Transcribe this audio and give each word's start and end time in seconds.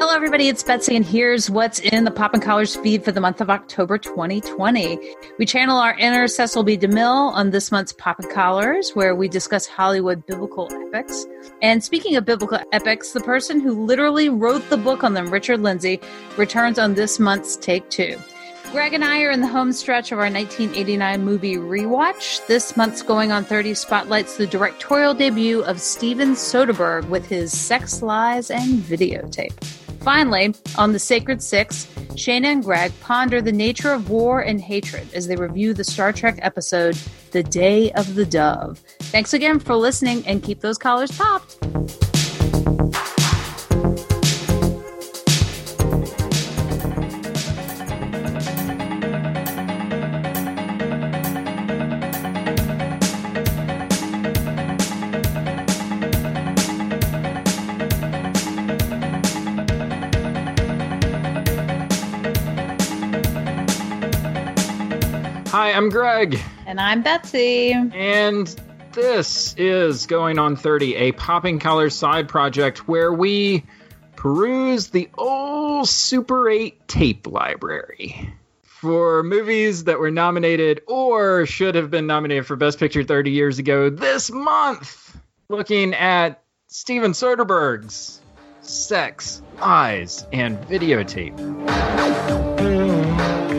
Hello, 0.00 0.14
everybody. 0.14 0.48
It's 0.48 0.62
Betsy, 0.62 0.96
and 0.96 1.04
here's 1.04 1.50
what's 1.50 1.78
in 1.78 2.04
the 2.04 2.10
Popping 2.10 2.40
Collars 2.40 2.74
feed 2.74 3.04
for 3.04 3.12
the 3.12 3.20
month 3.20 3.42
of 3.42 3.50
October 3.50 3.98
2020. 3.98 4.98
We 5.38 5.44
channel 5.44 5.76
our 5.76 5.92
inner 5.98 6.26
Cecil 6.26 6.62
B. 6.64 6.78
DeMille 6.78 7.30
on 7.34 7.50
this 7.50 7.70
month's 7.70 7.92
Popping 7.92 8.30
Collars, 8.30 8.92
where 8.94 9.14
we 9.14 9.28
discuss 9.28 9.66
Hollywood 9.66 10.24
biblical 10.24 10.72
epics. 10.72 11.26
And 11.60 11.84
speaking 11.84 12.16
of 12.16 12.24
biblical 12.24 12.60
epics, 12.72 13.12
the 13.12 13.20
person 13.20 13.60
who 13.60 13.84
literally 13.84 14.30
wrote 14.30 14.70
the 14.70 14.78
book 14.78 15.04
on 15.04 15.12
them, 15.12 15.30
Richard 15.30 15.60
Lindsay, 15.60 16.00
returns 16.38 16.78
on 16.78 16.94
this 16.94 17.18
month's 17.18 17.56
Take 17.56 17.90
Two. 17.90 18.16
Greg 18.72 18.94
and 18.94 19.04
I 19.04 19.20
are 19.22 19.30
in 19.30 19.42
the 19.42 19.48
home 19.48 19.72
stretch 19.72 20.12
of 20.12 20.18
our 20.18 20.30
1989 20.30 21.22
movie 21.22 21.56
rewatch. 21.56 22.46
This 22.46 22.74
month's 22.74 23.02
Going 23.02 23.32
on 23.32 23.44
30 23.44 23.74
spotlights 23.74 24.38
the 24.38 24.46
directorial 24.46 25.12
debut 25.12 25.62
of 25.64 25.78
Steven 25.78 26.30
Soderbergh 26.30 27.06
with 27.10 27.26
his 27.26 27.52
Sex, 27.54 28.00
Lies, 28.00 28.50
and 28.50 28.78
Videotape. 28.78 29.79
Finally, 30.00 30.54
on 30.78 30.92
the 30.92 30.98
Sacred 30.98 31.42
Six, 31.42 31.86
Shana 32.14 32.46
and 32.46 32.64
Greg 32.64 32.92
ponder 33.00 33.42
the 33.42 33.52
nature 33.52 33.92
of 33.92 34.08
war 34.08 34.40
and 34.40 34.60
hatred 34.60 35.12
as 35.12 35.26
they 35.26 35.36
review 35.36 35.74
the 35.74 35.84
Star 35.84 36.12
Trek 36.12 36.38
episode 36.40 36.94
The 37.32 37.42
Day 37.42 37.92
of 37.92 38.14
the 38.14 38.24
Dove. 38.24 38.78
Thanks 39.00 39.34
again 39.34 39.58
for 39.58 39.76
listening 39.76 40.26
and 40.26 40.42
keep 40.42 40.60
those 40.60 40.78
collars 40.78 41.10
popped. 41.12 41.58
I'm 65.80 65.88
Greg. 65.88 66.38
And 66.66 66.78
I'm 66.78 67.00
Betsy. 67.00 67.72
And 67.72 68.54
this 68.92 69.54
is 69.56 70.04
Going 70.04 70.38
on 70.38 70.54
30, 70.54 70.94
a 70.94 71.12
Popping 71.12 71.58
Collars 71.58 71.94
side 71.94 72.28
project 72.28 72.86
where 72.86 73.10
we 73.10 73.64
peruse 74.14 74.88
the 74.88 75.08
old 75.16 75.88
Super 75.88 76.50
8 76.50 76.86
tape 76.86 77.26
library 77.26 78.30
for 78.62 79.22
movies 79.22 79.84
that 79.84 79.98
were 79.98 80.10
nominated 80.10 80.82
or 80.86 81.46
should 81.46 81.76
have 81.76 81.90
been 81.90 82.06
nominated 82.06 82.44
for 82.44 82.56
Best 82.56 82.78
Picture 82.78 83.02
30 83.02 83.30
years 83.30 83.58
ago 83.58 83.88
this 83.88 84.30
month. 84.30 85.18
Looking 85.48 85.94
at 85.94 86.42
Steven 86.66 87.12
Soderbergh's 87.12 88.20
Sex, 88.60 89.40
Lies, 89.58 90.26
and 90.30 90.58
Videotape. 90.58 91.40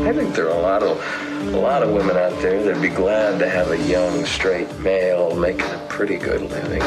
I 0.07 0.13
think 0.13 0.35
there 0.35 0.45
are 0.45 0.55
a 0.55 0.61
lot 0.61 0.83
of 0.83 1.30
a 1.41 1.57
lot 1.57 1.81
of 1.81 1.89
women 1.89 2.15
out 2.15 2.39
there 2.41 2.63
that'd 2.63 2.81
be 2.81 2.87
glad 2.87 3.39
to 3.39 3.49
have 3.49 3.71
a 3.71 3.77
young 3.87 4.25
straight 4.25 4.73
male 4.79 5.35
making 5.35 5.65
a 5.65 5.85
pretty 5.89 6.15
good 6.15 6.41
living. 6.41 6.79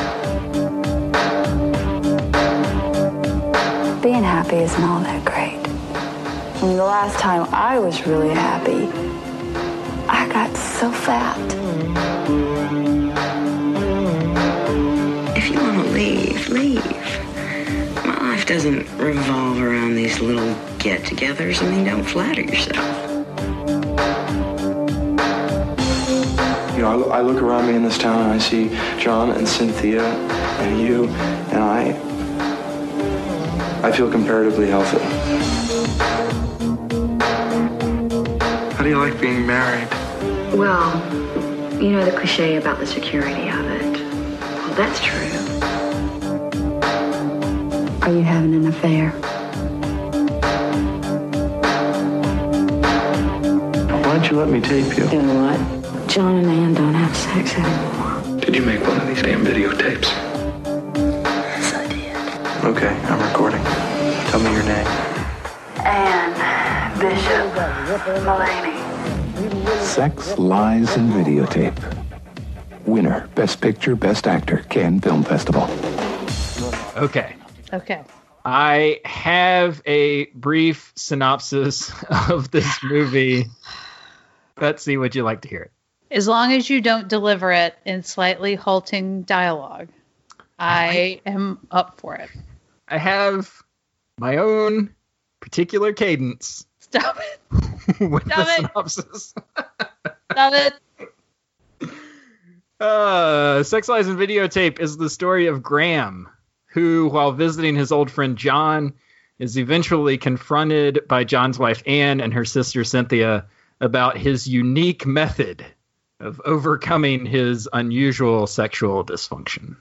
Being 4.01 4.23
happy 4.23 4.57
isn't 4.57 4.83
all 4.85 5.01
that 5.01 5.25
great. 5.25 5.59
I 6.63 6.67
mean, 6.67 6.77
the 6.77 6.85
last 6.85 7.19
time 7.19 7.47
I 7.53 7.79
was 7.79 8.07
really 8.07 8.31
happy, 8.31 8.87
I 10.09 10.29
got 10.33 10.57
so 10.57 10.91
fat. 10.91 11.37
If 15.37 15.51
you 15.51 15.59
want 15.61 15.85
to 15.85 15.93
leave, 15.93 16.49
leave. 16.49 18.05
My 18.07 18.19
life 18.31 18.47
doesn't 18.47 18.89
revolve 18.99 19.61
around 19.61 19.97
these 19.97 20.21
little 20.21 20.55
get 20.79 21.03
togethers. 21.03 21.63
I 21.63 21.71
mean, 21.71 21.85
don't 21.85 22.05
flatter 22.05 22.43
yourself. 22.43 23.14
Know, 26.85 26.91
I 26.91 26.95
look, 26.97 27.11
I 27.11 27.21
look 27.21 27.43
around 27.43 27.67
me 27.67 27.75
in 27.75 27.83
this 27.83 27.99
town 27.99 28.23
and 28.23 28.33
I 28.33 28.39
see 28.39 28.69
John 28.99 29.31
and 29.31 29.49
Cynthia 29.49 30.05
and 30.05 30.81
you, 30.81 31.09
and 31.51 31.63
I, 31.63 31.91
I 33.83 33.93
feel 33.93 34.11
comparatively 34.11 34.69
healthy. 34.69 34.99
How 38.75 38.83
do 38.83 38.89
you 38.89 38.99
like 38.99 39.19
being 39.21 39.47
married? 39.47 39.89
Well, 40.55 40.95
you 41.83 41.91
know 41.91 42.05
the 42.05 42.13
cliche 42.17 42.57
about 42.57 42.79
the 42.79 42.87
security 42.87 43.49
of 43.49 43.65
it. 43.67 44.01
Well, 44.41 44.75
that's 44.75 45.01
true. 45.01 45.31
Are 48.03 48.13
you 48.13 48.23
having 48.23 48.55
an 48.55 48.67
affair? 48.67 49.11
Why 54.03 54.17
don't 54.17 54.31
you 54.31 54.37
let 54.37 54.49
me 54.49 54.61
tape 54.61 54.97
you? 54.99 55.09
You 55.11 55.23
know 55.23 55.47
what? 55.47 55.84
John 56.15 56.37
and 56.37 56.47
Ann 56.47 56.75
don't 56.75 56.95
have 56.95 57.17
sex 57.17 57.55
anymore. 57.57 58.39
Did 58.39 58.55
you 58.55 58.63
make 58.63 58.81
one 58.83 59.01
of 59.01 59.09
these 59.09 59.21
damn 59.21 59.45
videotapes? 59.45 60.05
Yes, 60.95 61.75
I 61.75 61.89
did. 61.89 62.65
Okay, 62.65 62.87
I'm 62.87 63.21
recording. 63.33 63.61
Tell 64.31 64.39
me 64.39 64.53
your 64.53 64.63
name. 64.63 64.87
Anne 65.85 66.99
Bishop 67.01 67.53
Mullany. 68.23 69.81
Sex, 69.81 70.39
Lies, 70.39 70.97
and 70.97 71.13
Videotape. 71.13 71.77
Winner, 72.87 73.27
Best 73.35 73.61
Picture, 73.61 73.97
Best 73.97 74.29
Actor, 74.29 74.59
Cannes 74.69 75.01
Film 75.01 75.25
Festival. 75.25 75.69
Okay. 76.97 77.35
Okay. 77.73 78.05
I 78.45 79.01
have 79.05 79.83
a 79.85 80.27
brief 80.27 80.93
synopsis 80.95 81.91
of 82.31 82.53
this 82.53 82.85
movie. 82.85 83.47
Betsy, 84.55 84.97
would 84.97 85.17
you 85.17 85.25
like 85.25 85.41
to 85.41 85.49
hear 85.49 85.63
it? 85.63 85.73
As 86.15 86.29
long 86.29 86.53
as 86.53 86.71
you 86.71 86.81
don't 86.81 87.09
deliver 87.09 87.51
it 87.51 87.77
in 87.85 88.05
slightly 88.05 88.55
halting 88.55 89.23
dialogue, 89.23 89.89
I 90.57 91.21
am 91.27 91.59
up 91.73 91.99
for 91.99 92.15
it. 92.15 92.31
I 92.87 92.99
have 92.99 93.51
my 94.19 94.37
own 94.37 94.95
particular 95.41 95.93
cadence 95.93 96.67
Stop 96.79 97.19
it. 97.19 98.01
with 98.01 98.25
Stop 98.27 98.47
the 98.47 98.53
it. 98.53 98.57
synopsis. 98.57 99.35
Stop 100.31 100.53
it. 100.55 100.75
Uh, 102.81 103.63
Sex 103.63 103.89
Lies 103.89 104.09
and 104.09 104.19
Videotape 104.19 104.81
is 104.81 104.97
the 104.97 105.09
story 105.09 105.47
of 105.47 105.63
Graham, 105.63 106.29
who, 106.67 107.09
while 107.09 107.31
visiting 107.33 107.77
his 107.77 107.93
old 107.93 108.11
friend 108.11 108.37
John, 108.37 108.95
is 109.39 109.57
eventually 109.57 110.19
confronted 110.19 111.01
by 111.09 111.23
John's 111.23 111.59
wife 111.59 111.83
Anne 111.87 112.21
and 112.21 112.35
her 112.35 112.45
sister 112.45 112.83
Cynthia 112.83 113.47
about 113.81 114.19
his 114.19 114.49
unique 114.49 115.07
method 115.07 115.65
of 116.21 116.41
overcoming 116.45 117.27
his 117.27 117.69
unusual 117.73 118.47
sexual 118.47 119.05
dysfunction. 119.05 119.77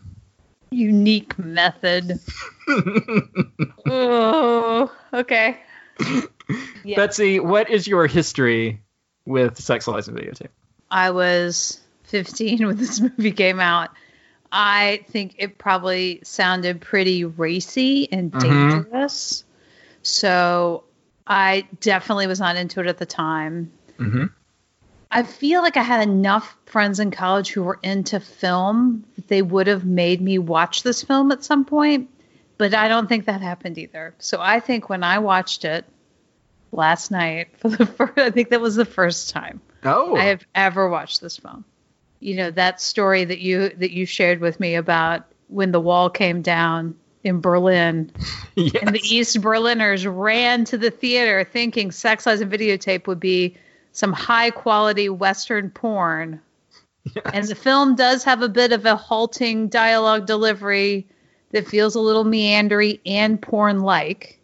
Unique 0.72 1.38
method. 1.38 2.20
oh, 3.86 4.92
okay. 5.14 5.60
Yeah. 6.84 6.96
Betsy, 6.96 7.40
what 7.40 7.70
is 7.70 7.88
your 7.88 8.08
history 8.08 8.82
with 9.26 9.60
Sex 9.60 9.88
Lies 9.88 10.08
and 10.08 10.18
Videotape? 10.18 10.50
I 10.90 11.12
was 11.12 11.80
15 12.06 12.66
when 12.66 12.78
this 12.78 13.00
movie 13.00 13.32
came 13.32 13.60
out. 13.60 13.92
I 14.52 15.04
think 15.10 15.36
it 15.40 15.58
probably 15.58 16.20
sounded 16.24 16.82
pretty 16.82 17.26
racy 17.26 18.12
and 18.12 18.32
Mhm. 18.32 18.42
dangerous. 18.42 19.44
So 20.04 20.84
I 21.26 21.68
definitely 21.80 22.28
was 22.28 22.40
not 22.40 22.56
into 22.56 22.80
it 22.82 22.88
at 22.88 22.98
the 22.98 23.06
time. 23.06 23.72
Mm-hmm. 24.00 24.26
I 25.14 25.24
feel 25.24 25.62
like 25.62 25.78
I 25.78 25.84
had 25.84 26.08
enough 26.08 26.58
friends 26.66 27.00
in 27.00 27.12
college 27.12 27.52
who 27.52 27.64
were 27.64 27.80
into 27.84 28.20
film 28.20 29.06
that 29.16 29.28
they 29.28 29.44
would 29.44 29.68
have 29.68 29.86
made 29.86 30.20
me 30.20 30.40
watch 30.40 30.82
this 30.82 31.04
film 31.04 31.32
at 31.32 31.44
some 31.44 31.66
point, 31.66 32.10
but 32.58 32.74
I 32.74 32.88
don't 32.88 33.08
think 33.08 33.26
that 33.26 33.40
happened 33.40 33.78
either. 33.78 34.16
So 34.18 34.40
I 34.42 34.60
think 34.60 34.90
when 34.90 35.04
I 35.04 35.20
watched 35.20 35.66
it 35.66 35.86
last 36.72 37.12
night 37.12 37.56
for 37.60 37.70
the 37.70 37.86
first, 37.98 38.18
I 38.18 38.32
think 38.32 38.50
that 38.50 38.60
was 38.60 38.76
the 38.76 38.86
first 38.86 39.30
time 39.30 39.62
Oh, 39.84 40.16
I 40.16 40.26
have 40.26 40.46
ever 40.56 40.90
watched 40.90 41.22
this 41.22 41.38
film. 41.38 41.66
You 42.20 42.36
know 42.36 42.52
that 42.52 42.82
story 42.82 43.26
that 43.26 43.40
you 43.40 43.70
that 43.70 43.92
you 43.92 44.06
shared 44.06 44.40
with 44.40 44.60
me 44.60 44.76
about 44.76 45.26
when 45.48 45.72
the 45.72 45.80
wall 45.80 46.10
came 46.10 46.42
down 46.42 46.96
in 47.24 47.42
Berlin 47.42 48.12
yes. 48.56 48.76
and 48.82 48.96
the 48.96 49.02
East 49.04 49.40
Berliners 49.42 50.08
ran 50.08 50.66
to 50.66 50.78
the 50.78 50.90
theater 50.90 51.44
thinking 51.44 51.92
Sex 51.92 52.26
Lies 52.26 52.42
and 52.42 52.52
Videotape 52.52 53.08
would 53.08 53.20
be 53.20 53.58
some 53.94 54.12
high 54.12 54.50
quality 54.50 55.08
Western 55.08 55.70
porn. 55.70 56.42
And 57.34 57.48
the 57.48 57.56
film 57.56 57.96
does 57.96 58.24
have 58.24 58.42
a 58.42 58.50
bit 58.50 58.72
of 58.72 58.86
a 58.86 58.96
halting 58.96 59.70
dialogue 59.70 60.26
delivery 60.26 61.08
that 61.52 61.68
feels 61.68 61.96
a 61.96 62.00
little 62.00 62.26
meandery 62.26 63.00
and 63.06 63.42
porn 63.42 63.82
like. 63.82 64.40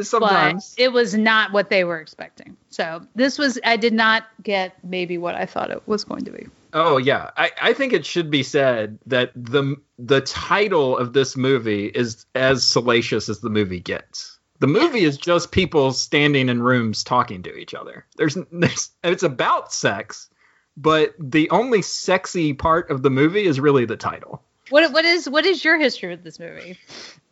Sometimes. 0.00 0.74
But 0.76 0.82
it 0.82 0.92
was 0.92 1.14
not 1.14 1.52
what 1.52 1.68
they 1.68 1.84
were 1.84 2.00
expecting. 2.00 2.56
So 2.70 3.06
this 3.14 3.38
was 3.38 3.58
I 3.64 3.76
did 3.76 3.92
not 3.92 4.24
get 4.42 4.82
maybe 4.82 5.18
what 5.18 5.34
I 5.34 5.44
thought 5.44 5.70
it 5.70 5.86
was 5.86 6.04
going 6.04 6.24
to 6.24 6.30
be. 6.30 6.46
Oh 6.72 6.96
yeah, 6.96 7.30
I, 7.36 7.50
I 7.60 7.72
think 7.74 7.92
it 7.92 8.06
should 8.06 8.30
be 8.30 8.42
said 8.42 8.98
that 9.06 9.32
the 9.34 9.76
the 9.98 10.22
title 10.22 10.96
of 10.96 11.12
this 11.12 11.36
movie 11.36 11.86
is 11.86 12.24
as 12.34 12.64
salacious 12.64 13.28
as 13.28 13.40
the 13.40 13.50
movie 13.50 13.80
gets. 13.80 14.31
The 14.62 14.68
movie 14.68 15.02
is 15.02 15.18
just 15.18 15.50
people 15.50 15.92
standing 15.92 16.48
in 16.48 16.62
rooms 16.62 17.02
talking 17.02 17.42
to 17.42 17.52
each 17.52 17.74
other. 17.74 18.06
There's, 18.16 18.38
there's 18.52 18.90
it's 19.02 19.24
about 19.24 19.72
sex, 19.72 20.30
but 20.76 21.14
the 21.18 21.50
only 21.50 21.82
sexy 21.82 22.52
part 22.52 22.88
of 22.92 23.02
the 23.02 23.10
movie 23.10 23.44
is 23.44 23.58
really 23.58 23.86
the 23.86 23.96
title. 23.96 24.40
What 24.70 24.92
what 24.92 25.04
is 25.04 25.28
what 25.28 25.44
is 25.46 25.64
your 25.64 25.80
history 25.80 26.10
with 26.10 26.22
this 26.22 26.38
movie? 26.38 26.78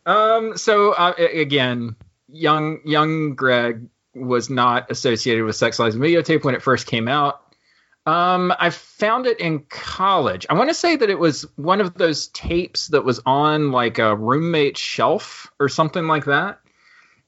Um. 0.05 0.57
So 0.57 0.91
uh, 0.91 1.13
again, 1.17 1.95
young 2.27 2.79
young 2.83 3.35
Greg 3.35 3.87
was 4.13 4.49
not 4.49 4.91
associated 4.91 5.45
with 5.45 5.55
sexualized 5.55 5.95
videotape 5.95 6.43
when 6.43 6.53
it 6.53 6.61
first 6.61 6.85
came 6.85 7.07
out. 7.07 7.41
Um, 8.05 8.53
I 8.59 8.71
found 8.71 9.25
it 9.25 9.39
in 9.39 9.59
college. 9.69 10.47
I 10.49 10.55
want 10.55 10.69
to 10.69 10.73
say 10.73 10.97
that 10.97 11.09
it 11.09 11.17
was 11.17 11.43
one 11.55 11.79
of 11.79 11.93
those 11.93 12.27
tapes 12.27 12.87
that 12.87 13.05
was 13.05 13.21
on 13.25 13.71
like 13.71 13.99
a 13.99 14.17
roommate 14.17 14.77
shelf 14.77 15.49
or 15.61 15.69
something 15.69 16.07
like 16.07 16.25
that. 16.25 16.57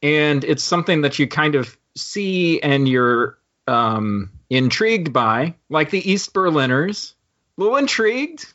And 0.04 0.44
it's 0.44 0.64
something 0.64 1.02
that 1.02 1.18
you 1.18 1.28
kind 1.28 1.56
of 1.56 1.76
see 1.96 2.62
and 2.62 2.88
you're 2.88 3.38
um, 3.68 4.30
intrigued 4.50 5.14
by, 5.14 5.56
like 5.70 5.90
the 5.90 6.12
East 6.12 6.34
Berliners. 6.34 7.14
A 7.58 7.62
little 7.62 7.78
intrigued. 7.78 8.46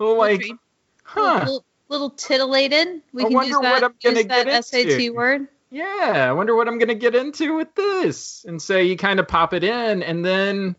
A 0.00 0.04
little 0.04 0.18
like, 0.18 0.40
Intrigued. 0.40 0.58
huh. 1.04 1.38
Little, 1.38 1.64
little 1.88 2.10
titillated. 2.10 3.00
We 3.12 3.22
I 3.22 3.26
can 3.26 3.34
wonder 3.34 3.48
use 3.50 3.60
that, 3.62 3.72
what 3.72 3.84
I'm 3.84 3.94
gonna 4.02 4.16
use 4.16 4.26
that 4.26 4.64
SAT 4.64 4.80
into. 4.90 5.14
word. 5.14 5.48
yeah, 5.70 6.26
I 6.28 6.32
wonder 6.32 6.56
what 6.56 6.66
I'm 6.66 6.78
going 6.78 6.88
to 6.88 6.94
get 6.94 7.14
into 7.14 7.56
with 7.56 7.74
this. 7.74 8.44
And 8.48 8.60
so 8.60 8.76
you 8.78 8.96
kind 8.96 9.20
of 9.20 9.28
pop 9.28 9.54
it 9.54 9.62
in, 9.64 10.02
and 10.02 10.24
then 10.24 10.74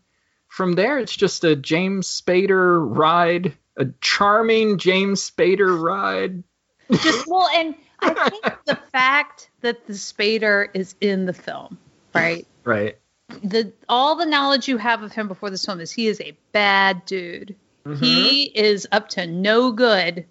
from 0.48 0.72
there, 0.74 0.98
it's 0.98 1.16
just 1.16 1.44
a 1.44 1.54
James 1.56 2.06
Spader 2.08 2.78
ride, 2.96 3.54
a 3.76 3.86
charming 4.00 4.78
James 4.78 5.30
Spader 5.30 5.80
ride. 5.80 6.42
Just 6.90 7.26
well, 7.28 7.48
and 7.54 7.74
I 8.02 8.30
think 8.30 8.44
the 8.66 8.76
fact 8.92 9.50
that 9.60 9.86
the 9.86 9.92
Spader 9.94 10.68
is 10.74 10.94
in 11.00 11.26
the 11.26 11.32
film, 11.32 11.78
right? 12.14 12.46
Right. 12.64 12.98
the 13.42 13.72
all 13.88 14.16
the 14.16 14.26
knowledge 14.26 14.66
you 14.68 14.76
have 14.76 15.02
of 15.02 15.12
him 15.12 15.28
before 15.28 15.50
this 15.50 15.64
film 15.64 15.80
is 15.80 15.92
he 15.92 16.06
is 16.08 16.20
a 16.20 16.36
bad 16.52 17.04
dude. 17.04 17.54
Mm-hmm. 17.86 18.02
He 18.04 18.42
is 18.44 18.86
up 18.92 19.08
to 19.10 19.26
no 19.26 19.70
good 19.72 20.26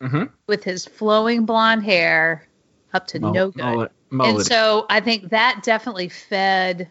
Mhm. 0.00 0.30
with 0.46 0.62
his 0.64 0.84
flowing 0.86 1.44
blonde 1.46 1.84
hair, 1.84 2.46
up 2.94 3.06
to 3.08 3.18
Mul- 3.20 3.32
no 3.32 3.50
good. 3.50 3.90
mullet- 4.10 4.36
and 4.36 4.46
so 4.46 4.86
I 4.88 5.00
think 5.00 5.30
that 5.30 5.62
definitely 5.64 6.08
fed 6.08 6.88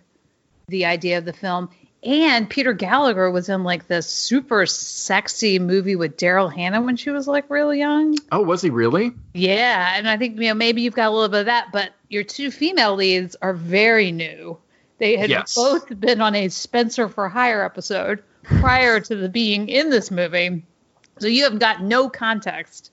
the 0.68 0.86
idea 0.86 1.18
of 1.19 1.25
the 1.25 1.33
film. 1.33 1.69
And 2.06 2.48
Peter 2.48 2.72
Gallagher 2.74 3.31
was 3.31 3.50
in 3.50 3.63
like 3.63 3.88
this 3.88 4.06
super 4.07 4.68
sexy 4.68 5.57
movie 5.57 5.96
with 5.96 6.18
Daryl 6.18 6.54
Hannah 6.54 6.81
when 6.84 6.96
she 6.98 7.10
was 7.10 7.28
like 7.28 7.50
real 7.50 7.74
young. 7.74 8.16
oh, 8.31 8.42
was 8.42 8.62
he 8.62 8.69
really? 8.69 9.12
Yeah, 9.34 9.96
and 9.98 10.07
I 10.07 10.16
think 10.18 10.38
you 10.40 10.48
know 10.50 10.54
maybe 10.54 10.84
you've 10.84 10.94
got 10.94 11.07
a 11.10 11.12
little 11.12 11.30
bit 11.30 11.40
of 11.42 11.46
that, 11.48 11.72
but 11.74 11.94
your 12.07 12.24
two 12.24 12.52
female 12.52 12.96
leads 12.96 13.36
are 13.42 13.54
very 13.54 14.12
new. 14.12 14.57
They 15.00 15.18
had 15.18 15.30
Yes. 15.31 15.56
both 15.56 16.00
been 16.00 16.22
on 16.22 16.36
a 16.36 16.48
Spencer 16.50 17.10
for 17.10 17.28
Hire 17.28 17.63
episode 17.66 18.24
prior 18.44 19.00
to 19.00 19.16
the 19.16 19.28
being 19.28 19.68
in 19.68 19.90
this 19.90 20.12
movie, 20.12 20.63
so 21.19 21.25
you 21.28 21.44
have 21.46 21.58
got 21.60 21.81
no 21.81 22.08
context 22.10 22.92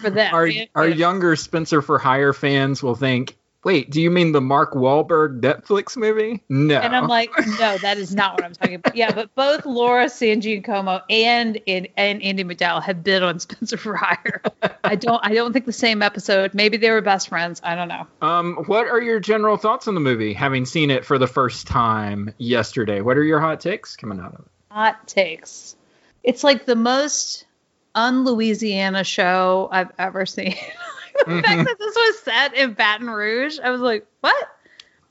for 0.00 0.08
that. 0.10 0.32
Our, 0.32 0.48
our 0.74 0.88
younger 0.88 1.36
Spencer 1.36 1.82
for 1.82 1.98
Hire 1.98 2.32
fans 2.32 2.82
will 2.82 2.94
think, 2.94 3.36
wait, 3.66 3.90
do 3.90 4.00
you 4.00 4.12
mean 4.12 4.30
the 4.30 4.40
Mark 4.40 4.74
Wahlberg 4.74 5.40
Netflix 5.40 5.96
movie? 5.96 6.40
No. 6.48 6.78
and 6.78 6.94
I'm 6.94 7.08
like, 7.08 7.30
no, 7.58 7.76
that 7.78 7.98
is 7.98 8.14
not 8.14 8.34
what 8.34 8.44
I'm 8.44 8.52
talking 8.52 8.76
about. 8.76 8.94
Yeah, 8.94 9.12
but 9.12 9.34
both 9.34 9.66
Laura 9.66 10.08
San 10.08 10.40
Giacomo 10.40 11.02
and 11.10 11.60
and, 11.66 11.88
and 11.96 12.22
Andie 12.22 12.44
MacDowell 12.44 12.82
have 12.82 13.02
been 13.02 13.24
on 13.24 13.40
Spencer 13.40 13.76
Hire. 13.94 14.40
I 14.84 14.94
don't 14.94 15.20
I 15.26 15.34
don't 15.34 15.52
think 15.52 15.66
the 15.66 15.72
same 15.72 16.00
episode. 16.00 16.54
Maybe 16.54 16.76
they 16.76 16.90
were 16.90 17.02
best 17.02 17.28
friends. 17.28 17.60
I 17.64 17.74
don't 17.74 17.88
know. 17.88 18.06
Um, 18.22 18.54
what 18.66 18.86
are 18.86 19.02
your 19.02 19.18
general 19.18 19.56
thoughts 19.56 19.88
on 19.88 19.94
the 19.94 20.00
movie, 20.00 20.32
having 20.32 20.64
seen 20.64 20.90
it 20.92 21.04
for 21.04 21.18
the 21.18 21.26
first 21.26 21.66
time 21.66 22.32
yesterday? 22.38 23.00
What 23.00 23.18
are 23.18 23.24
your 23.24 23.40
hot 23.40 23.60
takes 23.60 23.96
coming 23.96 24.20
out 24.20 24.32
of 24.34 24.40
it? 24.40 24.46
hot 24.70 25.08
takes. 25.08 25.74
It's 26.22 26.44
like 26.44 26.66
the 26.66 26.76
most 26.76 27.46
un-Louisiana 27.94 29.04
show 29.04 29.70
I've 29.72 29.90
ever 29.98 30.26
seen. 30.26 30.54
the 31.26 31.42
fact 31.42 31.64
that 31.64 31.76
this 31.78 31.94
was 31.94 32.18
set 32.20 32.54
in 32.54 32.74
Baton 32.74 33.08
Rouge, 33.10 33.58
I 33.62 33.70
was 33.70 33.80
like, 33.80 34.06
what? 34.20 34.48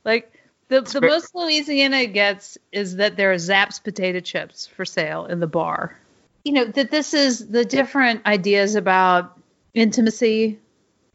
Like 0.03 0.31
the 0.67 0.81
the 0.81 1.01
most 1.01 1.33
Louisiana 1.35 2.05
gets 2.05 2.57
is 2.71 2.97
that 2.97 3.17
there 3.17 3.31
are 3.31 3.37
Zapp's 3.37 3.79
potato 3.79 4.19
chips 4.19 4.67
for 4.67 4.85
sale 4.85 5.25
in 5.25 5.39
the 5.39 5.47
bar. 5.47 5.97
You 6.43 6.53
know 6.53 6.65
that 6.65 6.91
this 6.91 7.13
is 7.13 7.47
the 7.47 7.65
different 7.65 8.25
ideas 8.25 8.75
about 8.75 9.39
intimacy 9.73 10.59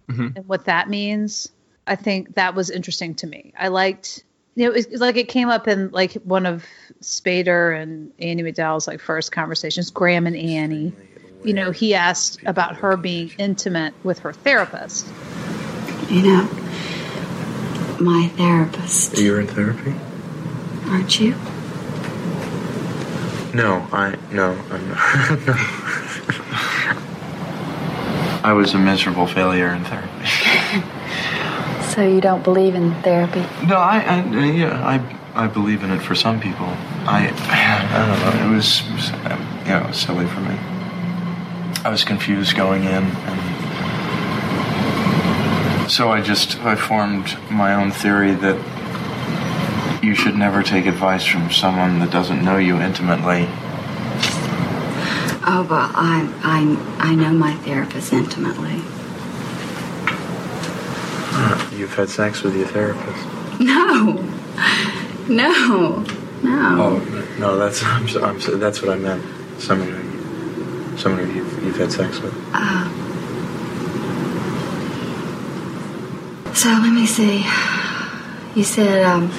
Mhm. 0.08 0.36
and 0.36 0.48
what 0.48 0.64
that 0.64 0.88
means. 0.88 1.50
I 1.86 1.96
think 1.96 2.34
that 2.34 2.54
was 2.54 2.68
interesting 2.70 3.14
to 3.16 3.26
me. 3.26 3.52
I 3.58 3.68
liked, 3.68 4.24
you 4.56 4.66
know, 4.66 4.72
it's 4.74 5.00
like 5.00 5.16
it 5.16 5.28
came 5.28 5.48
up 5.48 5.68
in 5.68 5.90
like 5.90 6.14
one 6.14 6.46
of 6.46 6.64
Spader 7.00 7.80
and 7.80 8.12
Annie 8.18 8.42
McDowell's 8.42 8.86
like 8.88 9.00
first 9.00 9.30
conversations. 9.32 9.90
Graham 9.90 10.26
and 10.26 10.36
Annie, 10.36 10.92
you 11.44 11.52
know, 11.54 11.70
he 11.70 11.94
asked 11.94 12.40
about 12.46 12.76
her 12.76 12.96
being 12.96 13.30
intimate 13.38 13.94
with 14.04 14.20
her 14.20 14.32
therapist. 14.32 15.06
You 16.08 16.22
know, 16.22 16.48
my 18.00 18.28
therapist, 18.36 19.18
You're 19.18 19.40
in 19.40 19.46
therapy? 19.46 19.94
aren't 20.86 21.20
you? 21.20 21.34
No, 23.54 23.86
I 23.92 24.16
no, 24.32 24.52
I'm 24.70 24.88
not. 24.88 25.46
no. 25.46 25.54
I 28.42 28.52
was 28.54 28.74
a 28.74 28.78
miserable 28.78 29.26
failure 29.26 29.68
in 29.68 29.84
therapy. 29.84 30.86
So 31.90 32.06
you 32.06 32.20
don't 32.20 32.44
believe 32.44 32.76
in 32.76 32.94
therapy? 33.02 33.40
No, 33.66 33.74
I, 33.76 33.98
I 33.98 34.22
yeah, 34.44 34.86
I 34.86 35.44
I 35.44 35.48
believe 35.48 35.82
in 35.82 35.90
it 35.90 36.00
for 36.00 36.14
some 36.14 36.38
people. 36.40 36.66
I 37.04 37.32
I 37.50 38.06
don't 38.06 38.20
know. 38.48 38.52
It 38.52 38.54
was, 38.56 38.80
it 38.86 38.92
was 38.94 39.10
it 39.66 39.88
was 39.88 39.98
silly 39.98 40.26
for 40.28 40.40
me. 40.40 40.56
I 41.84 41.88
was 41.90 42.04
confused 42.04 42.54
going 42.56 42.84
in, 42.84 43.04
and 43.04 43.40
so 45.90 46.10
I 46.10 46.20
just 46.20 46.58
I 46.60 46.76
formed 46.76 47.36
my 47.50 47.74
own 47.74 47.90
theory 47.90 48.32
that 48.34 48.58
you 50.02 50.14
should 50.14 50.36
never 50.36 50.62
take 50.62 50.86
advice 50.86 51.24
from 51.24 51.50
someone 51.50 51.98
that 52.00 52.10
doesn't 52.10 52.44
know 52.44 52.58
you 52.58 52.78
intimately. 52.80 53.46
Oh, 55.52 55.66
well, 55.68 55.90
I, 55.94 56.28
I, 56.44 57.10
I 57.10 57.14
know 57.14 57.32
my 57.32 57.54
therapist 57.56 58.12
intimately. 58.12 58.76
You've 61.76 61.94
had 61.94 62.08
sex 62.10 62.42
with 62.42 62.54
your 62.56 62.66
therapist. 62.68 63.26
No, 63.58 64.22
no, 65.28 66.04
no. 66.42 66.76
Oh 66.82 66.98
no, 67.38 67.56
that's 67.56 67.82
I'm, 67.82 68.06
so- 68.08 68.22
I'm, 68.22 68.38
so- 68.40 68.56
that's 68.58 68.80
what 68.82 68.90
I 68.90 68.96
meant. 68.96 69.24
Someone 69.60 69.88
who 71.02 71.32
you've, 71.32 71.64
you've 71.64 71.76
had 71.76 71.92
sex 71.92 72.20
with. 72.20 72.34
So 76.54 76.68
let 76.68 76.92
me 76.92 77.06
see. 77.06 77.38
You 78.54 78.64
said, 78.64 79.02
um, 79.04 79.30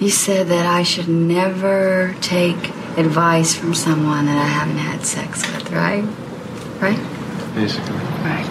you 0.00 0.10
said 0.10 0.48
that 0.48 0.66
I 0.66 0.82
should 0.82 1.08
never 1.08 2.16
take 2.20 2.56
advice 2.98 3.54
from 3.54 3.72
someone 3.72 4.26
that 4.26 4.36
I 4.36 4.48
haven't 4.48 4.78
had 4.78 5.06
sex 5.06 5.46
with, 5.52 5.70
right? 5.70 6.02
Right? 6.80 6.98
Basically. 7.54 7.94
Right. 8.24 8.46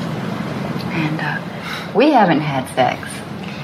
And 0.93 1.19
uh, 1.19 1.91
we 1.93 2.11
haven't 2.11 2.41
had 2.41 2.73
sex, 2.73 3.01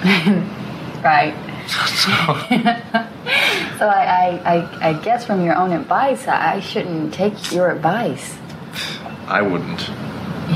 right? 1.04 1.34
so 3.80 3.88
I, 3.88 4.42
I, 4.46 4.56
I, 4.56 4.90
I 4.90 4.94
guess 5.02 5.26
from 5.26 5.44
your 5.44 5.56
own 5.56 5.72
advice, 5.72 6.28
I, 6.28 6.56
I 6.56 6.60
shouldn't 6.60 7.14
take 7.14 7.52
your 7.52 7.72
advice. 7.72 8.38
I 9.28 9.42
wouldn't. 9.42 9.90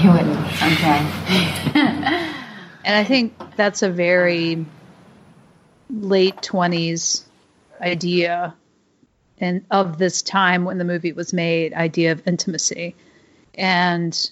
You 0.03 0.11
wouldn't. 0.11 0.45
Okay. 0.61 2.31
And 2.85 2.95
I 2.95 3.03
think 3.03 3.33
that's 3.55 3.81
a 3.81 3.89
very 3.89 4.63
late 5.89 6.37
20s 6.37 7.23
idea 7.81 8.53
and 9.39 9.65
of 9.71 9.97
this 9.97 10.21
time 10.21 10.65
when 10.65 10.77
the 10.77 10.85
movie 10.85 11.11
was 11.11 11.33
made 11.33 11.73
idea 11.73 12.11
of 12.11 12.25
intimacy 12.27 12.95
and 13.55 14.31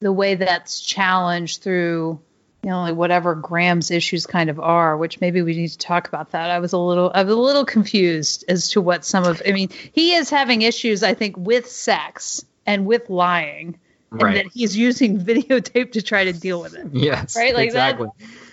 the 0.00 0.12
way 0.12 0.34
that's 0.34 0.80
challenged 0.80 1.62
through 1.62 2.20
you 2.62 2.70
know 2.70 2.82
like 2.82 2.94
whatever 2.94 3.34
Graham's 3.34 3.90
issues 3.90 4.26
kind 4.26 4.48
of 4.50 4.60
are 4.60 4.96
which 4.96 5.20
maybe 5.20 5.42
we 5.42 5.54
need 5.54 5.68
to 5.68 5.78
talk 5.78 6.08
about 6.08 6.30
that 6.30 6.50
I 6.50 6.58
was 6.60 6.72
a 6.72 6.78
little 6.78 7.10
I 7.14 7.22
was 7.24 7.34
a 7.34 7.38
little 7.38 7.64
confused 7.64 8.44
as 8.48 8.70
to 8.70 8.80
what 8.80 9.04
some 9.04 9.24
of 9.24 9.42
I 9.46 9.52
mean 9.52 9.70
he 9.92 10.14
is 10.14 10.30
having 10.30 10.62
issues 10.62 11.02
I 11.02 11.14
think 11.14 11.36
with 11.36 11.68
sex 11.68 12.44
and 12.66 12.86
with 12.86 13.10
lying 13.10 13.78
Right. 14.10 14.36
and 14.36 14.46
that 14.46 14.52
he's 14.52 14.76
using 14.76 15.18
videotape 15.24 15.92
to 15.92 16.02
try 16.02 16.24
to 16.24 16.32
deal 16.34 16.60
with 16.60 16.74
it 16.74 16.86
Yes. 16.92 17.34
Right, 17.36 17.54
like 17.54 17.72
that- 17.72 17.92
exactly. 17.94 18.08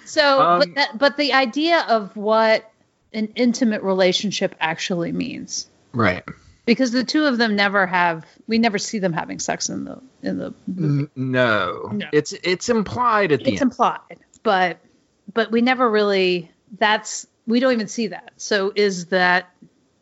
so, 0.05 0.41
Um, 0.41 0.59
but 0.59 0.75
that, 0.75 0.97
but 0.97 1.17
the 1.17 1.33
idea 1.33 1.81
of 1.87 2.15
what 2.15 2.71
an 3.13 3.33
intimate 3.35 3.81
relationship 3.83 4.55
actually 4.59 5.11
means, 5.11 5.67
Right. 5.93 6.23
Because 6.69 6.91
the 6.91 7.03
two 7.03 7.25
of 7.25 7.39
them 7.39 7.55
never 7.55 7.87
have, 7.87 8.27
we 8.45 8.59
never 8.59 8.77
see 8.77 8.99
them 8.99 9.11
having 9.11 9.39
sex 9.39 9.69
in 9.69 9.85
the 9.85 9.99
in 10.21 10.37
the. 10.37 10.53
N- 10.67 11.09
no. 11.15 11.89
No. 11.91 12.05
It's 12.13 12.31
it's 12.31 12.69
implied 12.69 13.31
at 13.31 13.39
the 13.43 13.53
It's 13.53 13.61
end. 13.61 13.71
implied, 13.71 14.19
but 14.43 14.77
but 15.33 15.51
we 15.51 15.61
never 15.61 15.89
really. 15.89 16.51
That's 16.77 17.25
we 17.47 17.59
don't 17.59 17.73
even 17.73 17.87
see 17.87 18.07
that. 18.07 18.33
So 18.37 18.71
is 18.75 19.07
that 19.07 19.49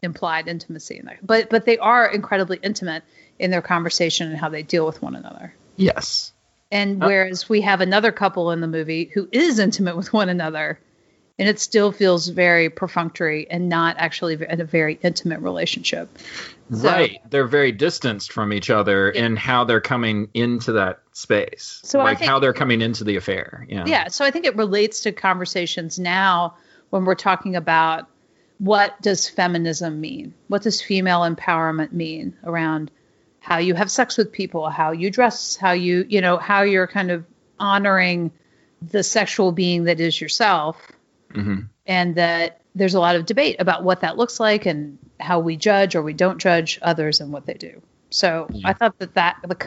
implied 0.03 0.49
intimacy 0.49 0.97
in 0.97 1.05
there? 1.05 1.19
But 1.23 1.49
but 1.49 1.63
they 1.63 1.77
are 1.77 2.05
incredibly 2.05 2.59
intimate 2.61 3.03
in 3.39 3.49
their 3.49 3.61
conversation 3.61 4.27
and 4.29 4.37
how 4.37 4.49
they 4.49 4.63
deal 4.63 4.85
with 4.85 5.01
one 5.01 5.15
another. 5.15 5.53
Yes. 5.77 6.33
And 6.69 7.01
uh, 7.01 7.07
whereas 7.07 7.47
we 7.47 7.61
have 7.61 7.79
another 7.79 8.11
couple 8.11 8.51
in 8.51 8.59
the 8.59 8.67
movie 8.67 9.05
who 9.05 9.29
is 9.31 9.57
intimate 9.57 9.95
with 9.95 10.11
one 10.11 10.27
another, 10.27 10.79
and 11.39 11.47
it 11.47 11.59
still 11.59 11.91
feels 11.91 12.27
very 12.27 12.69
perfunctory 12.69 13.49
and 13.49 13.69
not 13.69 13.95
actually 13.99 14.33
in 14.33 14.59
a 14.59 14.65
very 14.65 14.99
intimate 15.03 15.39
relationship. 15.41 16.09
So- 16.71 16.89
right. 16.89 17.19
They're 17.29 17.47
very 17.47 17.71
distanced 17.71 18.31
from 18.31 18.51
each 18.51 18.69
other 18.69 19.09
in 19.09 19.35
how 19.35 19.63
they're 19.63 19.81
coming 19.81 20.29
into 20.33 20.73
that 20.73 20.99
space. 21.13 21.79
So 21.83 21.99
like 21.99 22.19
think- 22.19 22.29
how 22.29 22.39
they're 22.39 22.53
coming 22.53 22.81
into 22.81 23.03
the 23.03 23.15
affair. 23.15 23.65
Yeah. 23.69 23.85
Yeah, 23.85 24.07
so 24.07 24.25
I 24.25 24.31
think 24.31 24.45
it 24.45 24.55
relates 24.55 25.01
to 25.01 25.11
conversations 25.11 25.99
now 25.99 26.55
when 26.89 27.05
we're 27.05 27.15
talking 27.15 27.55
about 27.55 28.07
what 28.59 28.99
does 29.01 29.29
feminism 29.29 30.01
mean? 30.01 30.33
What 30.47 30.63
does 30.63 30.81
female 30.81 31.21
empowerment 31.21 31.91
mean 31.91 32.35
around 32.43 32.89
how 33.39 33.59
you 33.59 33.75
have 33.75 33.91
sex 33.91 34.17
with 34.17 34.31
people, 34.31 34.69
how 34.69 34.91
you 34.91 35.11
dress, 35.11 35.55
how 35.55 35.71
you, 35.71 36.05
you 36.09 36.21
know, 36.21 36.37
how 36.37 36.63
you're 36.63 36.87
kind 36.87 37.11
of 37.11 37.23
honoring 37.59 38.31
the 38.81 39.03
sexual 39.03 39.51
being 39.51 39.85
that 39.85 39.99
is 39.99 40.19
yourself. 40.19 40.91
Mm-hmm. 41.33 41.61
And 41.85 42.15
that 42.15 42.61
there's 42.75 42.93
a 42.93 42.99
lot 42.99 43.15
of 43.15 43.25
debate 43.25 43.57
about 43.59 43.83
what 43.83 44.01
that 44.01 44.17
looks 44.17 44.39
like 44.39 44.65
and 44.65 44.97
how 45.19 45.39
we 45.39 45.55
judge 45.55 45.95
or 45.95 46.01
we 46.01 46.13
don't 46.13 46.37
judge 46.37 46.79
others 46.81 47.21
and 47.21 47.31
what 47.31 47.45
they 47.45 47.53
do. 47.55 47.81
So 48.09 48.47
I 48.63 48.73
thought 48.73 48.97
that 48.99 49.15
that 49.15 49.39
the 49.43 49.57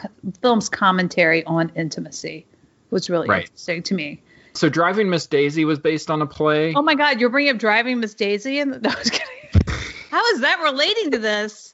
film's 0.41 0.69
commentary 0.69 1.43
on 1.43 1.71
intimacy 1.75 2.45
was 2.89 3.09
really 3.09 3.27
Right. 3.27 3.43
interesting 3.43 3.83
to 3.83 3.93
me. 3.93 4.21
So 4.53 4.67
Driving 4.69 5.09
Miss 5.09 5.27
Daisy 5.27 5.63
was 5.65 5.79
based 5.79 6.09
on 6.11 6.21
a 6.21 6.25
play. 6.25 6.73
Oh 6.75 6.81
my 6.81 6.95
God, 6.95 7.19
you're 7.19 7.29
bringing 7.29 7.53
up 7.53 7.57
driving 7.57 7.99
Miss 7.99 8.13
Daisy, 8.15 8.59
and 8.59 8.71
no, 8.81 8.89
I 8.89 8.95
was 8.97 9.09
kidding. 9.09 9.61
How 10.09 10.25
is 10.33 10.41
that 10.41 10.59
relating 10.61 11.11
to 11.11 11.19
this? 11.19 11.71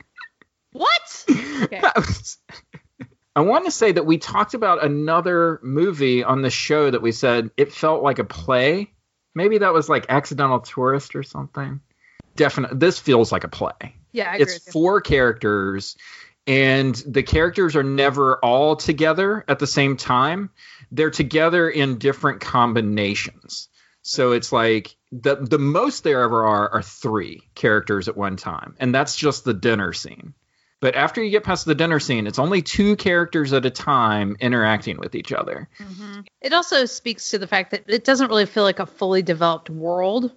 What? 0.74 1.26
Okay. 1.64 1.82
I 3.36 3.42
want 3.42 3.66
to 3.66 3.72
say 3.72 3.92
that 3.92 4.06
we 4.06 4.18
talked 4.18 4.54
about 4.54 4.84
another 4.84 5.60
movie 5.64 6.24
on 6.24 6.42
the 6.42 6.50
show 6.50 6.90
that 6.90 7.02
we 7.02 7.12
said 7.12 7.52
it 7.56 7.72
felt 7.72 8.04
like 8.04 8.20
a 8.20 8.24
play. 8.24 8.92
Maybe 9.38 9.60
that 9.60 9.72
was 9.72 9.88
like 9.88 10.08
Accidental 10.10 10.60
Tourist 10.60 11.16
or 11.16 11.22
something. 11.22 11.80
Definitely, 12.36 12.80
this 12.80 12.98
feels 12.98 13.32
like 13.32 13.44
a 13.44 13.48
play. 13.48 13.96
Yeah, 14.12 14.36
it's 14.36 14.72
four 14.72 15.00
characters, 15.00 15.96
and 16.48 16.96
the 17.06 17.22
characters 17.22 17.76
are 17.76 17.84
never 17.84 18.38
all 18.38 18.76
together 18.76 19.46
at 19.48 19.60
the 19.60 19.68
same 19.68 19.96
time. 19.96 20.50
They're 20.92 21.12
together 21.12 21.70
in 21.70 22.00
different 22.00 22.42
combinations. 22.42 23.70
So 24.02 24.32
it's 24.32 24.52
like 24.52 24.96
the 25.12 25.36
the 25.36 25.60
most 25.60 26.04
there 26.04 26.24
ever 26.24 26.48
are 26.48 26.74
are 26.74 26.82
three 26.82 27.48
characters 27.54 28.08
at 28.08 28.18
one 28.18 28.38
time, 28.38 28.76
and 28.80 28.94
that's 28.94 29.16
just 29.16 29.44
the 29.44 29.54
dinner 29.54 29.94
scene. 29.94 30.34
But 30.80 30.96
after 30.96 31.24
you 31.24 31.32
get 31.32 31.44
past 31.44 31.66
the 31.66 31.74
dinner 31.74 32.00
scene, 32.00 32.28
it's 32.28 32.38
only 32.38 32.62
two 32.62 32.96
characters 32.98 33.52
at 33.52 33.66
a 33.66 33.72
time 33.72 34.38
interacting 34.40 34.98
with 35.00 35.16
each 35.16 35.32
other. 35.34 35.68
It 36.42 36.54
also 36.54 36.86
speaks 36.86 37.32
to 37.32 37.40
the 37.40 37.48
fact 37.48 37.72
that 37.72 37.86
it 37.88 38.04
doesn't 38.04 38.28
really 38.30 38.46
feel 38.46 38.64
like 38.64 38.80
a 38.80 38.86
fully 38.86 39.24
developed 39.24 39.70
world. 39.72 40.32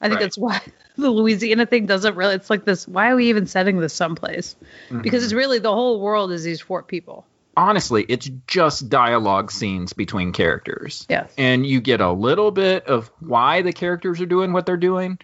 I 0.00 0.08
think 0.08 0.18
Right. 0.20 0.24
that's 0.24 0.36
why 0.38 0.60
the 0.96 1.10
Louisiana 1.10 1.66
thing 1.66 1.86
doesn't 1.86 2.16
really. 2.16 2.34
It's 2.34 2.50
like 2.50 2.64
this. 2.64 2.86
Why 2.88 3.10
are 3.10 3.16
we 3.16 3.28
even 3.28 3.46
setting 3.46 3.78
this 3.78 3.94
someplace? 3.94 4.56
Mm-hmm. 4.88 5.02
Because 5.02 5.22
it's 5.24 5.32
really 5.32 5.60
the 5.60 5.72
whole 5.72 6.00
world 6.00 6.32
is 6.32 6.42
these 6.42 6.60
four 6.60 6.82
people. 6.82 7.24
Honestly, 7.56 8.04
it's 8.06 8.28
just 8.46 8.90
dialogue 8.90 9.50
scenes 9.52 9.92
between 9.94 10.32
characters. 10.32 11.06
Yes. 11.08 11.32
and 11.38 11.64
you 11.64 11.80
get 11.80 12.00
a 12.00 12.10
little 12.12 12.50
bit 12.50 12.86
of 12.86 13.10
why 13.20 13.62
the 13.62 13.72
characters 13.72 14.20
are 14.20 14.26
doing 14.26 14.52
what 14.52 14.66
they're 14.66 14.76
doing, 14.76 15.18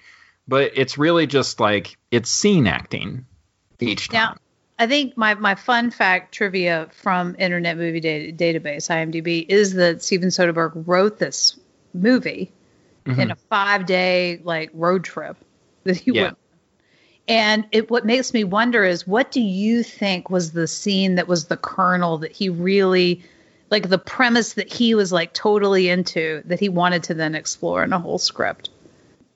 but 0.49 0.73
it's 0.77 0.97
really 0.97 1.27
just 1.27 1.59
like 1.61 1.99
it's 2.11 2.31
scene 2.31 2.67
acting 2.69 3.27
each 3.81 4.09
time. 4.09 4.15
Now, 4.15 4.37
I 4.83 4.89
think 4.89 5.17
my, 5.17 5.35
my 5.35 5.55
fun 5.55 5.93
fact 5.93 6.35
trivia 6.35 6.89
from 6.91 7.37
Internet 7.39 7.77
Movie 7.77 8.01
Data, 8.01 8.33
Database, 8.33 8.91
IMDb, 8.91 9.47
is 9.49 9.75
that 9.75 10.03
Steven 10.03 10.31
Soderbergh 10.31 10.73
wrote 10.87 11.19
this 11.19 11.57
movie 11.95 12.51
Mm-hmm. 13.05 13.21
in 13.21 13.31
a 13.33 13.35
five 13.35 13.85
day 13.87 14.41
like 14.45 14.71
road 14.75 15.03
trip 15.03 15.37
that 15.83 15.97
he 15.97 16.13
Yeah. 16.13 16.23
went. 16.23 16.39
And 17.27 17.67
it, 17.73 17.91
what 17.91 18.07
makes 18.07 18.33
me 18.33 18.45
wonder 18.45 18.85
is 18.85 19.07
what 19.07 19.33
do 19.33 19.41
you 19.41 19.83
think 19.83 20.31
was 20.31 20.53
the 20.53 20.69
scene 20.69 21.17
that 21.17 21.27
was 21.27 21.47
the 21.47 21.57
kernel 21.57 22.19
that 22.19 22.31
he 22.31 22.49
really 22.49 23.25
like 23.71 23.89
the 23.89 23.99
premise 23.99 24.53
that 24.53 24.73
he 24.73 24.95
was 24.95 25.11
like 25.13 25.33
totally 25.33 25.89
into 25.89 26.43
that 26.45 26.61
he 26.61 26.69
wanted 26.69 27.03
to 27.05 27.15
then 27.15 27.35
explore 27.35 27.83
in 27.83 27.93
a 27.93 27.99
whole 27.99 28.19
script? 28.19 28.71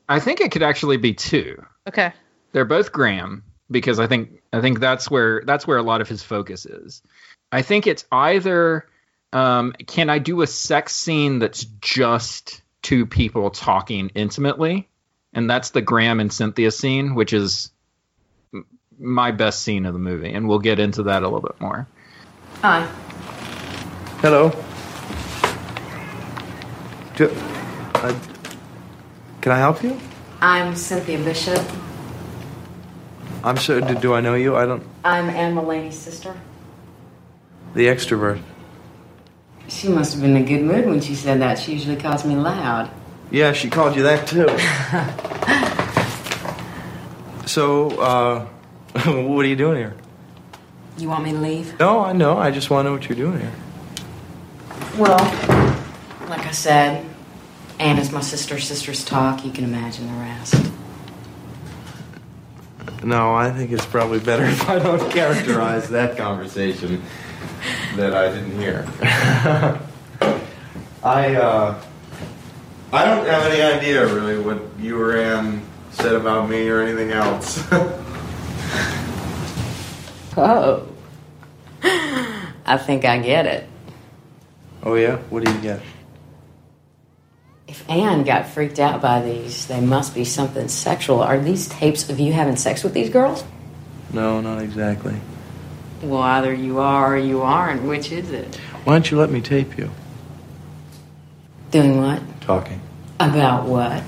I 0.09 0.21
think 0.21 0.41
it 0.41 0.53
could 0.53 0.63
actually 0.63 0.99
be 0.99 1.15
two. 1.15 1.65
Okay. 1.89 2.13
They're 2.53 2.65
both 2.65 2.93
Graham 2.93 3.43
because 3.71 3.99
I 3.99 4.07
think 4.07 4.43
I 4.53 4.61
think 4.61 4.81
that's 4.81 5.11
where 5.11 5.43
that's 5.45 5.67
where 5.67 5.79
a 5.79 5.83
lot 5.83 6.01
of 6.01 6.09
his 6.09 6.23
focus 6.23 6.67
is. 6.67 7.03
I 7.51 7.63
think 7.63 7.87
it's 7.87 8.05
either 8.11 8.87
um, 9.33 9.73
can 9.87 10.11
I 10.11 10.19
do 10.19 10.43
a 10.43 10.47
sex 10.47 10.95
scene 10.95 11.39
that's 11.39 11.65
just 11.81 12.63
two 12.83 13.07
people 13.07 13.51
talking 13.51 14.11
intimately, 14.15 14.89
and 15.33 15.51
that's 15.51 15.71
the 15.71 15.83
Graham 15.83 16.21
and 16.21 16.33
Cynthia 16.33 16.71
scene, 16.71 17.15
which 17.15 17.33
is 17.33 17.71
m- 18.55 18.67
my 18.99 19.33
best 19.33 19.63
scene 19.63 19.87
of 19.87 19.93
the 19.93 19.99
movie, 19.99 20.33
and 20.33 20.49
we'll 20.49 20.61
get 20.61 20.79
into 20.79 21.05
that 21.05 21.23
a 21.23 21.27
little 21.27 21.41
bit 21.41 21.61
more. 21.61 21.87
Hi. 22.63 22.87
Hello. 24.21 24.51
Do, 27.17 27.31
uh, 27.95 28.19
can 29.41 29.53
I 29.53 29.59
help 29.59 29.83
you? 29.83 29.99
I'm 30.41 30.77
Cynthia 30.77 31.19
Bishop. 31.19 31.86
I'm 33.47 33.57
so. 33.59 33.81
Do, 33.81 33.95
do 33.95 34.13
I 34.13 34.21
know 34.21 34.35
you? 34.35 34.57
I 34.57 34.67
don't. 34.67 34.83
I'm 35.05 35.31
Anne 35.31 35.55
Mullany's 35.55 35.97
sister. 35.97 36.35
The 37.75 37.87
extrovert. 37.87 38.43
She 39.69 39.89
must 39.89 40.15
have 40.15 40.23
been 40.23 40.37
in 40.37 40.43
a 40.43 40.47
good 40.47 40.63
mood 40.63 40.87
when 40.87 41.01
she 41.01 41.15
said 41.15 41.41
that. 41.41 41.61
She 41.61 41.73
usually 41.73 41.95
calls 41.95 42.25
me 42.25 42.35
loud. 42.35 42.91
Yeah, 43.31 43.53
she 43.53 43.71
called 43.71 43.95
you 43.95 44.03
that 44.03 44.27
too. 44.27 44.49
so, 47.47 47.91
uh, 48.01 48.47
what 49.05 49.45
are 49.45 49.49
you 49.49 49.55
doing 49.55 49.77
here? 49.77 49.95
You 50.99 51.09
want 51.09 51.23
me 51.23 51.31
to 51.31 51.39
leave? 51.39 51.79
No, 51.79 52.01
I 52.01 52.13
know. 52.13 52.37
I 52.37 52.51
just 52.51 52.69
want 52.69 52.87
to 52.87 52.91
know 52.91 52.97
what 52.97 53.09
you're 53.09 53.17
doing 53.17 53.39
here. 53.39 53.53
Well, 54.99 55.19
like 56.29 56.47
I 56.47 56.51
said, 56.51 57.07
Anne 57.79 57.99
is 57.99 58.11
my 58.11 58.23
sister. 58.23 58.59
Sisters 58.59 59.05
talk. 59.05 59.45
You 59.45 59.53
can 59.53 59.63
imagine 59.63 60.09
the 60.09 60.19
rest. 60.19 60.73
No, 63.05 63.35
I 63.35 63.51
think 63.51 63.71
it's 63.73 63.87
probably 63.87 64.19
better 64.21 64.45
if 64.45 64.69
I 64.69 64.79
don't 64.79 65.11
characterize 65.13 65.89
that 65.91 66.17
conversation 66.17 67.03
that 67.97 68.15
I 68.15 68.29
didn't 68.33 68.59
hear. 68.59 68.87
I 71.05 71.35
uh, 71.37 71.83
I 72.93 73.05
don't 73.05 73.27
have 73.27 73.43
any 73.53 73.63
idea 73.63 74.07
really 74.13 74.39
what 74.39 74.61
you 74.79 75.01
or 75.01 75.17
Ann 75.17 75.63
said 75.93 76.15
about 76.15 76.49
me 76.49 76.69
or 76.69 76.81
anything 76.83 77.13
else. 77.13 77.63
Oh. 80.39 80.87
I 81.83 82.77
think 82.77 83.07
I 83.07 83.17
get 83.19 83.47
it. 83.47 83.67
oh 84.83 84.93
yeah, 84.95 85.17
what 85.31 85.43
do 85.43 85.51
you 85.51 85.59
get? 85.61 85.81
If 87.69 87.89
Anne 87.91 88.23
got 88.25 88.47
freaked 88.47 88.79
out 88.79 89.03
by 89.03 89.23
these, 89.23 89.67
they 89.67 89.81
must 89.81 90.15
be 90.15 90.25
something 90.25 90.69
sexual. 90.69 91.21
Are 91.21 91.39
these 91.39 91.69
tapes 91.69 92.09
of 92.09 92.21
you 92.21 92.33
having 92.33 92.57
sex 92.57 92.85
with 92.85 92.95
these 92.95 93.11
girls? 93.11 93.45
No, 94.13 94.41
not 94.41 94.63
exactly. 94.63 95.17
Well, 96.03 96.23
either 96.23 96.55
you 96.55 96.79
are 96.79 97.15
or 97.15 97.19
you 97.19 97.43
aren't. 97.43 97.83
Which 97.83 98.13
is 98.13 98.31
it? 98.31 98.55
Why 98.85 98.95
don't 98.95 99.11
you 99.11 99.19
let 99.19 99.31
me 99.31 99.41
tape 99.41 99.77
you 99.77 99.91
Doing 101.73 102.01
what? 102.01 102.23
talking 102.41 102.81
About 103.19 103.65
what? 103.67 104.03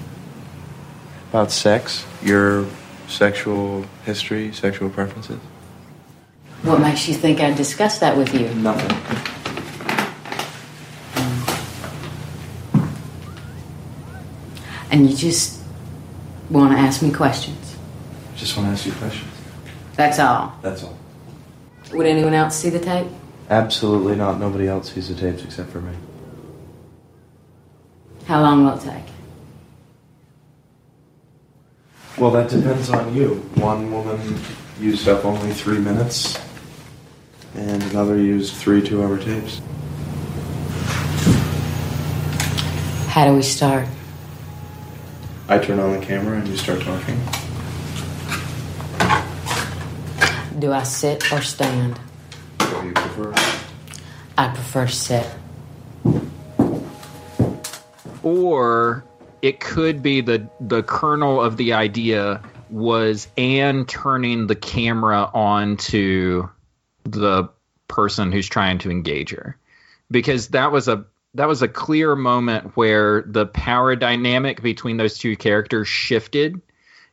about 1.31 1.51
sex, 1.51 2.07
your 2.23 2.65
sexual 3.09 3.85
history, 4.07 4.53
sexual 4.53 4.89
preferences? 4.89 5.41
What 6.63 6.81
makes 6.81 7.07
you 7.09 7.15
think 7.15 7.41
I'd 7.41 7.57
discuss 7.57 7.99
that 7.99 8.17
with 8.17 8.33
you? 8.35 8.49
Nothing. 8.55 9.38
And 14.91 15.09
you 15.09 15.17
just 15.17 15.61
want 16.51 16.73
to 16.73 16.79
ask 16.79 17.03
me 17.03 17.11
questions. 17.11 17.77
Just 18.37 18.57
want 18.57 18.69
to 18.69 18.73
ask 18.73 18.87
you 18.87 18.93
questions. 18.93 19.31
That's 19.95 20.19
all. 20.19 20.55
That's 20.63 20.85
all. 20.85 20.97
Would 21.93 22.07
anyone 22.07 22.35
else 22.35 22.57
see 22.57 22.71
the 22.71 22.79
tape? 22.79 23.09
Absolutely 23.51 24.17
not. 24.17 24.39
Nobody 24.39 24.69
else 24.69 24.93
sees 24.93 25.09
the 25.09 25.15
tapes 25.15 25.43
except 25.45 25.71
for 25.71 25.81
me. 25.81 25.95
How 28.27 28.43
long 28.43 28.65
will 28.65 28.75
it 28.75 28.83
take? 28.83 29.05
Well, 32.19 32.31
that 32.33 32.51
depends 32.51 32.91
on 32.91 33.15
you. 33.15 33.37
One 33.55 33.91
woman 33.93 34.39
used 34.81 35.09
up 35.09 35.25
only 35.25 35.53
three 35.53 35.79
minutes, 35.79 36.39
and 37.55 37.83
another 37.85 38.17
used 38.17 38.55
three 38.55 38.83
two 38.87 39.03
hour 39.03 39.19
tapes. 39.19 39.61
How 43.09 43.27
do 43.27 43.35
we 43.35 43.43
start? 43.43 43.87
I 45.49 45.59
turn 45.59 45.81
on 45.81 45.99
the 45.99 46.05
camera 46.05 46.39
and 46.39 46.49
you 46.49 46.57
start 46.57 46.81
talking. 46.83 47.19
Do 50.59 50.73
I 50.73 50.83
sit 50.83 51.33
or 51.33 51.41
stand? 51.41 51.99
What 52.59 52.83
do 52.83 52.87
you 52.89 52.93
prefer? 52.93 53.35
I 54.37 54.49
prefer 54.49 54.87
to 54.87 54.93
sit. 54.93 55.27
or 58.29 59.05
it 59.41 59.59
could 59.61 60.03
be 60.03 60.21
the 60.21 60.49
the 60.61 60.83
kernel 60.83 61.41
of 61.41 61.57
the 61.57 61.73
idea 61.73 62.43
was 62.69 63.27
Anne 63.39 63.87
turning 63.87 64.47
the 64.47 64.55
camera 64.55 65.31
on 65.33 65.79
to 65.79 66.51
the 67.05 67.49
person 67.87 68.31
who's 68.31 68.49
trying 68.49 68.79
to 68.79 68.91
engage 68.91 69.31
her 69.31 69.57
because 70.11 70.49
that 70.49 70.73
was 70.73 70.89
a 70.89 71.07
that 71.39 71.47
was 71.47 71.63
a 71.63 71.69
clear 71.69 72.17
moment 72.17 72.77
where 72.77 73.23
the 73.23 73.47
power 73.47 73.95
dynamic 73.95 74.61
between 74.61 74.97
those 74.97 75.19
two 75.19 75.37
characters 75.37 75.87
shifted 75.87 76.61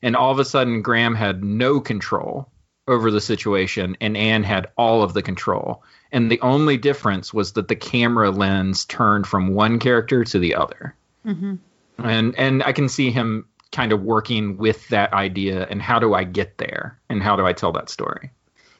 and 0.01 0.15
all 0.15 0.31
of 0.31 0.39
a 0.39 0.45
sudden 0.45 0.81
Graham 0.81 1.13
had 1.13 1.43
no 1.43 1.79
control 1.79 2.49
over 2.87 3.11
the 3.11 3.21
situation 3.21 3.95
and 4.01 4.17
Anne 4.17 4.41
had 4.41 4.69
all 4.77 5.03
of 5.03 5.13
the 5.13 5.21
control. 5.21 5.83
And 6.11 6.31
the 6.31 6.41
only 6.41 6.75
difference 6.75 7.35
was 7.35 7.53
that 7.53 7.67
the 7.67 7.75
camera 7.75 8.31
lens 8.31 8.85
turned 8.85 9.27
from 9.27 9.53
one 9.53 9.77
character 9.77 10.23
to 10.23 10.39
the 10.39 10.55
other. 10.55 10.95
Mm-hmm. 11.23 11.55
and 12.03 12.35
and 12.35 12.63
I 12.63 12.71
can 12.71 12.89
see 12.89 13.11
him 13.11 13.47
kind 13.71 13.91
of 13.91 14.01
working 14.01 14.57
with 14.57 14.87
that 14.89 15.13
idea 15.13 15.67
and 15.69 15.81
how 15.81 15.99
do 15.99 16.15
I 16.15 16.23
get 16.23 16.57
there 16.57 16.99
and 17.09 17.21
how 17.21 17.35
do 17.35 17.45
I 17.45 17.53
tell 17.53 17.73
that 17.73 17.89
story 17.89 18.31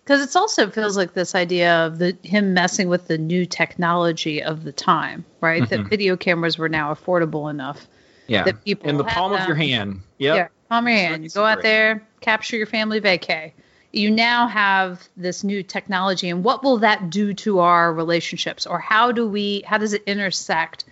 Because 0.05 0.21
it 0.21 0.35
also 0.35 0.69
feels 0.69 0.95
like 0.95 1.13
this 1.13 1.33
idea 1.33 1.85
of 1.87 1.97
the 1.97 2.15
him 2.21 2.53
messing 2.53 2.89
with 2.89 3.07
the 3.07 3.17
new 3.17 3.43
technology 3.45 4.41
of 4.41 4.63
the 4.63 4.71
time, 4.71 5.25
right? 5.41 5.67
That 5.69 5.79
Mhm. 5.79 5.89
video 5.89 6.15
cameras 6.15 6.59
were 6.59 6.69
now 6.69 6.93
affordable 6.93 7.49
enough. 7.49 7.87
yeah 8.27 8.43
That 8.43 8.63
people 8.63 8.89
in 8.89 8.97
the 8.97 9.03
palm 9.03 9.33
of 9.33 9.45
your 9.47 9.55
hand 9.55 10.01
yep 10.19 10.35
Yeah, 10.35 10.47
palm 10.69 10.85
of 10.87 10.91
your 10.93 10.99
hand. 10.99 11.23
You 11.23 11.29
go 11.29 11.45
out 11.45 11.61
there, 11.61 12.07
capture 12.21 12.55
your 12.57 12.65
family 12.67 12.99
vacay. 13.01 13.51
You 13.93 14.09
now 14.11 14.47
have 14.47 15.07
this 15.17 15.43
new 15.43 15.63
technology, 15.63 16.29
and 16.29 16.43
what 16.43 16.63
will 16.63 16.77
that 16.79 17.09
do 17.09 17.33
to 17.35 17.59
our 17.59 17.93
relationships, 17.93 18.65
or 18.67 18.77
how 18.79 19.11
do 19.11 19.27
we? 19.27 19.63
How 19.65 19.77
does 19.77 19.93
it 19.93 20.03
intersect 20.05 20.85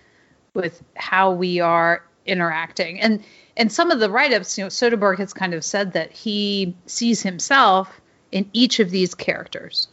with 0.54 0.82
how 0.96 1.32
we 1.32 1.60
are 1.60 2.02
interacting? 2.26 3.00
And 3.00 3.22
and 3.56 3.70
some 3.70 3.90
of 3.92 4.00
the 4.00 4.10
write-ups, 4.10 4.56
you 4.58 4.64
know, 4.64 4.68
Soderbergh 4.70 5.18
has 5.18 5.32
kind 5.32 5.54
of 5.54 5.64
said 5.64 5.92
that 5.92 6.10
he 6.12 6.74
sees 6.86 7.22
himself 7.22 8.00
in 8.34 8.48
each 8.52 8.80
of 8.80 8.90
these 8.90 9.14
characters 9.14 9.88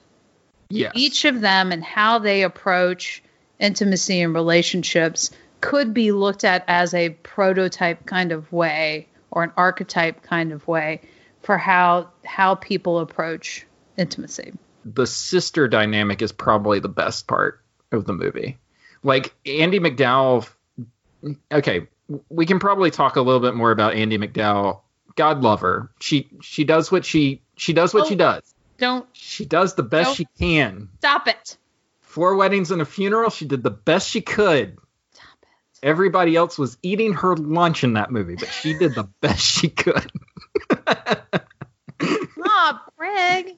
yes 0.70 0.92
each 0.96 1.24
of 1.26 1.42
them 1.42 1.72
and 1.72 1.84
how 1.84 2.20
they 2.20 2.44
approach 2.44 3.24
intimacy 3.60 4.22
and 4.22 4.34
relationships 4.34 5.32
could 5.62 5.94
be 5.94 6.12
looked 6.12 6.44
at 6.44 6.66
as 6.68 6.94
a 6.94 7.10
prototype 7.10 8.06
kind 8.06 8.32
of 8.32 8.52
way 8.52 9.08
or 9.30 9.44
an 9.44 9.52
archetype 9.56 10.22
kind 10.24 10.52
of 10.52 10.68
way 10.68 11.00
for 11.42 11.58
how 11.58 12.10
how 12.26 12.56
people 12.56 13.00
approach 13.00 13.66
intimacy. 13.98 14.54
the 14.86 15.08
sister 15.08 15.68
dynamic 15.68 16.22
is 16.22 16.32
probably 16.32 16.80
the 16.80 16.90
best 16.90 17.28
part 17.28 17.62
of 17.92 18.06
the 18.06 18.14
movie. 18.14 18.58
Like 19.04 19.34
Andie 19.46 19.80
MacDowell. 19.80 20.48
Okay, 21.52 21.88
we 22.30 22.46
can 22.46 22.60
probably 22.60 22.92
talk 22.92 23.16
a 23.16 23.22
little 23.22 23.42
bit 23.42 23.56
more 23.56 23.72
about 23.72 23.94
Andie 23.94 24.18
MacDowell. 24.18 24.82
God 25.16 25.42
love 25.42 25.62
her. 25.62 25.90
She 26.00 26.30
she 26.42 26.64
does 26.64 26.92
what 26.92 27.06
she 27.06 27.42
she 27.62 27.74
does 27.74 27.94
what 27.94 28.06
Oh. 28.06 28.10
she 28.10 28.16
does. 28.16 28.56
Don't 28.80 29.06
She 29.14 29.46
does 29.46 29.76
the 29.76 29.84
best 29.84 30.16
she 30.16 30.26
can. 30.40 30.90
stop 30.98 31.28
it. 31.28 31.58
Four 32.02 32.36
weddings 32.36 32.72
and 32.72 32.82
a 32.82 32.86
funeral. 32.86 33.30
She 33.30 33.46
did 33.46 33.62
the 33.62 33.70
best 33.70 34.10
she 34.10 34.22
could. 34.22 34.80
Stop 35.14 35.26
it. 35.44 35.48
Everybody 35.84 36.36
else 36.36 36.58
was 36.58 36.78
eating 36.82 37.14
her 37.14 37.36
lunch 37.36 37.84
in 37.84 37.94
that 37.94 38.10
movie, 38.12 38.36
but 38.36 38.50
she 38.50 38.74
did 38.78 38.96
the 38.96 39.04
best 39.22 39.42
she 39.46 39.70
could. 39.70 40.12
Ah, 42.44 42.84
Greg. 42.98 43.58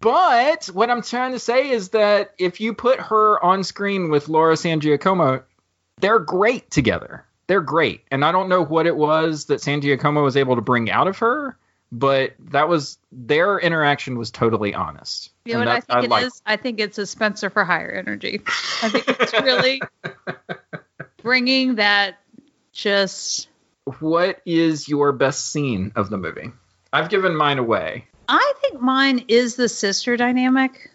But 0.00 0.66
what 0.66 0.90
I'm 0.90 1.02
trying 1.02 1.32
to 1.32 1.38
say 1.38 1.70
is 1.70 1.90
that 1.90 2.34
if 2.38 2.60
you 2.60 2.74
put 2.74 2.98
her 3.00 3.42
on 3.44 3.62
screen 3.64 4.10
with 4.10 4.28
Laura 4.28 4.56
San 4.56 4.80
Giacomo, 4.80 5.42
they're 6.00 6.18
great 6.18 6.70
together. 6.70 7.24
They're 7.46 7.60
great. 7.60 8.02
And 8.10 8.24
I 8.24 8.32
don't 8.32 8.48
know 8.48 8.64
what 8.64 8.86
it 8.86 8.96
was 8.96 9.46
that 9.46 9.60
San 9.60 9.80
Giacomo 9.80 10.22
was 10.24 10.36
able 10.36 10.56
to 10.56 10.60
bring 10.62 10.90
out 10.90 11.06
of 11.06 11.18
her, 11.18 11.56
but 11.92 12.34
that 12.50 12.68
was 12.68 12.98
their 13.12 13.58
interaction 13.58 14.18
was 14.18 14.30
totally 14.30 14.74
honest. 14.74 15.30
You 15.44 15.54
know 15.54 15.60
And 15.60 15.68
what 15.68 15.76
I 15.76 15.80
that- 15.80 16.00
think 16.10 16.22
it 16.22 16.26
is? 16.26 16.42
I 16.46 16.56
think 16.56 16.80
it's 16.80 16.98
a 16.98 17.06
Spencer 17.06 17.50
for 17.50 17.64
higher 17.64 17.90
energy. 17.90 18.40
I 18.82 18.88
think 18.88 19.08
it's 19.08 19.32
really 19.32 19.80
bringing 21.22 21.76
that 21.76 22.18
just 22.72 23.48
What 24.00 24.40
is 24.44 24.88
your 24.88 25.12
best 25.12 25.50
scene 25.50 25.92
of 25.96 26.10
the 26.10 26.18
movie? 26.18 26.50
I've 26.92 27.08
given 27.08 27.36
mine 27.36 27.58
away. 27.58 28.06
I 28.28 28.52
think 28.60 28.80
mine 28.80 29.24
is 29.28 29.56
the 29.56 29.68
sister 29.68 30.16
dynamic. 30.16 30.90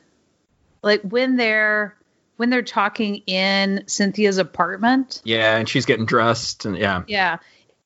Like 0.84 1.02
when 1.02 1.38
they're 1.38 1.96
when 2.38 2.50
they're 2.50 2.64
talking 2.64 3.18
in 3.28 3.84
Cynthia's 3.88 4.38
apartment. 4.40 5.22
Yeah, 5.24 5.58
and 5.58 5.70
she's 5.70 5.86
getting 5.86 6.06
dressed 6.06 6.66
and 6.66 6.76
yeah. 6.78 7.04
Yeah. 7.08 7.38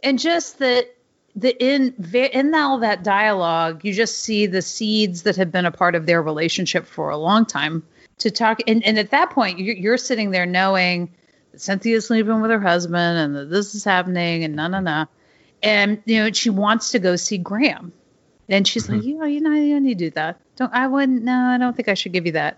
And 0.01 0.17
just 0.17 0.59
that 0.59 0.94
the 1.35 1.55
in 1.63 1.93
in 2.13 2.55
all 2.55 2.79
that 2.79 3.03
dialogue, 3.03 3.83
you 3.83 3.93
just 3.93 4.19
see 4.19 4.45
the 4.45 4.61
seeds 4.61 5.23
that 5.23 5.35
have 5.35 5.51
been 5.51 5.65
a 5.65 5.71
part 5.71 5.95
of 5.95 6.05
their 6.05 6.21
relationship 6.21 6.85
for 6.85 7.09
a 7.09 7.17
long 7.17 7.45
time. 7.45 7.83
To 8.19 8.31
talk, 8.31 8.61
and, 8.65 8.81
and 8.85 8.97
at 8.97 9.11
that 9.11 9.31
point, 9.31 9.59
you're, 9.59 9.75
you're 9.75 9.97
sitting 9.97 10.31
there 10.31 10.45
knowing 10.45 11.11
that 11.51 11.59
Cynthia's 11.59 12.07
sleeping 12.07 12.39
with 12.39 12.49
her 12.49 12.61
husband, 12.61 12.95
and 12.95 13.35
that 13.35 13.49
this 13.49 13.75
is 13.75 13.83
happening, 13.83 14.45
and 14.45 14.55
no, 14.55 14.67
no, 14.67 14.79
no, 14.79 15.05
and 15.61 16.01
you 16.05 16.23
know 16.23 16.31
she 16.31 16.49
wants 16.49 16.91
to 16.91 16.99
go 16.99 17.17
see 17.17 17.37
Graham, 17.37 17.91
and 18.47 18.65
she's 18.65 18.87
like, 18.87 18.99
mm-hmm. 18.99 19.09
you 19.09 19.17
know, 19.17 19.25
you 19.25 19.41
know, 19.41 19.51
you 19.51 19.73
don't 19.73 19.83
need 19.83 19.99
to 19.99 20.05
do 20.05 20.09
that. 20.11 20.39
Don't 20.55 20.73
I 20.73 20.87
wouldn't. 20.87 21.23
No, 21.23 21.33
I 21.33 21.57
don't 21.57 21.75
think 21.75 21.89
I 21.89 21.93
should 21.93 22.13
give 22.13 22.25
you 22.25 22.31
that. 22.33 22.57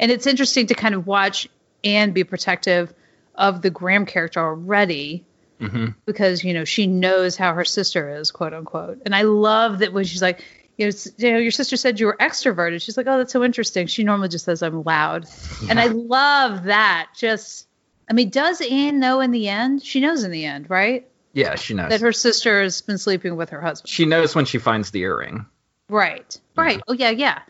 And 0.00 0.10
it's 0.10 0.26
interesting 0.26 0.68
to 0.68 0.74
kind 0.74 0.94
of 0.94 1.06
watch 1.06 1.48
and 1.84 2.14
be 2.14 2.24
protective 2.24 2.94
of 3.34 3.60
the 3.60 3.68
Graham 3.68 4.06
character 4.06 4.40
already 4.40 5.26
hmm 5.68 5.86
because 6.06 6.44
you 6.44 6.52
know 6.52 6.64
she 6.64 6.86
knows 6.86 7.36
how 7.36 7.54
her 7.54 7.64
sister 7.64 8.16
is, 8.16 8.30
quote 8.30 8.52
unquote. 8.52 9.00
And 9.06 9.14
I 9.14 9.22
love 9.22 9.78
that 9.78 9.92
when 9.92 10.04
she's 10.04 10.20
like, 10.20 10.44
you 10.76 10.86
know, 10.86 10.92
you 11.18 11.32
know, 11.32 11.38
your 11.38 11.50
sister 11.50 11.76
said 11.76 11.98
you 11.98 12.06
were 12.06 12.16
extroverted. 12.20 12.82
She's 12.82 12.96
like, 12.96 13.06
oh, 13.06 13.18
that's 13.18 13.32
so 13.32 13.42
interesting. 13.42 13.86
She 13.86 14.04
normally 14.04 14.28
just 14.28 14.44
says 14.44 14.62
I'm 14.62 14.82
loud, 14.82 15.26
and 15.68 15.80
I 15.80 15.86
love 15.86 16.64
that. 16.64 17.10
Just, 17.16 17.68
I 18.08 18.12
mean, 18.12 18.30
does 18.30 18.60
Anne 18.60 19.00
know 19.00 19.20
in 19.20 19.30
the 19.30 19.48
end? 19.48 19.82
She 19.82 20.00
knows 20.00 20.24
in 20.24 20.30
the 20.30 20.44
end, 20.44 20.68
right? 20.68 21.08
Yeah, 21.32 21.54
she 21.56 21.74
knows. 21.74 21.88
That 21.88 22.00
her 22.00 22.12
sister 22.12 22.62
has 22.62 22.80
been 22.80 22.98
sleeping 22.98 23.36
with 23.36 23.50
her 23.50 23.60
husband. 23.60 23.88
she 23.88 24.04
knows 24.04 24.34
when 24.34 24.44
she 24.44 24.58
finds 24.58 24.90
the 24.90 25.00
earring. 25.00 25.46
Right. 25.88 26.38
Right. 26.56 26.82
Oh 26.88 26.92
yeah, 26.92 27.10
yeah. 27.10 27.42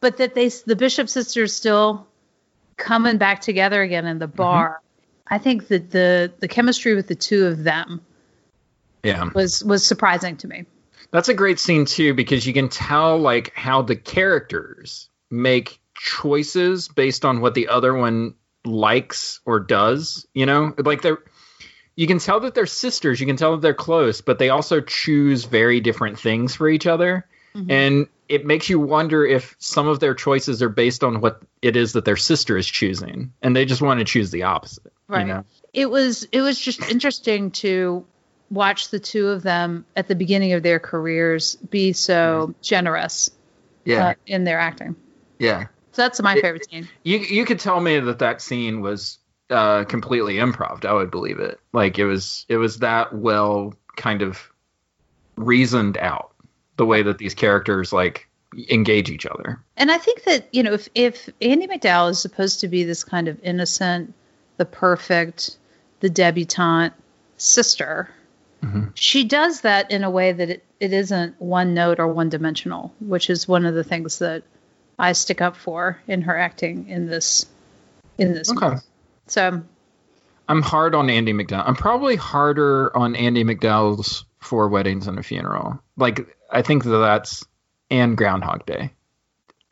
But 0.00 0.18
that 0.18 0.34
they 0.34 0.48
the 0.48 0.76
Bishop 0.76 1.08
sisters 1.08 1.54
still 1.54 2.06
coming 2.76 3.18
back 3.18 3.40
together 3.40 3.82
again 3.82 4.06
in 4.06 4.18
the 4.18 4.28
bar. 4.28 4.80
I 5.26 5.38
think 5.38 5.68
that 5.68 5.90
the 5.90 6.32
the 6.40 6.48
chemistry 6.48 6.94
with 6.94 7.08
the 7.08 7.14
two 7.14 7.46
of 7.46 7.64
them 7.64 8.00
Yeah. 9.02 9.30
was 9.34 9.64
was 9.64 9.86
surprising 9.86 10.36
to 10.38 10.48
me. 10.48 10.66
That's 11.10 11.28
a 11.28 11.34
great 11.34 11.58
scene 11.58 11.84
too 11.84 12.14
because 12.14 12.46
you 12.46 12.52
can 12.52 12.68
tell 12.68 13.18
like 13.18 13.52
how 13.54 13.82
the 13.82 13.96
characters 13.96 15.08
make 15.30 15.80
choices 15.94 16.88
based 16.88 17.24
on 17.24 17.40
what 17.40 17.54
the 17.54 17.68
other 17.68 17.94
one 17.94 18.34
likes 18.64 19.40
or 19.44 19.60
does, 19.60 20.26
you 20.34 20.46
know? 20.46 20.74
Like 20.78 21.02
they're 21.02 21.18
you 21.94 22.06
can 22.06 22.18
tell 22.18 22.40
that 22.40 22.54
they're 22.54 22.66
sisters, 22.66 23.20
you 23.20 23.26
can 23.26 23.36
tell 23.36 23.52
that 23.52 23.60
they're 23.60 23.74
close, 23.74 24.22
but 24.22 24.38
they 24.38 24.48
also 24.48 24.80
choose 24.80 25.44
very 25.44 25.80
different 25.80 26.18
things 26.18 26.54
for 26.54 26.68
each 26.68 26.86
other. 26.86 27.26
Mm-hmm. 27.54 27.70
And 27.70 28.06
it 28.28 28.46
makes 28.46 28.70
you 28.70 28.80
wonder 28.80 29.26
if 29.26 29.54
some 29.58 29.88
of 29.88 30.00
their 30.00 30.14
choices 30.14 30.62
are 30.62 30.70
based 30.70 31.04
on 31.04 31.20
what 31.20 31.42
it 31.60 31.76
is 31.76 31.92
that 31.92 32.06
their 32.06 32.16
sister 32.16 32.56
is 32.56 32.66
choosing 32.66 33.34
and 33.42 33.54
they 33.54 33.66
just 33.66 33.82
want 33.82 33.98
to 34.00 34.04
choose 34.04 34.30
the 34.30 34.44
opposite, 34.44 34.92
Right. 35.12 35.26
you 35.26 35.32
know? 35.34 35.44
It 35.72 35.90
was 35.90 36.24
it 36.32 36.40
was 36.40 36.58
just 36.58 36.80
interesting 36.90 37.50
to 37.52 38.04
watch 38.50 38.90
the 38.90 38.98
two 39.00 39.28
of 39.28 39.42
them 39.42 39.84
at 39.96 40.08
the 40.08 40.14
beginning 40.14 40.52
of 40.52 40.62
their 40.62 40.78
careers 40.78 41.56
be 41.56 41.92
so 41.92 42.54
generous 42.62 43.30
uh, 43.90 44.14
in 44.26 44.44
their 44.44 44.58
acting. 44.58 44.94
yeah. 45.38 45.66
So 45.92 46.02
that's 46.02 46.20
my 46.22 46.34
It- 46.36 46.40
favorite 46.42 46.70
scene. 46.70 46.88
You 47.02 47.18
you 47.18 47.44
could 47.44 47.60
tell 47.60 47.80
me 47.80 47.98
that 48.00 48.18
that 48.20 48.40
scene 48.42 48.80
was 48.80 49.18
uh, 49.50 49.84
completely 49.84 50.36
improv. 50.36 50.84
I 50.86 50.92
would 50.94 51.10
believe 51.10 51.38
it. 51.38 51.60
Like 51.72 51.98
it 51.98 52.06
was 52.06 52.46
it 52.48 52.56
was 52.56 52.78
that 52.78 53.14
well 53.14 53.74
kind 53.96 54.22
of 54.22 54.50
reasoned 55.36 55.96
out 55.98 56.32
the 56.76 56.86
way 56.86 57.02
that 57.02 57.18
these 57.18 57.34
characters 57.34 57.92
like 57.92 58.28
engage 58.70 59.10
each 59.10 59.26
other. 59.26 59.60
And 59.76 59.90
I 59.90 59.98
think 59.98 60.24
that, 60.24 60.48
you 60.52 60.62
know, 60.62 60.72
if, 60.74 60.88
if 60.94 61.28
Andie 61.40 61.66
MacDowell 61.68 62.10
is 62.10 62.20
supposed 62.20 62.60
to 62.60 62.68
be 62.68 62.84
this 62.84 63.02
kind 63.04 63.28
of 63.28 63.38
innocent, 63.42 64.12
the 64.56 64.64
perfect, 64.64 65.56
the 66.00 66.10
debutante 66.10 66.94
sister, 67.36 68.10
mm-hmm. 68.62 68.88
she 68.94 69.24
does 69.24 69.62
that 69.62 69.90
in 69.90 70.04
a 70.04 70.10
way 70.10 70.32
that 70.32 70.50
it, 70.50 70.64
it 70.80 70.92
isn't 70.92 71.40
one 71.40 71.74
note 71.74 71.98
or 71.98 72.08
one 72.08 72.28
dimensional, 72.28 72.92
which 73.00 73.30
is 73.30 73.48
one 73.48 73.66
of 73.66 73.74
the 73.74 73.84
things 73.84 74.18
that 74.18 74.42
I 74.98 75.12
stick 75.12 75.40
up 75.40 75.56
for 75.56 76.00
in 76.06 76.22
her 76.22 76.36
acting 76.36 76.88
in 76.88 77.06
this 77.06 77.46
in 78.18 78.34
this 78.34 78.50
Okay. 78.50 78.68
movie. 78.68 78.80
So 79.26 79.48
um, 79.48 79.68
I'm 80.48 80.62
hard 80.62 80.94
on 80.94 81.08
Andie 81.08 81.32
MacDowell. 81.32 81.64
I'm 81.66 81.76
probably 81.76 82.16
harder 82.16 82.94
on 82.96 83.16
Andie 83.16 83.44
MacDowell's 83.44 84.24
Four 84.40 84.68
Weddings 84.68 85.06
and 85.06 85.18
a 85.18 85.22
Funeral. 85.22 85.80
Like 85.96 86.36
I 86.50 86.62
think 86.62 86.84
that 86.84 86.98
that's 86.98 87.44
and 87.90 88.16
Groundhog 88.16 88.66
Day. 88.66 88.92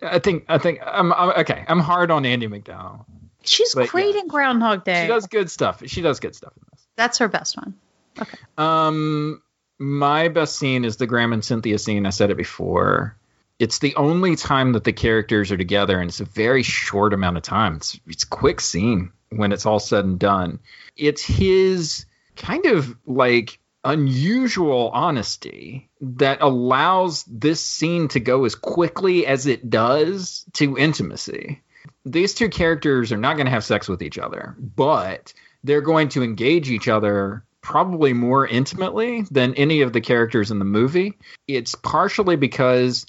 I 0.03 0.19
think 0.19 0.45
I 0.49 0.59
think 0.59 0.81
I'm, 0.85 1.13
I'm 1.13 1.31
okay. 1.41 1.65
I'm 1.69 1.81
hard 1.81 2.11
on 2.11 2.25
Andie 2.25 2.49
MacDowell. 2.49 3.05
She's 3.51 3.75
But, 3.75 3.89
great 3.89 4.15
yeah. 4.15 4.23
in 4.23 4.29
Groundhog 4.29 4.85
Day. 4.85 5.03
She 5.03 5.09
does 5.09 5.27
good 5.27 5.51
stuff. 5.51 5.83
She 5.87 6.03
does 6.03 6.21
good 6.21 6.35
stuff 6.35 6.53
in 6.57 6.63
this. 6.71 6.87
That's 6.97 7.19
her 7.19 7.29
best 7.29 7.57
one. 7.57 7.75
Okay. 8.19 8.39
Um, 8.57 9.43
my 9.79 10.29
best 10.29 10.57
scene 10.57 10.85
is 10.85 10.97
the 10.97 11.07
Graham 11.07 11.33
and 11.33 11.45
Cynthia 11.45 11.79
scene. 11.79 12.07
I 12.07 12.11
said 12.11 12.31
it 12.31 12.37
before. 12.37 13.17
It's 13.59 13.79
the 13.79 13.95
only 13.97 14.37
time 14.37 14.73
that 14.73 14.85
the 14.85 14.93
characters 14.93 15.53
are 15.53 15.57
together, 15.57 15.99
and 15.99 16.09
it's 16.09 16.21
a 16.21 16.25
very 16.25 16.63
short 16.63 17.13
amount 17.13 17.37
of 17.37 17.43
time. 17.43 17.77
It's 17.77 18.01
it's 18.07 18.25
a 18.25 18.29
quick 18.29 18.61
scene 18.61 19.13
when 19.31 19.53
it's 19.53 19.67
all 19.67 19.81
said 19.81 20.05
and 20.05 20.19
done. 20.19 20.61
It's 20.97 21.23
his 21.23 22.07
kind 22.37 22.67
of 22.67 22.97
like 23.07 23.59
unusual 23.85 24.91
honesty 24.93 25.89
that 26.01 26.41
allows 26.41 27.25
this 27.25 27.65
scene 27.65 28.09
to 28.09 28.21
go 28.21 28.45
as 28.45 28.55
quickly 28.55 29.27
as 29.27 29.47
it 29.47 29.69
does 29.69 30.45
to 30.55 30.77
intimacy. 30.79 31.63
These 32.05 32.35
two 32.35 32.49
characters 32.49 33.13
are 33.13 33.19
not 33.19 33.37
going 33.37 33.47
to 33.47 33.53
have 33.53 33.65
sex 33.65 33.89
with 33.89 34.03
each 34.03 34.19
other, 34.19 34.57
but 34.59 35.35
they're 35.65 35.83
going 35.83 36.09
to 36.11 36.23
engage 36.23 36.71
each 36.71 36.89
other 36.89 37.45
probably 37.61 38.13
more 38.13 38.47
intimately 38.47 39.23
than 39.31 39.55
any 39.55 39.83
of 39.83 39.93
the 39.93 40.01
characters 40.01 40.51
in 40.51 40.59
the 40.59 40.65
movie. 40.65 41.19
It's 41.47 41.75
partially 41.75 42.37
because 42.37 43.07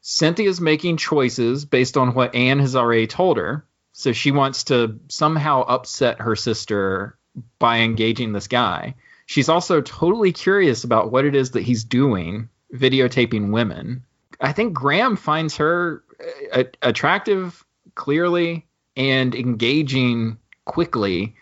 Cynthia's 0.00 0.60
making 0.60 0.98
choices 0.98 1.64
based 1.64 1.96
on 1.96 2.14
what 2.14 2.34
Anne 2.34 2.60
has 2.60 2.76
already 2.76 3.06
told 3.06 3.36
her. 3.36 3.64
So 3.92 4.12
she 4.12 4.30
wants 4.30 4.64
to 4.64 5.00
somehow 5.08 5.62
upset 5.62 6.20
her 6.20 6.36
sister 6.36 7.18
by 7.58 7.78
engaging 7.78 8.32
this 8.32 8.46
guy. 8.46 8.94
She's 9.26 9.48
also 9.48 9.80
totally 9.80 10.32
curious 10.32 10.84
about 10.84 11.10
what 11.10 11.24
it 11.24 11.34
is 11.34 11.50
that 11.50 11.62
he's 11.62 11.84
doing, 11.84 12.48
videotaping 12.72 13.50
women. 13.50 14.04
I 14.40 14.52
think 14.52 14.72
Graham 14.72 15.16
finds 15.16 15.56
her 15.56 16.04
uh, 16.52 16.64
attractive, 16.80 17.64
clearly, 17.98 18.66
and 18.96 19.34
engaging 19.34 20.38
quickly 20.64 21.34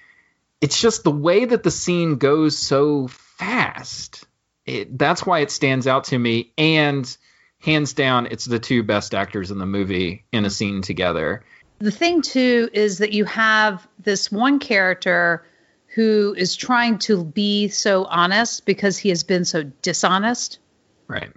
it's 0.61 0.81
just 0.81 1.05
the 1.05 1.11
way 1.11 1.45
that 1.45 1.63
the 1.63 1.71
scene 1.71 2.17
goes 2.17 2.57
so 2.59 3.09
fast. 3.09 4.25
It, 4.65 4.99
that's 4.99 5.25
why 5.25 5.41
it 5.41 5.51
stands 5.51 5.87
out 5.87 6.05
to 6.05 6.19
me. 6.19 6.53
And 6.57 7.17
hands 7.61 7.93
down, 7.93 8.27
it's 8.27 8.45
the 8.45 8.59
two 8.59 8.83
best 8.83 9.15
actors 9.15 9.51
in 9.51 9.59
the 9.59 9.67
movie 9.67 10.25
in 10.33 10.45
a 10.45 10.51
scene 10.51 10.83
together. 10.83 11.45
The 11.79 11.91
thing 11.91 12.23
too 12.23 12.71
is 12.73 12.99
that 12.99 13.13
you 13.13 13.27
have 13.27 13.87
this 13.99 14.33
one 14.33 14.59
character 14.59 15.47
who 15.95 16.35
is 16.37 16.57
trying 16.57 16.99
to 16.99 17.25
be 17.25 17.69
so 17.69 18.05
honest 18.05 18.67
because 18.67 18.99
he 18.99 19.11
has 19.11 19.25
been 19.25 19.45
so 19.45 19.63
dishonest. 19.63 20.59
Right. 21.07 21.31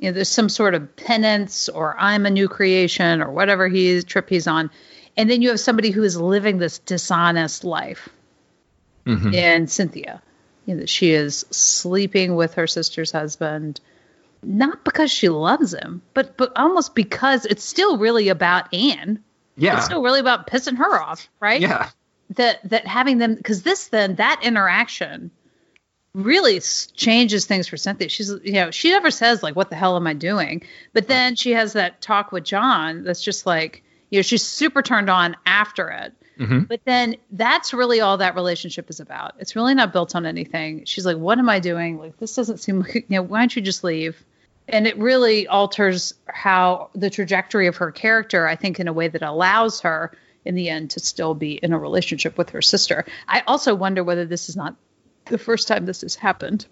You 0.00 0.08
know, 0.08 0.12
there's 0.12 0.30
some 0.30 0.48
sort 0.48 0.74
of 0.74 0.96
penance 0.96 1.68
or 1.68 1.94
I'm 1.98 2.24
a 2.24 2.30
new 2.30 2.48
creation 2.48 3.20
or 3.20 3.30
whatever 3.30 3.68
he 3.68 4.02
trip 4.02 4.30
he's 4.30 4.46
on. 4.46 4.70
And 5.14 5.30
then 5.30 5.42
you 5.42 5.50
have 5.50 5.60
somebody 5.60 5.90
who 5.90 6.02
is 6.02 6.18
living 6.18 6.56
this 6.56 6.78
dishonest 6.78 7.64
life. 7.64 8.08
Mhm. 9.06 9.34
And 9.34 9.70
Cynthia, 9.70 10.22
you 10.64 10.74
know, 10.74 10.86
she 10.86 11.10
is 11.10 11.44
sleeping 11.50 12.34
with 12.34 12.54
her 12.54 12.66
sister's 12.66 13.12
husband, 13.12 13.80
not 14.42 14.84
because 14.84 15.10
she 15.10 15.28
loves 15.28 15.74
him, 15.74 16.00
but 16.14 16.38
but 16.38 16.52
almost 16.56 16.94
because 16.94 17.44
it's 17.44 17.64
still 17.64 17.98
really 17.98 18.30
about 18.30 18.72
Anne. 18.72 19.22
Yeah. 19.56 19.76
It's 19.76 19.84
still 19.84 20.02
really 20.02 20.20
about 20.20 20.46
pissing 20.46 20.78
her 20.78 20.98
off, 20.98 21.28
right? 21.40 21.60
Yeah. 21.60 21.90
That 22.36 22.60
that 22.70 22.86
having 22.86 23.18
them 23.18 23.34
because 23.34 23.62
this 23.62 23.88
then 23.88 24.14
that 24.14 24.40
interaction 24.42 25.30
really 26.14 26.60
changes 26.94 27.46
things 27.46 27.68
for 27.68 27.76
Cynthia. 27.76 28.08
She's 28.08 28.30
you 28.42 28.52
know 28.52 28.70
she 28.70 28.90
never 28.90 29.10
says 29.10 29.42
like 29.42 29.56
what 29.56 29.70
the 29.70 29.76
hell 29.76 29.96
am 29.96 30.06
I 30.06 30.14
doing, 30.14 30.62
but 30.92 31.08
then 31.08 31.36
she 31.36 31.52
has 31.52 31.74
that 31.74 32.00
talk 32.00 32.32
with 32.32 32.44
John 32.44 33.04
that's 33.04 33.22
just 33.22 33.46
like 33.46 33.82
you 34.10 34.18
know 34.18 34.22
she's 34.22 34.42
super 34.42 34.82
turned 34.82 35.08
on 35.10 35.36
after 35.46 35.88
it. 35.90 36.12
Mhm. 36.38 36.66
But 36.68 36.80
then 36.86 37.16
that's 37.30 37.74
really 37.74 38.00
all 38.00 38.16
that 38.16 38.34
relationship 38.34 38.88
is 38.88 38.98
about. 38.98 39.34
It's 39.38 39.54
really 39.54 39.74
not 39.74 39.92
built 39.92 40.16
on 40.16 40.24
anything. 40.24 40.86
She's 40.86 41.04
like, 41.04 41.18
what 41.18 41.38
am 41.38 41.50
I 41.50 41.60
doing? 41.60 41.98
Like 41.98 42.16
this 42.18 42.34
doesn't 42.34 42.58
seem 42.58 42.80
like 42.80 42.94
you 42.94 43.04
know 43.08 43.22
why 43.22 43.40
don't 43.40 43.54
you 43.54 43.62
just 43.62 43.84
leave? 43.84 44.22
and 44.68 44.86
it 44.86 44.96
really 44.98 45.48
alters 45.48 46.14
how 46.26 46.90
the 46.94 47.10
trajectory 47.10 47.66
of 47.66 47.78
her 47.78 47.90
character 47.90 48.46
i 48.46 48.54
think 48.54 48.78
in 48.78 48.86
a 48.86 48.92
way 48.92 49.08
that 49.08 49.22
allows 49.22 49.80
her 49.80 50.12
in 50.44 50.54
the 50.54 50.68
end 50.68 50.90
to 50.90 51.00
still 51.00 51.34
be 51.34 51.54
in 51.54 51.72
a 51.72 51.78
relationship 51.78 52.38
with 52.38 52.50
her 52.50 52.62
sister 52.62 53.04
i 53.26 53.42
also 53.48 53.74
wonder 53.74 54.04
whether 54.04 54.26
this 54.26 54.48
is 54.48 54.54
not 54.56 54.76
the 55.26 55.38
first 55.38 55.68
time 55.68 55.86
this 55.86 56.00
has 56.02 56.14
happened 56.14 56.66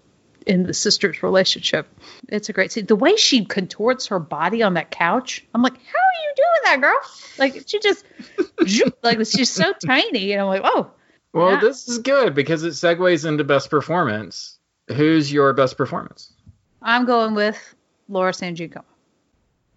in 0.45 0.63
the 0.63 0.73
sister's 0.73 1.21
relationship 1.21 1.87
it's 2.29 2.49
a 2.49 2.53
great 2.53 2.71
scene 2.71 2.85
the 2.85 2.95
way 2.95 3.15
she 3.17 3.43
contorts 3.45 4.07
her 4.07 4.19
body 4.19 4.63
on 4.63 4.73
that 4.75 4.89
couch 4.89 5.45
i'm 5.53 5.61
like 5.61 5.73
how 5.73 5.77
are 5.77 6.19
you 6.23 6.33
doing 6.35 6.61
that 6.63 6.81
girl 6.81 6.97
like 7.37 7.63
she 7.67 7.79
just 7.79 8.05
like 9.03 9.17
she's 9.25 9.49
so 9.51 9.73
tiny 9.85 10.31
and 10.31 10.41
i'm 10.41 10.47
like 10.47 10.61
oh 10.63 10.89
Well, 11.33 11.51
Yeah. 11.51 11.59
this 11.59 11.87
is 11.87 11.99
good 11.99 12.33
because 12.33 12.63
it 12.63 12.69
segues 12.73 13.25
into 13.27 13.43
best 13.43 13.69
performance. 13.69 14.57
Who's 14.95 15.31
your 15.31 15.53
best 15.53 15.77
performance? 15.77 16.33
i'm 16.81 17.05
going 17.05 17.35
with 17.35 17.57
laura 18.07 18.33
san 18.33 18.55
giacomo 18.55 18.85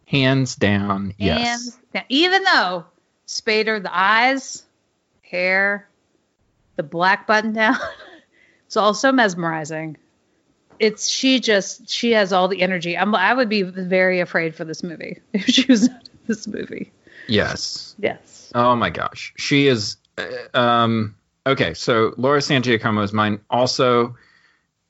Hands 0.06 0.54
down, 0.56 1.14
yes. 1.16 1.68
And 1.68 1.74
now, 1.94 2.02
even 2.10 2.42
though 2.44 2.84
Spader, 3.26 3.82
the 3.82 3.96
eyes, 3.96 4.62
hair, 5.22 5.88
the 6.76 6.82
black 6.82 7.26
button 7.26 7.54
down, 7.54 7.76
it's 8.72 8.76
also 8.78 9.12
mesmerizing. 9.12 9.98
It's 10.78 11.06
she 11.06 11.40
just 11.40 11.90
she 11.90 12.12
has 12.12 12.32
all 12.32 12.48
the 12.48 12.62
energy. 12.62 12.96
I'm 12.96 13.14
I 13.14 13.34
would 13.34 13.50
be 13.50 13.60
very 13.60 14.20
afraid 14.20 14.54
for 14.54 14.64
this 14.64 14.82
movie 14.82 15.20
if 15.34 15.44
she 15.44 15.66
was 15.68 15.90
not 15.90 16.02
in 16.08 16.18
this 16.26 16.46
movie. 16.46 16.90
yes. 17.28 17.94
Yes. 17.98 18.50
Oh 18.54 18.74
my 18.74 18.88
gosh, 18.88 19.34
she 19.36 19.66
is. 19.66 19.98
uh, 20.16 20.58
Um, 20.58 21.16
okay, 21.46 21.74
so 21.74 22.14
Laura 22.16 22.40
San 22.40 22.62
Giacomo 22.62 23.02
is 23.02 23.12
mine. 23.12 23.40
Also, 23.50 24.16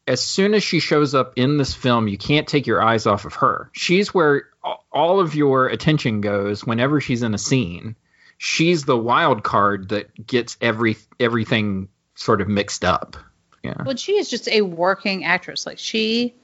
as 0.07 0.21
soon 0.21 0.55
as 0.55 0.63
she 0.63 0.79
shows 0.79 1.13
up 1.13 1.33
in 1.35 1.57
this 1.57 1.75
film, 1.75 2.07
you 2.07 2.17
can't 2.19 2.47
take 2.47 2.69
your 2.69 2.81
eyes 2.81 3.09
off 3.09 3.25
of 3.25 3.35
her. 3.35 3.69
She's 3.73 4.15
where 4.15 4.45
all 4.93 5.19
of 5.19 5.35
your 5.35 5.67
attention 5.67 6.21
goes 6.21 6.65
whenever 6.65 7.01
she's 7.01 7.25
in 7.25 7.35
a 7.35 7.39
scene. 7.39 7.97
She's 8.39 8.85
the 8.85 8.97
wild 8.97 9.43
card 9.43 9.89
that 9.89 10.25
gets 10.25 10.57
every 10.61 10.99
everything 11.19 11.89
sort 12.15 12.41
of 12.41 12.47
mixed 12.47 12.85
up. 12.85 13.17
Yeah. 13.63 13.83
Well, 13.85 13.97
she 13.97 14.13
is 14.13 14.29
just 14.29 14.49
a 14.49 14.63
working 14.63 15.25
actress. 15.25 15.67
Like 15.67 15.79
she 15.79 16.35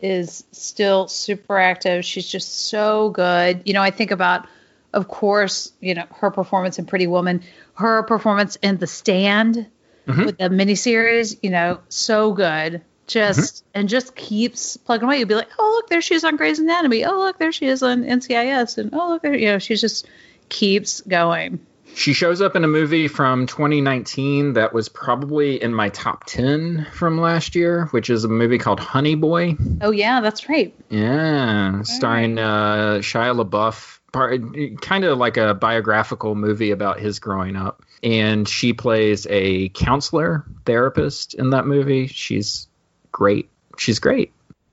is 0.00 0.44
still 0.52 1.08
super 1.08 1.58
active. 1.58 2.04
She's 2.04 2.28
just 2.28 2.68
so 2.68 3.10
good. 3.10 3.62
You 3.64 3.74
know, 3.74 3.82
I 3.82 3.90
think 3.90 4.10
about, 4.10 4.46
of 4.92 5.08
course, 5.08 5.72
you 5.80 5.94
know, 5.94 6.06
her 6.16 6.30
performance 6.30 6.78
in 6.78 6.86
Pretty 6.86 7.06
Woman, 7.06 7.42
her 7.74 8.02
performance 8.02 8.56
in 8.56 8.78
The 8.78 8.86
Stand 8.86 9.66
mm-hmm. 10.06 10.24
with 10.24 10.38
the 10.38 10.48
miniseries. 10.48 11.38
You 11.42 11.50
know, 11.50 11.80
so 11.88 12.32
good. 12.32 12.82
Just 13.06 13.56
mm-hmm. 13.56 13.80
and 13.80 13.88
just 13.88 14.14
keeps 14.14 14.76
plugging 14.76 15.06
away. 15.06 15.18
You'd 15.18 15.28
be 15.28 15.34
like, 15.34 15.50
oh 15.58 15.72
look, 15.76 15.88
there 15.88 16.00
she 16.00 16.14
is 16.14 16.24
on 16.24 16.36
Grey's 16.36 16.60
Anatomy. 16.60 17.04
Oh 17.04 17.18
look, 17.18 17.38
there 17.38 17.52
she 17.52 17.66
is 17.66 17.82
on 17.82 18.04
NCIS, 18.04 18.78
and 18.78 18.90
oh 18.94 19.08
look, 19.08 19.22
there. 19.22 19.34
You 19.34 19.46
know, 19.52 19.58
she 19.58 19.76
just 19.76 20.06
keeps 20.48 21.00
going. 21.00 21.66
She 21.94 22.12
shows 22.12 22.40
up 22.40 22.56
in 22.56 22.64
a 22.64 22.68
movie 22.68 23.08
from 23.08 23.46
2019 23.46 24.54
that 24.54 24.72
was 24.72 24.88
probably 24.88 25.62
in 25.62 25.74
my 25.74 25.90
top 25.90 26.24
10 26.24 26.86
from 26.92 27.20
last 27.20 27.54
year, 27.54 27.86
which 27.90 28.08
is 28.08 28.24
a 28.24 28.28
movie 28.28 28.58
called 28.58 28.80
Honey 28.80 29.14
Boy. 29.16 29.56
Oh 29.82 29.90
yeah, 29.90 30.20
that's 30.20 30.48
right. 30.48 30.74
Yeah, 30.88 31.82
starring 31.82 32.38
uh, 32.38 32.98
Shia 33.00 33.44
LaBeouf, 33.44 33.98
part, 34.12 34.40
kind 34.80 35.04
of 35.04 35.18
like 35.18 35.36
a 35.36 35.54
biographical 35.54 36.34
movie 36.34 36.70
about 36.70 37.00
his 37.00 37.18
growing 37.18 37.56
up. 37.56 37.82
And 38.02 38.48
she 38.48 38.72
plays 38.72 39.26
a 39.28 39.68
counselor 39.70 40.46
therapist 40.64 41.34
in 41.34 41.50
that 41.50 41.66
movie. 41.66 42.06
She's 42.06 42.66
great. 43.12 43.50
She's 43.76 43.98
great. 43.98 44.32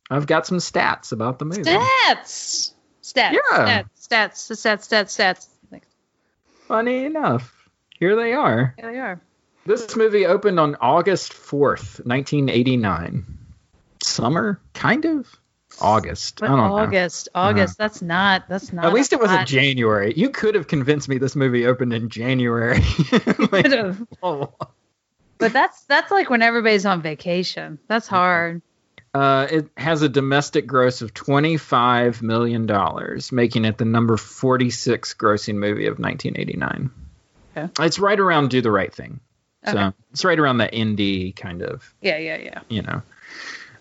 I've 0.10 0.28
got 0.28 0.48
some 0.48 0.60
stats 0.60 1.12
about 1.12 1.40
the 1.40 1.46
movie. 1.46 1.64
Stats, 1.64 2.72
stats, 3.04 3.34
Yeah. 3.34 3.84
stats, 4.00 4.38
stats, 4.38 4.56
stats, 4.56 4.88
stats, 4.88 5.18
stats. 5.18 5.48
Funny 6.68 7.06
enough, 7.06 7.70
here 7.98 8.16
they 8.16 8.34
are. 8.34 8.76
Here 8.78 8.92
they 8.92 9.00
are. 9.00 9.22
This 9.66 9.96
movie 9.96 10.26
opened 10.26 10.60
on 10.60 10.76
August 10.80 11.34
4th, 11.34 12.06
1989. 12.06 13.26
Summer, 14.02 14.62
kind 14.74 15.06
of? 15.06 15.28
August. 15.82 16.40
But 16.40 16.50
I 16.50 16.56
don't 16.56 16.70
know. 16.70 16.78
August, 16.78 17.30
August. 17.36 17.80
Uh-huh. 17.80 17.88
That's 17.88 18.02
not. 18.02 18.50
That's 18.50 18.74
not. 18.74 18.86
At 18.86 18.94
least 18.94 19.14
it 19.14 19.20
wasn't 19.20 19.48
January. 19.48 20.14
You 20.16 20.30
could 20.30 20.56
have 20.56 20.68
convinced 20.68 21.08
me 21.08 21.18
this 21.18 21.36
movie 21.36 21.66
opened 21.68 21.94
in 21.94 22.10
January. 22.10 22.80
Like, 23.52 23.66
Could 23.66 23.72
have. 23.72 24.08
oh. 24.24 24.54
But 25.38 25.54
that's 25.54 25.84
that's 25.84 26.10
like 26.12 26.30
when 26.30 26.42
everybody's 26.42 26.86
on 26.86 27.02
vacation. 27.02 27.78
That's 27.88 28.08
hard. 28.08 28.62
Uh, 29.18 29.48
it 29.50 29.70
has 29.78 30.02
a 30.04 30.10
domestic 30.10 30.68
gross 30.68 31.02
of 31.02 31.12
$25 31.14 32.22
million, 32.22 32.68
making 33.32 33.66
it 33.66 33.78
the 33.80 33.86
number 33.86 34.16
46 34.16 35.16
grossing 35.16 35.56
movie 35.56 35.88
of 35.88 35.98
1989. 35.98 36.92
Okay. 37.58 37.84
It's 37.86 37.98
right 37.98 38.20
around 38.20 38.52
Do 38.52 38.62
the 38.62 38.70
Right 38.70 38.94
Thing. 38.94 39.20
So 39.66 39.72
Okay. 39.72 39.92
it's 40.12 40.24
right 40.24 40.38
around 40.38 40.60
that 40.60 40.74
indie 40.74 41.36
kind 41.36 41.64
of 41.64 41.92
Yeah, 42.02 42.18
yeah, 42.20 42.38
yeah. 42.38 42.60
you 42.70 42.84
know. 42.84 43.02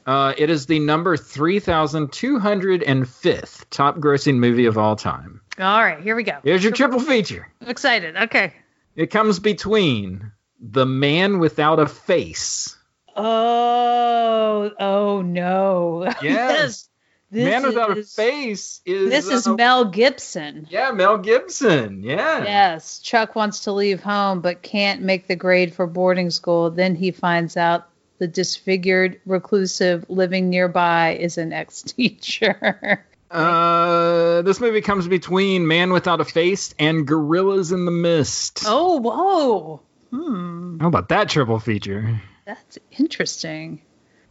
Uh, 0.07 0.33
it 0.39 0.49
is 0.49 0.65
the 0.67 0.79
number 0.79 1.17
3,205th 1.19 3.65
top 3.71 3.99
grossing 3.99 4.37
movie 4.39 4.65
of 4.67 4.79
all 4.79 4.95
time. 4.97 5.41
All 5.59 5.83
right, 5.83 6.01
here 6.01 6.15
we 6.17 6.23
go. 6.23 6.39
Here's 6.45 6.63
your 6.65 6.73
triple 6.73 7.01
feature. 7.01 7.47
I'm 7.61 7.69
excited. 7.69 8.17
Okay. 8.17 8.55
It 8.95 9.11
comes 9.11 9.39
between 9.41 10.31
The 10.61 10.87
Man 10.87 11.39
Without 11.41 11.79
a 11.81 11.87
Face. 11.87 12.76
Oh, 13.17 14.71
oh 14.79 15.23
no. 15.23 16.13
Yes. 16.23 16.89
This 17.29 17.45
Man 17.45 17.65
Without 17.65 17.99
a 17.99 18.05
Face 18.05 18.81
is. 18.87 19.11
This 19.11 19.29
is 19.29 19.47
uh, 19.49 19.55
Mel 19.55 19.87
Gibson. 19.87 20.67
Yeah, 20.71 20.93
Mel 20.93 21.19
Gibson. 21.19 22.05
Yeah. 22.05 22.45
Yes, 22.45 23.01
Chuck 23.01 23.35
wants 23.35 23.61
to 23.65 23.73
leave 23.73 24.01
home 24.01 24.41
but 24.41 24.63
can't 24.63 25.03
make 25.03 25.27
the 25.27 25.35
grade 25.35 25.75
for 25.75 25.89
boarding 25.89 26.31
school. 26.31 26.71
Then 26.71 26.95
he 26.95 27.11
finds 27.11 27.57
out 27.57 27.89
the 28.19 28.29
disfigured 28.29 29.21
reclusive 29.27 30.07
living 30.09 30.51
nearby 30.51 31.17
is 31.17 31.37
an 31.37 31.53
ex 31.53 31.83
teacher. 31.83 33.05
Uh, 33.29 34.43
this 34.43 34.61
movie 34.61 34.81
comes 34.81 35.09
between 35.09 35.67
Man 35.67 35.93
Without 35.93 36.21
a 36.21 36.25
Face 36.25 36.73
and 36.79 37.05
Gorillas 37.05 37.73
in 37.73 37.85
the 37.85 37.91
Mist. 37.91 38.63
oh, 38.67 39.01
whoa. 39.01 39.81
Hmm, 40.11 40.79
How 40.79 40.87
about 40.87 41.09
that 41.09 41.29
triple 41.29 41.59
feature? 41.59 42.21
That's 42.47 42.79
interesting. 42.99 43.83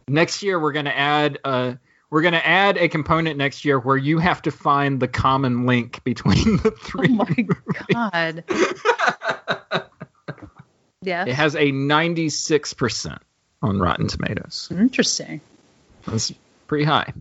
Next 0.08 0.42
year 0.42 0.58
we're 0.58 0.72
gonna 0.72 0.90
add 0.90 1.38
uh 1.44 1.74
we're 2.10 2.22
gonna 2.22 2.38
add 2.42 2.76
a 2.78 2.88
component 2.88 3.36
next 3.36 3.64
year 3.64 3.78
where 3.78 3.96
you 3.96 4.18
have 4.18 4.42
to 4.42 4.50
find 4.50 4.98
the 5.00 5.08
common 5.08 5.66
link 5.66 6.02
between 6.04 6.56
the 6.58 6.72
Oh 6.74 6.84
three. 6.84 7.08
my 7.08 7.46
god. 7.92 8.44
yeah. 11.02 11.24
It 11.26 11.34
has 11.34 11.54
a 11.54 11.72
96% 11.72 13.18
on 13.62 13.78
Rotten 13.78 14.06
Tomatoes. 14.08 14.68
Interesting. 14.70 15.40
That's 16.06 16.32
pretty 16.68 16.84
high. 16.84 17.12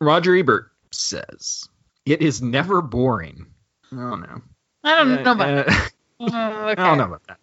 Roger 0.00 0.34
Ebert 0.36 0.70
says, 0.90 1.68
It 2.06 2.22
is 2.22 2.40
never 2.42 2.80
boring. 2.82 3.46
I 3.92 3.96
don't 3.96 4.20
know. 4.22 4.42
I 4.84 4.96
don't 4.96 5.22
know 5.22 5.32
about 5.32 5.68
Uh, 5.68 5.72
Oh, 6.20 6.24
okay. 6.26 6.34
I 6.36 6.74
don't 6.74 6.98
know 6.98 7.04
about 7.04 7.22
that. 7.28 7.38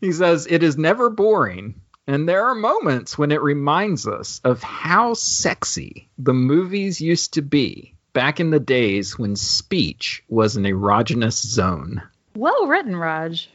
He 0.00 0.12
says, 0.12 0.46
It 0.48 0.62
is 0.62 0.76
never 0.78 1.10
boring. 1.10 1.80
And 2.08 2.26
there 2.26 2.46
are 2.46 2.54
moments 2.54 3.18
when 3.18 3.30
it 3.30 3.42
reminds 3.42 4.08
us 4.08 4.40
of 4.42 4.62
how 4.62 5.12
sexy 5.12 6.08
the 6.16 6.32
movies 6.32 7.02
used 7.02 7.34
to 7.34 7.42
be 7.42 7.94
back 8.14 8.40
in 8.40 8.48
the 8.48 8.58
days 8.58 9.18
when 9.18 9.36
speech 9.36 10.24
was 10.26 10.56
an 10.56 10.64
erogenous 10.64 11.44
zone. 11.46 12.02
Well 12.34 12.66
written, 12.66 12.96
Raj. 12.96 13.50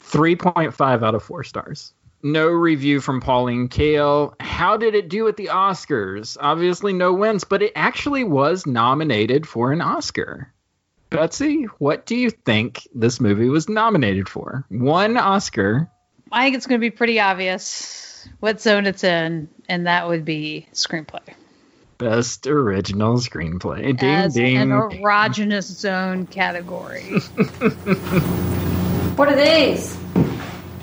3.5 0.00 1.02
out 1.02 1.14
of 1.14 1.22
4 1.22 1.44
stars. 1.44 1.92
No 2.22 2.48
review 2.48 3.00
from 3.00 3.20
Pauline 3.20 3.68
Kael. 3.68 4.32
How 4.40 4.78
did 4.78 4.94
it 4.94 5.10
do 5.10 5.28
at 5.28 5.36
the 5.36 5.50
Oscars? 5.52 6.38
Obviously, 6.40 6.94
no 6.94 7.12
wins, 7.12 7.44
but 7.44 7.60
it 7.60 7.72
actually 7.76 8.24
was 8.24 8.66
nominated 8.66 9.46
for 9.46 9.70
an 9.70 9.82
Oscar. 9.82 10.50
Betsy, 11.10 11.64
what 11.78 12.06
do 12.06 12.16
you 12.16 12.30
think 12.30 12.88
this 12.94 13.20
movie 13.20 13.50
was 13.50 13.68
nominated 13.68 14.30
for? 14.30 14.64
One 14.70 15.18
Oscar. 15.18 15.90
I 16.30 16.44
think 16.44 16.56
it's 16.56 16.66
going 16.66 16.80
to 16.80 16.84
be 16.84 16.90
pretty 16.90 17.20
obvious 17.20 18.28
what 18.40 18.60
zone 18.60 18.86
it's 18.86 19.04
in, 19.04 19.48
and 19.68 19.86
that 19.86 20.08
would 20.08 20.24
be 20.24 20.66
screenplay. 20.72 21.20
Best 21.98 22.46
original 22.46 23.16
screenplay. 23.16 23.96
Ding 23.98 24.08
as 24.08 24.34
ding. 24.34 24.56
an 24.56 24.68
erogenous 24.70 25.64
zone 25.64 26.26
category. 26.26 27.20
What 29.18 29.32
are 29.32 29.34
these? 29.34 29.98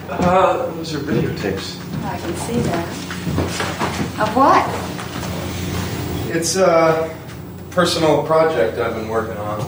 Uh, 0.09 0.69
those 0.71 0.93
are 0.93 0.99
videotapes. 0.99 1.79
I 2.03 2.17
can 2.17 2.35
see 2.35 2.59
that. 2.59 2.85
Of 4.19 4.35
what? 4.35 4.67
It's 6.35 6.57
a 6.57 7.15
personal 7.71 8.23
project 8.23 8.77
I've 8.77 8.95
been 8.95 9.07
working 9.07 9.37
on. 9.37 9.61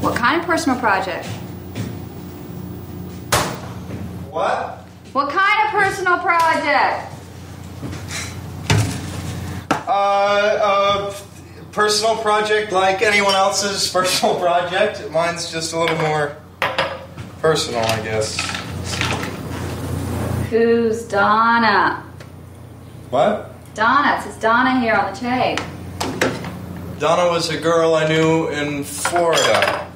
What 0.00 0.14
kind 0.14 0.40
of 0.40 0.46
personal 0.46 0.78
project? 0.78 1.26
What? 4.30 4.73
What 5.14 5.30
kind 5.30 5.68
of 5.68 5.70
personal 5.70 6.18
project? 6.18 7.12
Uh, 9.86 11.12
a 11.12 11.70
personal 11.70 12.16
project 12.16 12.72
like 12.72 13.00
anyone 13.00 13.36
else's 13.36 13.88
personal 13.92 14.40
project. 14.40 15.08
Mine's 15.12 15.52
just 15.52 15.72
a 15.72 15.78
little 15.78 15.96
more 15.98 16.36
personal, 17.40 17.78
I 17.78 18.02
guess. 18.02 18.40
Who's 20.50 21.04
Donna? 21.04 22.02
What? 23.10 23.54
Donna. 23.74 24.16
It 24.18 24.22
says 24.24 24.36
Donna 24.40 24.80
here 24.80 24.94
on 24.94 25.14
the 25.14 25.20
tape. 25.20 25.60
Donna 26.98 27.30
was 27.30 27.50
a 27.50 27.60
girl 27.60 27.94
I 27.94 28.08
knew 28.08 28.48
in 28.48 28.82
Florida. 28.82 29.88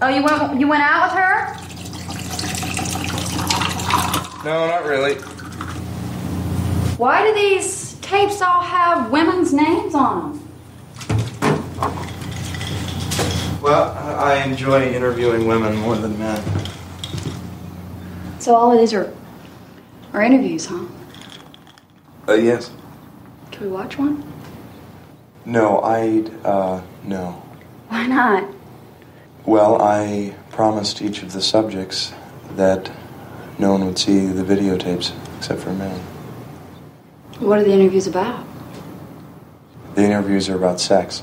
Oh, 0.00 0.06
you 0.06 0.22
went 0.22 0.60
you 0.60 0.68
went 0.68 0.84
out 0.84 1.10
with 1.10 1.18
her? 1.18 1.69
No, 4.44 4.66
not 4.66 4.84
really. 4.84 5.16
Why 6.96 7.26
do 7.26 7.34
these 7.34 7.94
tapes 8.00 8.40
all 8.40 8.62
have 8.62 9.10
women's 9.10 9.52
names 9.52 9.94
on 9.94 10.32
them? 10.32 10.48
Well, 13.62 13.90
I 14.18 14.42
enjoy 14.46 14.92
interviewing 14.92 15.46
women 15.46 15.76
more 15.76 15.96
than 15.96 16.18
men. 16.18 16.42
So 18.38 18.54
all 18.54 18.72
of 18.72 18.78
these 18.78 18.94
are 18.94 19.12
are 20.14 20.22
interviews, 20.22 20.66
huh? 20.66 20.86
Uh, 22.26 22.34
yes. 22.34 22.72
Can 23.52 23.66
we 23.66 23.68
watch 23.68 23.98
one? 23.98 24.24
No, 25.44 25.80
I'd, 25.82 26.30
uh, 26.44 26.80
no. 27.04 27.42
Why 27.88 28.06
not? 28.06 28.48
Well, 29.44 29.80
I 29.80 30.34
promised 30.50 31.02
each 31.02 31.22
of 31.22 31.32
the 31.32 31.42
subjects 31.42 32.12
that 32.56 32.90
no 33.60 33.72
one 33.72 33.84
would 33.84 33.98
see 33.98 34.26
the 34.26 34.42
videotapes 34.42 35.12
except 35.36 35.60
for 35.60 35.72
me. 35.72 35.88
What 37.38 37.58
are 37.58 37.64
the 37.64 37.72
interviews 37.72 38.06
about? 38.06 38.46
The 39.94 40.04
interviews 40.04 40.48
are 40.48 40.56
about 40.56 40.80
sex. 40.80 41.22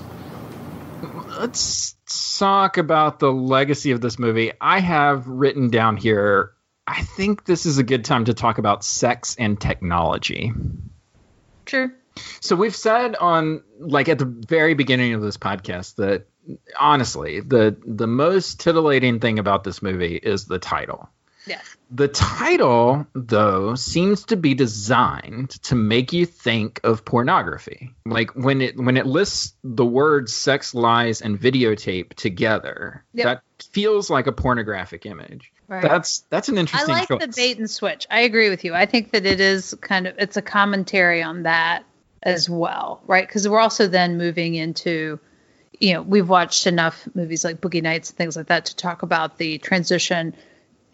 Let's 1.39 1.95
talk 2.37 2.77
about 2.77 3.19
the 3.19 3.31
legacy 3.31 3.91
of 3.91 4.01
this 4.01 4.17
movie. 4.19 4.51
I 4.61 4.79
have 4.79 5.27
written 5.27 5.69
down 5.69 5.97
here. 5.97 6.53
I 6.85 7.01
think 7.01 7.45
this 7.45 7.65
is 7.65 7.77
a 7.77 7.83
good 7.83 8.05
time 8.05 8.25
to 8.25 8.33
talk 8.33 8.57
about 8.57 8.83
sex 8.83 9.35
and 9.37 9.59
technology. 9.59 10.53
Sure. 11.65 11.93
So 12.39 12.55
we've 12.55 12.75
said 12.75 13.15
on 13.15 13.63
like 13.79 14.09
at 14.09 14.17
the 14.17 14.25
very 14.25 14.73
beginning 14.73 15.13
of 15.13 15.21
this 15.21 15.37
podcast 15.37 15.95
that 15.95 16.27
honestly, 16.79 17.41
the 17.41 17.77
the 17.85 18.07
most 18.07 18.59
titillating 18.59 19.19
thing 19.19 19.37
about 19.37 19.63
this 19.63 19.81
movie 19.81 20.15
is 20.15 20.45
the 20.45 20.59
title. 20.59 21.09
Yeah. 21.45 21.61
The 21.89 22.09
title, 22.09 23.07
though, 23.13 23.75
seems 23.75 24.25
to 24.25 24.35
be 24.35 24.53
designed 24.53 25.51
to 25.63 25.75
make 25.75 26.11
you 26.11 26.25
think 26.25 26.81
of 26.83 27.05
pornography. 27.05 27.95
Like 28.05 28.31
when 28.35 28.61
it 28.61 28.77
when 28.77 28.97
it 28.97 29.05
lists 29.05 29.53
the 29.63 29.85
words 29.85 30.35
sex, 30.35 30.73
lies, 30.73 31.21
and 31.21 31.39
videotape 31.39 32.13
together, 32.15 33.05
Yep. 33.13 33.25
that 33.25 33.63
feels 33.71 34.09
like 34.09 34.27
a 34.27 34.31
pornographic 34.33 35.05
image. 35.05 35.51
Right. 35.69 35.81
That's 35.81 36.25
that's 36.29 36.49
an 36.49 36.57
interesting. 36.57 36.93
I 36.93 36.99
like 36.99 37.07
choice. 37.07 37.21
the 37.21 37.33
bait 37.35 37.57
and 37.57 37.69
switch. 37.69 38.05
I 38.09 38.21
agree 38.21 38.49
with 38.49 38.65
you. 38.65 38.73
I 38.73 38.85
think 38.85 39.11
that 39.11 39.25
it 39.25 39.39
is 39.39 39.73
kind 39.81 40.07
of 40.07 40.15
it's 40.17 40.37
a 40.37 40.41
commentary 40.41 41.23
on 41.23 41.43
that 41.43 41.83
as 42.23 42.49
well, 42.49 43.01
right? 43.07 43.25
Because 43.25 43.47
we're 43.47 43.59
also 43.59 43.87
then 43.87 44.17
moving 44.17 44.55
into, 44.55 45.19
you 45.79 45.93
know, 45.93 46.01
we've 46.01 46.27
watched 46.27 46.67
enough 46.67 47.07
movies 47.13 47.43
like 47.45 47.61
Boogie 47.61 47.83
Nights 47.83 48.09
and 48.09 48.17
things 48.17 48.35
like 48.35 48.47
that 48.47 48.65
to 48.65 48.75
talk 48.75 49.03
about 49.03 49.37
the 49.37 49.57
transition 49.57 50.35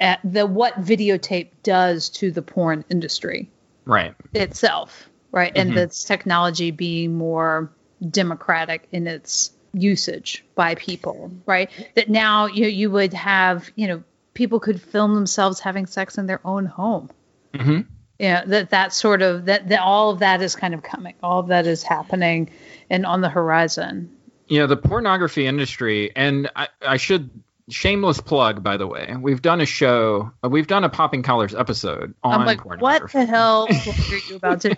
at 0.03 0.19
the 0.23 0.45
what 0.45 0.79
videotape 0.81 1.49
does 1.63 2.09
to 2.09 2.29
the 2.29 2.41
porn 2.41 2.83
industry 2.89 3.49
right. 3.85 4.13
itself, 4.33 5.09
right? 5.31 5.53
And 5.55 5.71
Mhm. 5.71 5.75
that's 5.75 6.03
technology 6.03 6.71
being 6.71 7.15
more 7.15 7.71
democratic 8.11 8.87
in 8.91 9.07
its 9.07 9.51
usage 9.73 10.43
by 10.55 10.75
people, 10.75 11.31
right? 11.45 11.69
That 11.95 12.09
now 12.09 12.45
you 12.47 12.67
you 12.67 12.91
would 12.91 13.13
have, 13.13 13.71
you 13.75 13.87
know, 13.87 14.03
people 14.33 14.59
could 14.59 14.81
film 14.81 15.15
themselves 15.15 15.59
having 15.61 15.85
sex 15.85 16.17
in 16.17 16.27
their 16.27 16.41
own 16.45 16.65
home. 16.65 17.09
hmm 17.55 17.81
Yeah, 18.19 18.43
that 18.45 18.69
that 18.71 18.93
sort 18.93 19.21
of 19.21 19.45
that, 19.45 19.69
that 19.69 19.79
all 19.79 20.11
of 20.11 20.19
that 20.19 20.41
is 20.41 20.55
kind 20.55 20.73
of 20.73 20.83
coming. 20.83 21.15
All 21.23 21.39
of 21.39 21.47
that 21.47 21.65
is 21.65 21.81
happening 21.81 22.49
and 22.89 23.05
on 23.05 23.21
the 23.21 23.29
horizon. 23.29 24.09
Yeah, 24.49 24.65
the 24.65 24.77
pornography 24.77 25.47
industry, 25.47 26.11
and 26.15 26.49
I, 26.55 26.67
I 26.85 26.97
should 26.97 27.29
shameless 27.69 28.19
plug 28.21 28.63
by 28.63 28.78
the 28.78 28.88
way. 28.88 29.15
We've 29.19 29.41
done 29.41 29.62
a 29.62 29.65
show, 29.65 30.32
uh, 30.43 30.49
we've 30.49 30.67
done 30.67 30.84
a 30.84 30.89
Popping 30.89 31.23
Collars 31.23 31.56
episode 31.56 32.13
on 32.23 32.41
I'm 32.41 32.45
like, 32.45 32.63
what 32.65 33.12
the 33.12 33.26
hell 33.26 33.67
are 33.69 34.17
you 34.30 34.36
about 34.36 34.62
to 34.62 34.73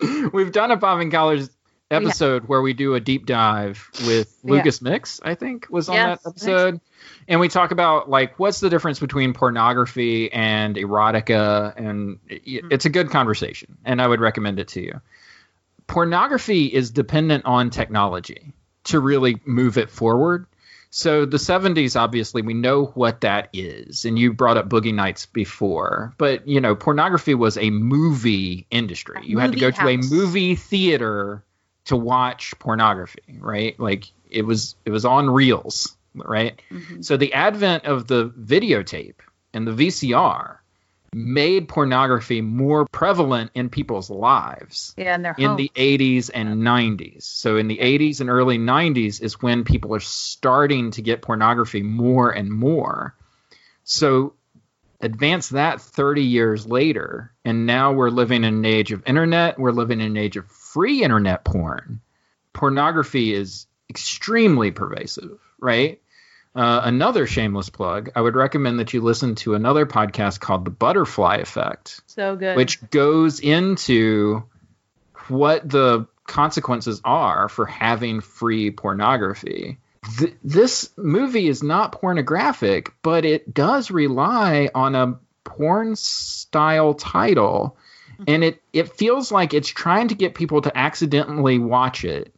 do? 0.00 0.30
we've 0.32 0.52
done 0.52 0.70
a 0.70 0.76
Popping 0.76 1.10
Collars 1.10 1.50
episode 1.90 2.48
where 2.48 2.60
we 2.62 2.72
do 2.72 2.94
a 2.94 3.00
deep 3.00 3.26
dive 3.26 3.88
with 4.06 4.36
Yeah. 4.44 4.54
Lucas 4.54 4.82
Mix, 4.82 5.20
I 5.24 5.34
think, 5.36 5.68
was 5.70 5.88
on 5.88 5.94
Yes, 5.94 6.22
that 6.22 6.30
episode. 6.30 6.80
And 7.28 7.38
we 7.38 7.48
talk 7.48 7.70
about 7.70 8.08
like 8.10 8.38
what's 8.38 8.58
the 8.60 8.70
difference 8.70 8.98
between 8.98 9.32
pornography 9.34 10.32
and 10.32 10.74
erotica, 10.76 11.74
and 11.76 12.18
it- 12.28 12.62
Hmm. 12.64 12.72
it's 12.72 12.86
a 12.86 12.90
good 12.90 13.10
conversation, 13.10 13.76
and 13.84 14.00
I 14.02 14.06
would 14.06 14.20
recommend 14.20 14.58
it 14.58 14.68
to 14.68 14.80
you. 14.80 15.00
pornography 15.86 16.64
is 16.66 16.90
dependent 16.90 17.44
on 17.44 17.70
technology 17.70 18.52
to 18.84 18.98
really 19.00 19.40
move 19.44 19.78
it 19.78 19.90
forward. 19.90 20.46
So 20.96 21.26
the 21.26 21.36
70s, 21.36 21.94
obviously, 21.94 22.40
we 22.40 22.54
know 22.54 22.86
what 22.94 23.20
that 23.20 23.50
is. 23.52 24.06
And 24.06 24.18
you 24.18 24.32
brought 24.32 24.56
up 24.56 24.70
Boogie 24.70 24.94
Nights 24.94 25.26
before. 25.26 26.14
But, 26.16 26.48
you 26.48 26.58
know, 26.58 26.74
pornography 26.74 27.34
was 27.34 27.58
a 27.58 27.68
movie 27.68 28.66
industry. 28.70 29.20
You 29.22 29.36
had 29.38 29.52
to 29.52 29.58
movie 29.58 29.60
go 29.60 29.70
to 29.72 29.88
a 29.88 29.98
movie 29.98 30.54
theater 30.54 31.44
to 31.84 31.96
watch 31.98 32.54
pornography, 32.58 33.38
right? 33.40 33.78
Like 33.78 34.10
it 34.30 34.46
was 34.46 34.74
it 34.86 34.90
was 34.90 35.04
on 35.04 35.28
reels, 35.28 35.94
right? 36.14 36.62
Mm-hmm. 36.70 37.02
So 37.02 37.18
the 37.18 37.34
advent 37.34 37.84
of 37.84 38.06
the 38.06 38.30
videotape 38.30 39.16
and 39.52 39.66
the 39.66 39.72
VCR 39.72 40.56
made 41.16 41.66
pornography 41.66 42.42
more 42.42 42.84
prevalent 42.92 43.50
in 43.54 43.70
people's 43.70 44.10
lives 44.10 44.94
Yeah, 44.98 45.14
and 45.14 45.24
their 45.24 45.34
in 45.38 45.56
the 45.56 45.72
80s 45.74 46.30
and 46.32 46.62
90s. 46.62 47.22
So 47.22 47.56
in 47.56 47.68
the 47.68 47.78
80s 47.78 48.20
and 48.20 48.28
early 48.28 48.58
90s 48.58 49.22
is 49.22 49.40
when 49.40 49.64
people 49.64 49.94
are 49.94 50.00
starting 50.00 50.90
to 50.90 51.00
get 51.00 51.22
pornography 51.22 51.82
more 51.82 52.30
and 52.30 52.50
more. 52.50 53.14
So 53.82 54.34
advance 55.00 55.48
that 55.50 55.80
30 55.80 56.22
years 56.22 56.66
later 56.66 57.32
and 57.46 57.64
now 57.64 57.92
we're 57.92 58.10
living 58.10 58.44
in 58.44 58.54
an 58.54 58.64
age 58.66 58.92
of 58.92 59.02
internet, 59.06 59.58
we're 59.58 59.72
living 59.72 60.02
in 60.02 60.08
an 60.08 60.16
age 60.18 60.36
of 60.36 60.46
free 60.50 61.02
internet 61.02 61.44
porn. 61.44 62.02
Pornography 62.52 63.32
is 63.32 63.66
extremely 63.88 64.70
pervasive, 64.70 65.38
right? 65.58 65.98
Uh, 66.56 66.80
another 66.84 67.26
shameless 67.26 67.68
plug. 67.68 68.10
I 68.16 68.22
would 68.22 68.34
recommend 68.34 68.80
that 68.80 68.94
you 68.94 69.02
listen 69.02 69.34
to 69.36 69.54
another 69.54 69.84
podcast 69.84 70.40
called 70.40 70.64
The 70.64 70.70
Butterfly 70.70 71.36
Effect 71.36 72.00
so 72.06 72.34
good. 72.34 72.56
which 72.56 72.88
goes 72.90 73.40
into 73.40 74.42
what 75.28 75.68
the 75.68 76.06
consequences 76.26 77.02
are 77.04 77.50
for 77.50 77.66
having 77.66 78.22
free 78.22 78.70
pornography. 78.70 79.78
Th- 80.18 80.34
this 80.42 80.88
movie 80.96 81.46
is 81.46 81.62
not 81.62 81.92
pornographic, 81.92 82.94
but 83.02 83.26
it 83.26 83.52
does 83.52 83.90
rely 83.90 84.70
on 84.74 84.94
a 84.94 85.18
porn 85.44 85.94
style 85.94 86.94
title. 86.94 87.76
And 88.26 88.42
it, 88.42 88.62
it 88.72 88.96
feels 88.96 89.30
like 89.30 89.52
it's 89.52 89.68
trying 89.68 90.08
to 90.08 90.14
get 90.14 90.34
people 90.34 90.62
to 90.62 90.76
accidentally 90.76 91.58
watch 91.58 92.02
it 92.04 92.34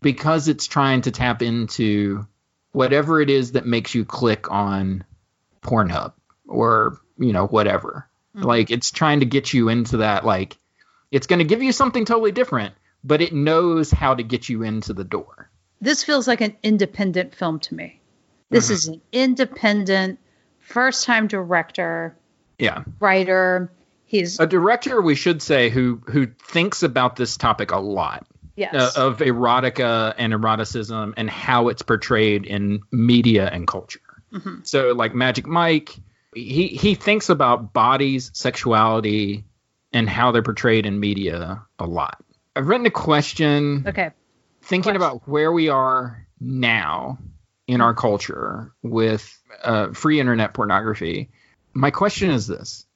because 0.00 0.48
it's 0.48 0.66
trying 0.66 1.02
to 1.02 1.12
tap 1.12 1.40
into 1.40 2.26
whatever 2.72 3.20
it 3.20 3.30
is 3.30 3.52
that 3.52 3.66
makes 3.66 3.94
you 3.94 4.04
click 4.04 4.50
on 4.50 5.04
Pornhub 5.62 6.12
or, 6.46 6.98
you 7.18 7.32
know, 7.32 7.46
whatever. 7.46 8.08
Like 8.34 8.70
it's 8.70 8.92
trying 8.92 9.20
to 9.20 9.26
get 9.26 9.52
you 9.52 9.68
into 9.68 9.96
that 9.98 10.24
like 10.24 10.56
it's 11.10 11.26
going 11.26 11.40
to 11.40 11.44
give 11.44 11.60
you 11.62 11.72
something 11.72 12.04
totally 12.04 12.30
different, 12.30 12.74
but 13.02 13.20
it 13.20 13.32
knows 13.32 13.90
how 13.90 14.14
to 14.14 14.22
get 14.22 14.48
you 14.48 14.62
into 14.62 14.92
the 14.94 15.02
door. 15.04 15.50
this 15.80 16.04
feels 16.04 16.28
like 16.28 16.40
an 16.40 16.56
independent 16.62 17.34
film 17.34 17.58
to 17.60 17.74
me. 17.74 18.00
This 18.50 18.66
Mm-hmm. 18.66 18.72
is 18.74 18.88
an 18.88 19.00
independent, 19.12 20.18
first 20.60 21.04
time 21.04 21.26
director, 21.26 22.16
Yeah. 22.58 22.84
writer. 23.00 23.72
He's 24.04 24.38
A 24.40 24.46
director 24.46 25.00
we 25.02 25.14
should 25.16 25.42
say 25.42 25.68
who 25.68 26.00
who 26.06 26.26
thinks 26.26 26.82
about 26.84 27.16
this 27.16 27.36
topic 27.36 27.72
a 27.72 27.78
lot. 27.78 28.24
Yes. 28.58 28.96
uh, 28.96 29.06
of 29.06 29.18
erotica 29.18 30.14
and 30.18 30.32
eroticism 30.32 31.14
and 31.16 31.30
how 31.30 31.68
it's 31.68 31.82
portrayed 31.82 32.44
in 32.44 32.80
media 32.90 33.48
and 33.48 33.66
culture. 33.66 34.00
So, 34.64 34.92
like 34.92 35.14
Magic 35.14 35.46
Mike, 35.46 35.96
he 36.34 36.68
he 36.68 36.94
thinks 36.94 37.30
about 37.30 37.72
bodies, 37.72 38.30
sexuality, 38.34 39.44
and 39.92 40.08
how 40.08 40.32
they're 40.32 40.42
portrayed 40.42 40.84
in 40.84 41.00
media 41.00 41.62
a 41.78 41.86
lot. 41.86 42.22
I've 42.54 42.66
written 42.66 42.86
a 42.86 42.90
question 42.90 43.84
okay. 43.86 44.10
thinking 44.62 44.82
Question. 44.82 44.96
about 44.96 45.28
where 45.28 45.52
we 45.52 45.68
are 45.68 46.26
now 46.40 47.18
in 47.66 47.80
our 47.80 47.94
culture 47.94 48.72
with 48.82 49.34
uh, 49.62 49.92
free 49.92 50.20
internet 50.20 50.54
pornography. 50.54 51.30
My 51.72 51.90
question 51.90 52.30
is 52.30 52.46
this: 52.46 52.86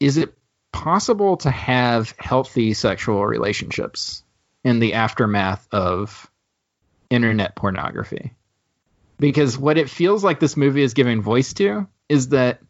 Is 0.00 0.18
it 0.18 0.34
possible 0.72 1.38
to 1.38 1.50
have 1.50 2.14
healthy 2.18 2.74
sexual 2.74 3.24
relationships 3.24 4.22
in 4.64 4.78
the 4.80 4.94
aftermath 4.94 5.66
of 5.72 6.30
internet 7.10 7.56
pornography? 7.56 8.34
Because 9.18 9.58
what 9.58 9.78
it 9.78 9.90
feels 9.90 10.22
like 10.22 10.40
this 10.40 10.56
movie 10.56 10.82
is 10.82 10.94
giving 10.94 11.22
voice 11.22 11.52
to 11.54 11.88
is 12.08 12.28
that 12.28 12.60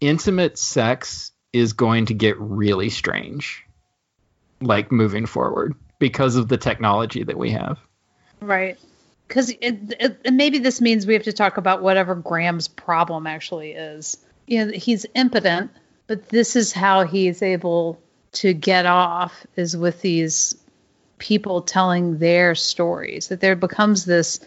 intimate 0.00 0.58
sex 0.58 1.32
is 1.52 1.72
going 1.72 2.06
to 2.06 2.14
get 2.14 2.38
really 2.38 2.90
strange, 2.90 3.64
like 4.60 4.92
moving 4.92 5.26
forward 5.26 5.74
because 5.98 6.36
of 6.36 6.48
the 6.48 6.56
technology 6.56 7.22
that 7.22 7.38
we 7.38 7.50
have. 7.50 7.78
Right. 8.40 8.78
Because 9.26 9.52
maybe 10.30 10.58
this 10.58 10.80
means 10.80 11.06
we 11.06 11.14
have 11.14 11.24
to 11.24 11.32
talk 11.32 11.56
about 11.56 11.82
whatever 11.82 12.14
Graham's 12.14 12.68
problem 12.68 13.26
actually 13.26 13.72
is. 13.72 14.16
You 14.46 14.64
know, 14.64 14.72
he's 14.72 15.04
impotent, 15.14 15.70
but 16.06 16.28
this 16.28 16.56
is 16.56 16.72
how 16.72 17.04
he's 17.04 17.42
able 17.42 18.00
to 18.32 18.54
get 18.54 18.86
off 18.86 19.46
is 19.56 19.76
with 19.76 20.00
these 20.00 20.56
people 21.18 21.62
telling 21.62 22.18
their 22.18 22.54
stories. 22.54 23.28
That 23.28 23.40
there 23.40 23.56
becomes 23.56 24.04
this 24.04 24.40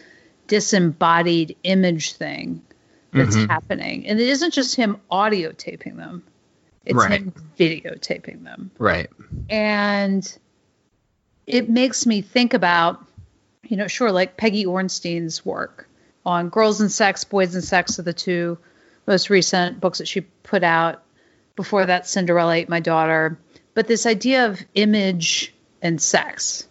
disembodied 0.46 1.56
image 1.62 2.14
thing 2.14 2.62
that's 3.12 3.36
mm-hmm. 3.36 3.50
happening, 3.50 4.06
and 4.06 4.18
it 4.20 4.28
isn't 4.28 4.52
just 4.52 4.74
him 4.74 5.00
audio 5.10 5.52
taping 5.52 5.96
them; 5.96 6.22
it's 6.84 6.96
Right. 6.96 7.20
him 7.20 7.32
videotaping 7.58 8.44
them 8.44 8.70
Right. 8.78 9.08
and 9.48 10.38
it 11.46 11.68
makes 11.68 12.06
me 12.06 12.22
think 12.22 12.54
about 12.54 13.04
you 13.62 13.76
know 13.76 13.86
sure 13.86 14.10
like 14.10 14.36
Peggy 14.36 14.64
Orenstein's 14.64 15.44
work 15.44 15.88
on 16.24 16.48
girls 16.48 16.80
and 16.80 16.90
sex 16.90 17.24
boys 17.24 17.54
and 17.54 17.64
sex 17.64 17.98
are 17.98 18.02
the 18.02 18.12
two 18.12 18.58
most 19.06 19.30
recent 19.30 19.80
books 19.80 19.98
that 19.98 20.08
she 20.08 20.20
put 20.20 20.62
out 20.62 21.02
before 21.56 21.86
that 21.86 22.06
cinderella 22.06 22.54
ate 22.54 22.68
my 22.68 22.80
daughter 22.80 23.38
but 23.74 23.86
this 23.86 24.06
idea 24.06 24.46
of 24.46 24.60
image 24.74 25.54
and 25.82 26.00
sex. 26.00 26.66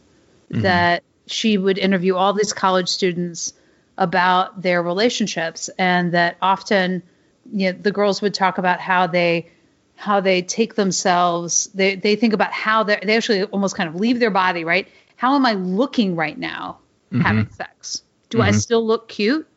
Mm-hmm. 0.51 0.63
That 0.63 1.03
she 1.27 1.57
would 1.57 1.77
interview 1.77 2.15
all 2.15 2.33
these 2.33 2.53
college 2.53 2.89
students 2.89 3.53
about 3.97 4.61
their 4.61 4.81
relationships 4.81 5.69
and 5.77 6.13
that 6.13 6.37
often 6.41 7.03
you 7.51 7.71
know 7.71 7.77
the 7.77 7.91
girls 7.91 8.21
would 8.21 8.33
talk 8.33 8.57
about 8.57 8.79
how 8.79 9.07
they 9.07 9.51
how 9.95 10.19
they 10.19 10.41
take 10.41 10.75
themselves. 10.75 11.67
They 11.73 11.95
they 11.95 12.15
think 12.15 12.33
about 12.33 12.51
how 12.51 12.83
they 12.83 12.99
they 13.03 13.15
actually 13.15 13.43
almost 13.43 13.75
kind 13.75 13.87
of 13.87 13.95
leave 13.95 14.19
their 14.19 14.31
body 14.31 14.63
right? 14.63 14.87
How 15.15 15.35
am 15.35 15.45
i 15.45 15.53
looking 15.53 16.15
right 16.15 16.37
now 16.37 16.79
mm-hmm. 17.11 17.21
having 17.21 17.49
sex? 17.51 18.03
Do 18.29 18.41
i 18.41 18.49
mm-hmm. 18.49 18.57
still 18.57 18.85
look 18.85 19.07
cute? 19.07 19.47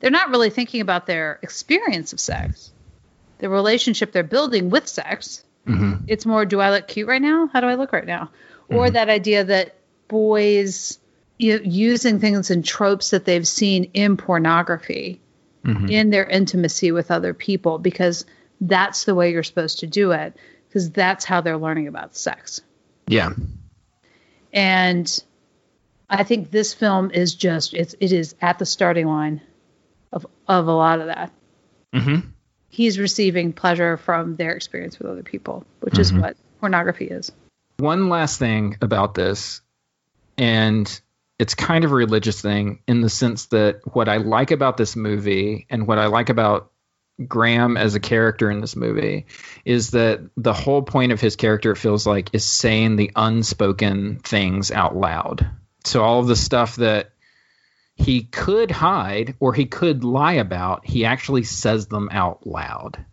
They're 0.00 0.10
not 0.10 0.30
really 0.30 0.50
thinking 0.50 0.80
about 0.80 1.06
their 1.06 1.38
experience 1.42 2.12
of 2.12 2.18
sex. 2.18 2.72
The 3.38 3.48
relationship 3.48 4.12
they're 4.12 4.24
building 4.24 4.70
with 4.70 4.88
sex 4.88 5.44
it's 6.08 6.26
more 6.26 6.44
do 6.44 6.60
i 6.60 6.70
look 6.70 6.88
cute 6.88 7.08
right 7.08 7.22
now? 7.22 7.48
How 7.52 7.60
do 7.60 7.66
i 7.66 7.74
look 7.74 7.92
right 7.92 8.06
now 8.06 8.30
or 8.72 8.86
mm-hmm. 8.86 8.94
that 8.94 9.08
idea 9.08 9.44
that 9.44 9.76
boys 10.08 10.98
you 11.38 11.58
know, 11.58 11.64
using 11.64 12.20
things 12.20 12.50
and 12.50 12.64
tropes 12.64 13.10
that 13.10 13.24
they've 13.24 13.46
seen 13.46 13.90
in 13.94 14.16
pornography 14.16 15.20
mm-hmm. 15.64 15.88
in 15.88 16.10
their 16.10 16.24
intimacy 16.24 16.92
with 16.92 17.10
other 17.10 17.34
people 17.34 17.78
because 17.78 18.24
that's 18.60 19.04
the 19.04 19.14
way 19.14 19.32
you're 19.32 19.42
supposed 19.42 19.80
to 19.80 19.86
do 19.86 20.12
it 20.12 20.36
because 20.68 20.90
that's 20.90 21.24
how 21.24 21.40
they're 21.40 21.58
learning 21.58 21.88
about 21.88 22.14
sex. 22.14 22.60
Yeah. 23.06 23.30
And 24.52 25.22
I 26.08 26.24
think 26.24 26.50
this 26.50 26.74
film 26.74 27.10
is 27.10 27.34
just 27.34 27.74
it's 27.74 27.94
it 27.98 28.12
is 28.12 28.34
at 28.40 28.58
the 28.58 28.66
starting 28.66 29.06
line 29.06 29.40
of 30.12 30.26
of 30.46 30.68
a 30.68 30.72
lot 30.72 31.00
of 31.00 31.06
that. 31.06 31.32
Mm-hmm. 31.94 32.28
He's 32.68 32.98
receiving 32.98 33.52
pleasure 33.52 33.96
from 33.96 34.36
their 34.36 34.52
experience 34.52 34.98
with 34.98 35.08
other 35.08 35.22
people, 35.22 35.66
which 35.80 35.98
is 35.98 36.10
mm-hmm. 36.12 36.22
what 36.22 36.36
pornography 36.60 37.06
is. 37.06 37.32
One 37.78 38.08
last 38.08 38.38
thing 38.38 38.76
about 38.80 39.14
this, 39.14 39.60
and 40.38 41.00
it's 41.38 41.54
kind 41.54 41.84
of 41.84 41.92
a 41.92 41.96
religious 41.96 42.40
thing 42.40 42.80
in 42.86 43.00
the 43.00 43.08
sense 43.08 43.46
that 43.46 43.80
what 43.94 44.08
I 44.08 44.18
like 44.18 44.50
about 44.50 44.76
this 44.76 44.94
movie 44.94 45.66
and 45.68 45.86
what 45.86 45.98
I 45.98 46.06
like 46.06 46.28
about 46.28 46.70
Graham 47.26 47.76
as 47.76 47.94
a 47.94 48.00
character 48.00 48.50
in 48.50 48.60
this 48.60 48.76
movie 48.76 49.26
is 49.64 49.90
that 49.90 50.20
the 50.36 50.52
whole 50.52 50.82
point 50.82 51.12
of 51.12 51.20
his 51.20 51.36
character 51.36 51.72
it 51.72 51.78
feels 51.78 52.06
like 52.06 52.30
is 52.32 52.44
saying 52.44 52.96
the 52.96 53.10
unspoken 53.16 54.20
things 54.20 54.70
out 54.70 54.96
loud. 54.96 55.48
So 55.84 56.02
all 56.02 56.20
of 56.20 56.26
the 56.26 56.36
stuff 56.36 56.76
that 56.76 57.10
he 57.94 58.22
could 58.22 58.70
hide 58.70 59.34
or 59.40 59.52
he 59.52 59.66
could 59.66 60.04
lie 60.04 60.34
about, 60.34 60.86
he 60.86 61.04
actually 61.04 61.42
says 61.42 61.86
them 61.86 62.08
out 62.10 62.46
loud. 62.46 63.04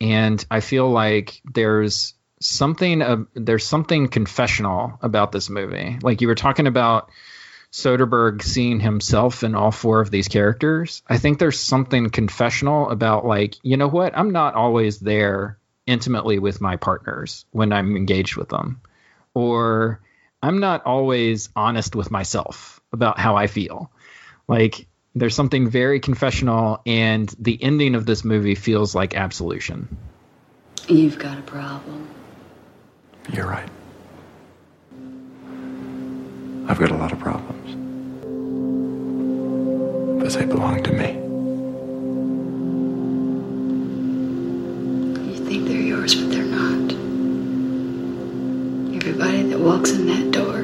And 0.00 0.44
I 0.50 0.60
feel 0.60 0.90
like 0.90 1.40
there's 1.44 2.14
something 2.40 3.02
uh, 3.02 3.24
there's 3.34 3.66
something 3.66 4.08
confessional 4.08 4.98
about 5.02 5.32
this 5.32 5.50
movie. 5.50 5.98
Like 6.02 6.20
you 6.20 6.28
were 6.28 6.34
talking 6.34 6.66
about 6.66 7.10
Soderbergh 7.72 8.42
seeing 8.42 8.80
himself 8.80 9.44
in 9.44 9.54
all 9.54 9.70
four 9.70 10.00
of 10.00 10.10
these 10.10 10.28
characters. 10.28 11.02
I 11.06 11.18
think 11.18 11.38
there's 11.38 11.60
something 11.60 12.10
confessional 12.10 12.90
about 12.90 13.24
like, 13.24 13.54
you 13.62 13.76
know 13.76 13.88
what? 13.88 14.16
I'm 14.16 14.32
not 14.32 14.54
always 14.54 14.98
there 14.98 15.58
intimately 15.86 16.38
with 16.38 16.60
my 16.60 16.76
partners 16.76 17.44
when 17.52 17.72
I'm 17.72 17.96
engaged 17.96 18.36
with 18.36 18.48
them. 18.48 18.80
Or 19.34 20.00
I'm 20.42 20.58
not 20.58 20.84
always 20.86 21.50
honest 21.54 21.94
with 21.94 22.10
myself 22.10 22.80
about 22.92 23.18
how 23.18 23.36
I 23.36 23.46
feel. 23.46 23.92
Like 24.48 24.86
there's 25.14 25.34
something 25.34 25.70
very 25.70 26.00
confessional, 26.00 26.80
and 26.86 27.32
the 27.38 27.60
ending 27.62 27.94
of 27.94 28.06
this 28.06 28.24
movie 28.24 28.54
feels 28.54 28.94
like 28.94 29.14
absolution. 29.14 29.96
You've 30.88 31.18
got 31.18 31.38
a 31.38 31.42
problem. 31.42 32.08
You're 33.28 33.46
right. 33.46 33.68
I've 36.68 36.78
got 36.78 36.90
a 36.90 36.96
lot 36.96 37.12
of 37.12 37.18
problems. 37.18 37.76
But 40.22 40.32
they 40.32 40.46
belong 40.46 40.82
to 40.82 40.92
me. 40.92 41.12
You 45.32 45.44
think 45.44 45.68
they're 45.68 45.80
yours, 45.80 46.14
but 46.14 46.30
they're 46.30 46.44
not. 46.44 46.92
Everybody 48.96 49.42
that 49.50 49.58
walks 49.60 49.90
in 49.90 50.06
that 50.06 50.30
door 50.30 50.62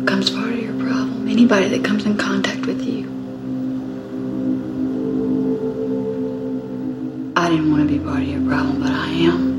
becomes 0.00 0.30
part 0.30 0.52
of 0.52 0.58
your 0.62 0.74
problem. 0.74 1.28
Anybody 1.28 1.68
that 1.68 1.84
comes 1.84 2.04
in 2.04 2.16
contact 2.16 2.66
with 2.66 2.82
you. 2.82 3.02
I 7.36 7.48
didn't 7.48 7.70
want 7.70 7.88
to 7.88 7.98
be 7.98 8.02
part 8.04 8.22
of 8.22 8.28
your 8.28 8.46
problem, 8.46 8.80
but 8.80 8.92
I 8.92 9.08
am. 9.08 9.51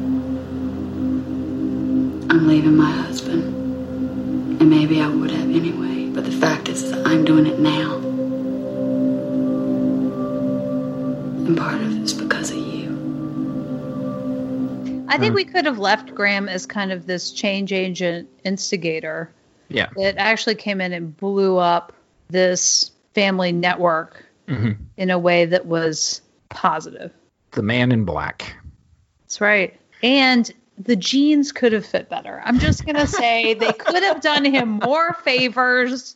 I'm 2.44 2.50
leaving 2.50 2.76
my 2.76 2.92
husband. 2.92 3.42
And 4.60 4.70
maybe 4.70 5.00
I 5.00 5.08
would 5.08 5.32
have 5.32 5.50
anyway, 5.50 6.08
but 6.10 6.26
the 6.26 6.32
fact 6.32 6.68
is, 6.68 6.92
I'm 6.92 7.24
doing 7.24 7.48
it 7.48 7.58
now. 7.58 7.96
And 11.48 11.58
part 11.58 11.76
of 11.80 12.02
it's 12.02 12.12
because 12.12 12.52
of 12.52 12.58
you. 12.58 12.92
I 15.08 15.18
think 15.18 15.34
we 15.36 15.46
could 15.46 15.64
have 15.66 15.80
left 15.80 16.14
Graham 16.14 16.50
as 16.50 16.66
kind 16.66 16.92
of 16.92 17.06
this 17.08 17.32
change 17.32 17.72
agent 17.72 18.28
instigator 18.44 19.32
Yeah. 19.70 19.88
that 19.96 20.18
actually 20.18 20.56
came 20.56 20.82
in 20.82 20.92
and 20.92 21.16
blew 21.16 21.56
up 21.58 21.94
this 22.28 22.92
family 23.14 23.54
network 23.54 24.26
hmm 24.50 24.72
in 24.98 25.10
a 25.10 25.18
way 25.18 25.46
that 25.46 25.66
was 25.66 26.22
positive. 26.50 27.14
The 27.52 27.64
man 27.64 27.94
in 27.94 28.04
black. 28.04 28.54
That's 29.22 29.40
right. 29.40 29.80
And 30.04 30.54
the 30.84 30.96
jeans 30.96 31.52
could 31.52 31.74
have 31.74 31.86
fit 31.86 32.10
better. 32.10 32.42
I'm 32.44 32.60
just 32.60 32.86
going 32.86 32.96
to 32.96 33.08
say 33.08 33.54
they 33.60 33.74
could 33.74 34.04
have 34.04 34.22
done 34.22 34.46
him 34.46 34.80
more 34.84 35.14
favors. 35.14 36.16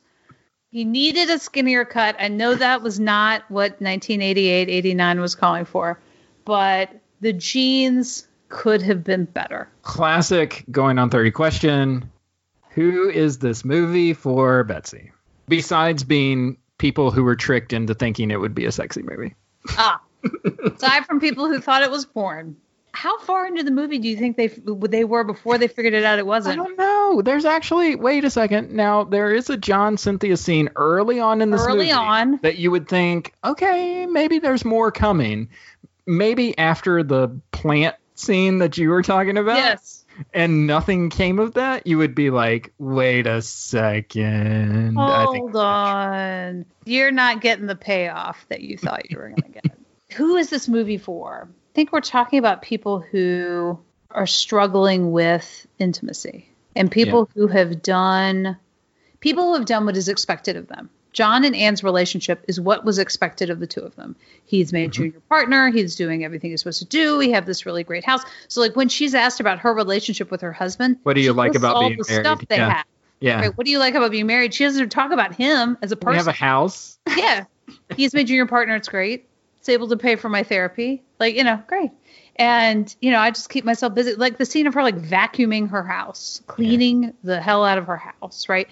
He 0.70 0.84
needed 0.84 1.30
a 1.30 1.40
skinnier 1.40 1.86
cut. 1.86 2.16
I 2.20 2.28
know 2.28 2.56
that 2.56 2.82
was 2.82 3.00
not 3.00 3.50
what 3.50 3.82
1988 3.82 4.70
89 4.70 5.20
was 5.20 5.36
calling 5.36 5.66
for, 5.66 6.00
but 6.46 6.92
the 7.22 7.34
jeans 7.34 8.28
could 8.50 8.82
have 8.82 9.04
been 9.04 9.26
better. 9.26 9.70
Classic 9.82 10.64
going 10.70 11.00
on 11.00 11.10
30 11.10 11.32
question. 11.32 12.12
Who 12.72 13.10
is 13.10 13.40
this 13.40 13.66
movie 13.66 14.14
for 14.14 14.64
Betsy? 14.64 15.12
Besides 15.48 16.04
being 16.04 16.58
people 16.78 17.12
who 17.12 17.24
were 17.24 17.36
tricked 17.36 17.74
into 17.74 17.94
thinking 17.94 18.30
it 18.30 18.40
would 18.40 18.54
be 18.54 18.66
a 18.66 18.72
sexy 18.72 19.02
movie. 19.02 19.36
Ah, 19.72 20.02
aside 20.76 21.06
from 21.06 21.20
people 21.20 21.48
who 21.48 21.60
thought 21.60 21.82
it 21.82 21.90
was 21.90 22.06
porn. 22.06 22.58
How 23.00 23.20
far 23.20 23.46
into 23.46 23.62
the 23.62 23.70
movie 23.70 24.00
do 24.00 24.08
you 24.10 24.18
think 24.18 24.38
they 24.38 24.48
they 24.48 25.04
were 25.04 25.24
before 25.24 25.60
they 25.60 25.68
figured 25.68 25.94
it 25.94 26.04
out? 26.04 26.18
It 26.18 26.26
wasn't. 26.26 26.60
I 26.60 26.64
don't 26.64 26.78
know. 26.80 27.22
There's 27.22 27.46
actually 27.46 27.94
wait 27.96 28.26
a 28.26 28.32
second. 28.32 28.72
Now 28.72 29.04
there 29.04 29.32
is 29.36 29.52
a 29.52 29.56
John 29.58 29.98
Cynthia 29.98 30.36
scene 30.36 30.70
early 30.76 31.20
on 31.20 31.44
in 31.44 31.52
this 31.52 31.62
Early 31.62 31.78
movie 31.78 31.92
on. 31.92 32.40
that 32.42 32.58
you 32.58 32.72
would 32.72 32.90
think, 32.90 33.34
okay, 33.44 34.08
maybe 34.08 34.40
there's 34.40 34.66
more 34.66 34.92
coming. 34.92 35.50
Maybe 36.08 36.58
after 36.58 37.04
the 37.04 37.40
plant 37.52 37.96
scene 38.16 38.58
that 38.58 38.80
you 38.80 38.90
were 38.90 39.04
talking 39.04 39.38
about, 39.38 39.58
Yes. 39.58 40.04
and 40.34 40.66
nothing 40.66 41.12
came 41.12 41.38
of 41.38 41.54
that, 41.54 41.86
you 41.86 42.00
would 42.00 42.16
be 42.16 42.32
like, 42.32 42.74
wait 42.80 43.28
a 43.28 43.44
second. 43.44 44.96
Hold 44.96 45.56
on. 45.56 46.66
You're 46.86 47.12
not 47.12 47.42
getting 47.42 47.68
the 47.68 47.76
payoff 47.76 48.44
that 48.50 48.62
you 48.62 48.76
thought 48.76 49.12
you 49.12 49.18
were 49.18 49.30
going 49.30 49.42
to 49.44 49.50
get. 49.50 49.78
Who 50.14 50.36
is 50.38 50.50
this 50.50 50.68
movie 50.68 50.98
for? 50.98 51.48
I 51.78 51.80
think 51.80 51.92
we're 51.94 52.02
talking 52.02 52.40
about 52.40 52.64
people 52.64 53.02
who 53.02 53.78
are 54.10 54.26
struggling 54.26 55.12
with 55.12 55.68
intimacy 55.78 56.50
and 56.76 56.92
people 56.92 57.30
who 57.36 57.46
have 57.46 57.84
done 57.84 58.58
people 59.20 59.50
who 59.50 59.54
have 59.54 59.66
done 59.66 59.86
what 59.86 59.96
is 59.96 60.08
expected 60.10 60.56
of 60.56 60.68
them. 60.68 60.90
John 61.14 61.44
and 61.44 61.56
Ann's 61.56 61.84
relationship 61.84 62.44
is 62.48 62.60
what 62.60 62.84
was 62.84 62.98
expected 62.98 63.52
of 63.52 63.60
the 63.60 63.68
two 63.68 63.82
of 63.82 63.96
them. 63.96 64.16
He's 64.44 64.74
made 64.74 64.94
Mm-hmm. 64.94 65.04
you 65.04 65.12
your 65.12 65.22
partner. 65.30 65.70
He's 65.70 65.96
doing 65.96 66.26
everything 66.26 66.50
he's 66.50 66.62
supposed 66.62 66.80
to 66.80 66.86
do. 66.86 67.16
We 67.20 67.30
have 67.34 67.46
this 67.46 67.68
really 67.68 67.84
great 67.84 68.04
house. 68.04 68.24
So, 68.48 68.60
like 68.62 68.76
when 68.76 68.90
she's 68.90 69.14
asked 69.14 69.40
about 69.40 69.60
her 69.60 69.72
relationship 69.72 70.32
with 70.32 70.42
her 70.42 70.52
husband, 70.54 70.98
What 71.04 71.14
do 71.14 71.22
you 71.22 71.32
like 71.34 71.54
about 71.54 71.76
all 71.76 71.90
being 71.90 72.00
the 72.00 72.06
married? 72.10 72.26
Stuff 72.26 72.48
they 72.48 72.56
Yeah. 72.58 72.70
have. 72.74 72.86
yeah. 73.20 73.40
Right, 73.42 73.56
what 73.56 73.66
do 73.66 73.72
you 73.72 73.78
like 73.78 73.94
about 73.94 74.10
being 74.10 74.26
married? 74.26 74.52
She 74.56 74.64
doesn't 74.64 74.90
talk 74.90 75.12
about 75.12 75.36
him 75.36 75.78
as 75.84 75.92
a 75.92 75.96
person. 75.96 76.14
we 76.14 76.18
have 76.18 76.28
a 76.28 76.32
house. 76.32 76.98
yeah, 77.16 77.44
he's 77.96 78.16
made 78.16 78.26
junior 78.26 78.48
partner. 78.48 78.76
It's 78.76 78.90
great. 78.90 79.30
It's 79.68 79.74
able 79.74 79.90
to 79.90 79.98
pay 79.98 80.16
for 80.16 80.30
my 80.30 80.44
therapy. 80.44 81.04
Like 81.20 81.36
you 81.36 81.44
know, 81.44 81.62
great. 81.68 81.92
And 82.38 82.96
you 83.02 83.12
know, 83.12 83.20
I 83.20 83.32
just 83.32 83.50
keep 83.50 83.66
myself 83.66 83.94
busy. 83.94 84.16
Like 84.16 84.38
the 84.38 84.46
scene 84.46 84.66
of 84.66 84.74
her 84.76 84.82
like 84.82 84.98
vacuuming 84.98 85.72
her 85.72 85.84
house, 85.84 86.42
cleaning 86.48 87.14
the 87.22 87.42
hell 87.42 87.66
out 87.66 87.78
of 87.78 87.88
her 87.88 87.98
house, 87.98 88.48
right? 88.48 88.70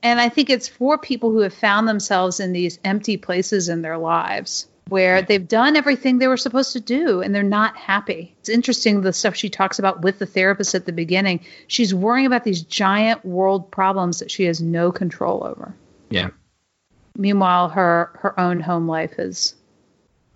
And 0.00 0.20
I 0.20 0.28
think 0.28 0.48
it's 0.48 0.68
for 0.68 0.96
people 0.96 1.32
who 1.32 1.40
have 1.40 1.54
found 1.54 1.88
themselves 1.88 2.38
in 2.38 2.52
these 2.52 2.78
empty 2.84 3.16
places 3.16 3.68
in 3.68 3.82
their 3.82 3.98
lives 3.98 4.68
where 4.88 5.22
they've 5.22 5.48
done 5.48 5.74
everything 5.74 6.18
they 6.18 6.28
were 6.28 6.36
supposed 6.36 6.74
to 6.74 6.80
do 6.80 7.20
and 7.20 7.34
they're 7.34 7.42
not 7.42 7.76
happy. 7.76 8.36
It's 8.38 8.48
interesting 8.48 9.00
the 9.00 9.12
stuff 9.12 9.34
she 9.34 9.50
talks 9.50 9.80
about 9.80 10.02
with 10.02 10.20
the 10.20 10.26
therapist 10.26 10.76
at 10.76 10.86
the 10.86 10.92
beginning. 10.92 11.40
She's 11.66 11.92
worrying 11.92 12.26
about 12.26 12.44
these 12.44 12.62
giant 12.62 13.24
world 13.24 13.72
problems 13.72 14.20
that 14.20 14.30
she 14.30 14.44
has 14.44 14.62
no 14.62 14.92
control 14.92 15.44
over. 15.44 15.74
Yeah. 16.10 16.28
Meanwhile, 17.16 17.70
her 17.70 18.12
her 18.20 18.38
own 18.38 18.60
home 18.60 18.86
life 18.86 19.18
is 19.18 19.56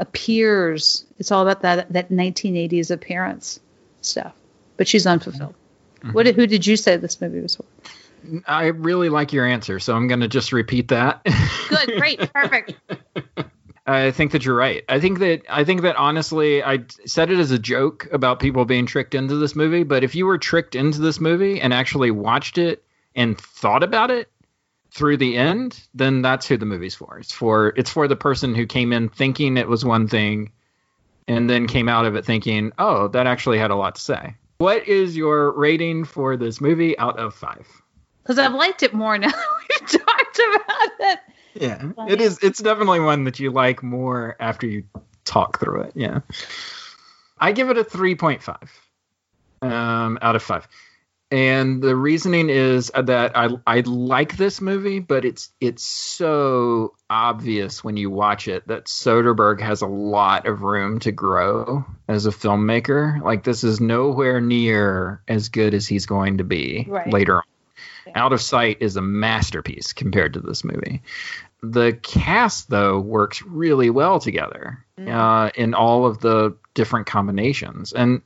appears. 0.02 1.04
It's 1.18 1.30
all 1.30 1.42
about 1.46 1.62
that 1.62 1.92
that 1.92 2.10
1980s 2.10 2.90
appearance 2.90 3.60
stuff, 4.02 4.34
but 4.76 4.88
she's 4.88 5.06
unfulfilled. 5.06 5.54
Mm-hmm. 6.00 6.12
What 6.12 6.26
who 6.26 6.46
did 6.46 6.66
you 6.66 6.76
say 6.76 6.96
this 6.96 7.20
movie 7.20 7.40
was 7.40 7.56
for? 7.56 7.64
I 8.46 8.66
really 8.66 9.08
like 9.08 9.32
your 9.32 9.46
answer, 9.46 9.78
so 9.78 9.94
I'm 9.94 10.08
going 10.08 10.20
to 10.20 10.28
just 10.28 10.52
repeat 10.52 10.88
that. 10.88 11.24
Good, 11.68 11.98
great, 11.98 12.32
perfect. 12.32 12.74
I 13.86 14.12
think 14.12 14.32
that 14.32 14.44
you're 14.44 14.56
right. 14.56 14.84
I 14.88 15.00
think 15.00 15.18
that 15.20 15.42
I 15.48 15.64
think 15.64 15.82
that 15.82 15.96
honestly, 15.96 16.62
I 16.62 16.84
said 17.06 17.30
it 17.30 17.38
as 17.38 17.50
a 17.50 17.58
joke 17.58 18.08
about 18.12 18.40
people 18.40 18.64
being 18.64 18.86
tricked 18.86 19.14
into 19.14 19.36
this 19.36 19.56
movie. 19.56 19.82
But 19.84 20.04
if 20.04 20.14
you 20.14 20.26
were 20.26 20.38
tricked 20.38 20.74
into 20.74 21.00
this 21.00 21.20
movie 21.20 21.60
and 21.60 21.72
actually 21.72 22.10
watched 22.10 22.58
it 22.58 22.84
and 23.14 23.38
thought 23.38 23.82
about 23.82 24.10
it 24.10 24.30
through 24.92 25.16
the 25.16 25.36
end, 25.36 25.80
then 25.94 26.22
that's 26.22 26.46
who 26.46 26.56
the 26.56 26.66
movie's 26.66 26.94
for. 26.94 27.18
It's 27.18 27.32
for 27.32 27.72
it's 27.76 27.90
for 27.90 28.08
the 28.08 28.16
person 28.16 28.54
who 28.54 28.66
came 28.66 28.92
in 28.92 29.08
thinking 29.08 29.56
it 29.56 29.68
was 29.68 29.84
one 29.84 30.06
thing, 30.06 30.52
and 31.26 31.48
then 31.48 31.66
came 31.66 31.88
out 31.88 32.04
of 32.04 32.14
it 32.14 32.24
thinking, 32.24 32.72
oh, 32.78 33.08
that 33.08 33.26
actually 33.26 33.58
had 33.58 33.70
a 33.70 33.76
lot 33.76 33.94
to 33.94 34.00
say. 34.00 34.36
What 34.58 34.86
is 34.86 35.16
your 35.16 35.52
rating 35.52 36.04
for 36.04 36.36
this 36.36 36.60
movie 36.60 36.96
out 36.98 37.18
of 37.18 37.34
five? 37.34 37.66
Because 38.22 38.38
I've 38.38 38.54
liked 38.54 38.82
it 38.82 38.94
more 38.94 39.18
now 39.18 39.28
we've 39.28 39.88
talked 39.88 40.38
about 40.38 40.90
it. 41.00 41.18
Yeah, 41.54 41.92
it 42.08 42.20
is. 42.20 42.38
It's 42.42 42.60
definitely 42.60 43.00
one 43.00 43.24
that 43.24 43.40
you 43.40 43.50
like 43.50 43.82
more 43.82 44.36
after 44.40 44.66
you 44.66 44.84
talk 45.24 45.58
through 45.58 45.82
it. 45.82 45.92
Yeah, 45.94 46.20
I 47.38 47.52
give 47.52 47.70
it 47.70 47.78
a 47.78 47.84
three 47.84 48.14
point 48.14 48.42
five 48.42 48.70
um, 49.62 50.18
out 50.22 50.36
of 50.36 50.42
five, 50.42 50.68
and 51.32 51.82
the 51.82 51.96
reasoning 51.96 52.50
is 52.50 52.92
that 52.94 53.36
I 53.36 53.48
I 53.66 53.80
like 53.80 54.36
this 54.36 54.60
movie, 54.60 54.98
but 55.00 55.24
it's 55.24 55.50
it's 55.60 55.82
so 55.82 56.94
obvious 57.08 57.82
when 57.82 57.96
you 57.96 58.10
watch 58.10 58.48
it 58.48 58.68
that 58.68 58.84
Soderbergh 58.84 59.60
has 59.60 59.80
a 59.80 59.86
lot 59.86 60.46
of 60.46 60.60
room 60.60 61.00
to 61.00 61.10
grow 61.10 61.84
as 62.06 62.26
a 62.26 62.30
filmmaker. 62.30 63.22
Like 63.22 63.44
this 63.44 63.64
is 63.64 63.80
nowhere 63.80 64.40
near 64.42 65.22
as 65.26 65.48
good 65.48 65.72
as 65.72 65.88
he's 65.88 66.04
going 66.06 66.38
to 66.38 66.44
be 66.44 66.84
Right. 66.86 67.10
later 67.10 67.38
on. 67.38 67.42
Out 68.14 68.32
of 68.32 68.42
Sight 68.42 68.78
is 68.80 68.96
a 68.96 69.02
masterpiece 69.02 69.94
compared 69.94 70.34
to 70.34 70.40
this 70.40 70.64
movie. 70.64 71.02
The 71.62 71.92
cast, 72.02 72.68
though, 72.68 72.98
works 73.00 73.40
really 73.42 73.88
well 73.88 74.18
together 74.18 74.84
uh, 74.98 75.50
in 75.54 75.72
all 75.74 76.04
of 76.04 76.18
the 76.20 76.56
different 76.74 77.06
combinations, 77.06 77.92
and 77.92 78.20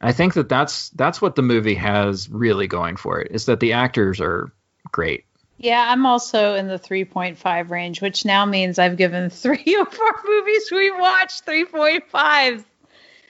I 0.00 0.12
think 0.12 0.34
that 0.34 0.48
that's 0.48 0.88
that's 0.90 1.20
what 1.20 1.36
the 1.36 1.42
movie 1.42 1.74
has 1.74 2.28
really 2.28 2.66
going 2.66 2.96
for 2.96 3.20
it 3.20 3.32
is 3.32 3.46
that 3.46 3.60
the 3.60 3.74
actors 3.74 4.20
are 4.20 4.50
great. 4.90 5.24
Yeah, 5.58 5.84
I'm 5.90 6.06
also 6.06 6.54
in 6.54 6.68
the 6.68 6.78
3.5 6.78 7.68
range, 7.68 8.00
which 8.00 8.24
now 8.24 8.46
means 8.46 8.78
I've 8.78 8.96
given 8.96 9.28
three 9.30 9.76
of 9.78 10.00
our 10.00 10.20
movies 10.24 10.70
we 10.72 10.90
watched 10.90 11.44
3.5s. 11.46 12.64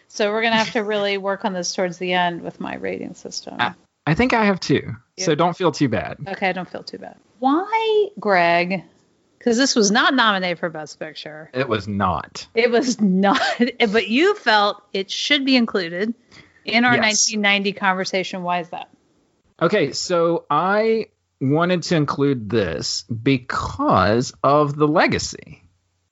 So 0.08 0.30
we're 0.30 0.42
gonna 0.42 0.56
have 0.56 0.72
to 0.72 0.84
really 0.84 1.18
work 1.18 1.44
on 1.44 1.52
this 1.52 1.74
towards 1.74 1.98
the 1.98 2.12
end 2.12 2.42
with 2.42 2.60
my 2.60 2.76
rating 2.76 3.14
system. 3.14 3.56
I, 3.58 3.74
I 4.06 4.14
think 4.14 4.32
I 4.32 4.44
have 4.44 4.60
two, 4.60 4.96
so 5.18 5.34
don't 5.34 5.56
feel 5.56 5.72
too 5.72 5.88
bad. 5.88 6.18
Okay, 6.26 6.48
I 6.48 6.52
don't 6.52 6.68
feel 6.70 6.82
too 6.82 6.98
bad. 6.98 7.16
Why, 7.40 8.08
Greg? 8.18 8.84
Because 9.38 9.56
this 9.56 9.74
was 9.74 9.90
not 9.90 10.14
nominated 10.14 10.58
for 10.58 10.68
Best 10.68 10.98
Picture. 10.98 11.50
It 11.54 11.68
was 11.68 11.88
not. 11.88 12.46
It 12.54 12.70
was 12.70 13.00
not, 13.00 13.40
but 13.90 14.08
you 14.08 14.34
felt 14.34 14.82
it 14.92 15.10
should 15.10 15.44
be 15.44 15.56
included 15.56 16.14
in 16.64 16.84
our 16.84 16.96
Yes. 16.96 17.30
1990 17.30 17.72
conversation. 17.72 18.42
Why 18.42 18.60
is 18.60 18.68
that? 18.70 18.88
Okay, 19.60 19.92
so 19.92 20.46
I 20.50 21.06
wanted 21.40 21.82
to 21.84 21.96
include 21.96 22.50
this 22.50 23.02
because 23.04 24.32
of 24.42 24.76
the 24.76 24.88
legacy. 24.88 25.62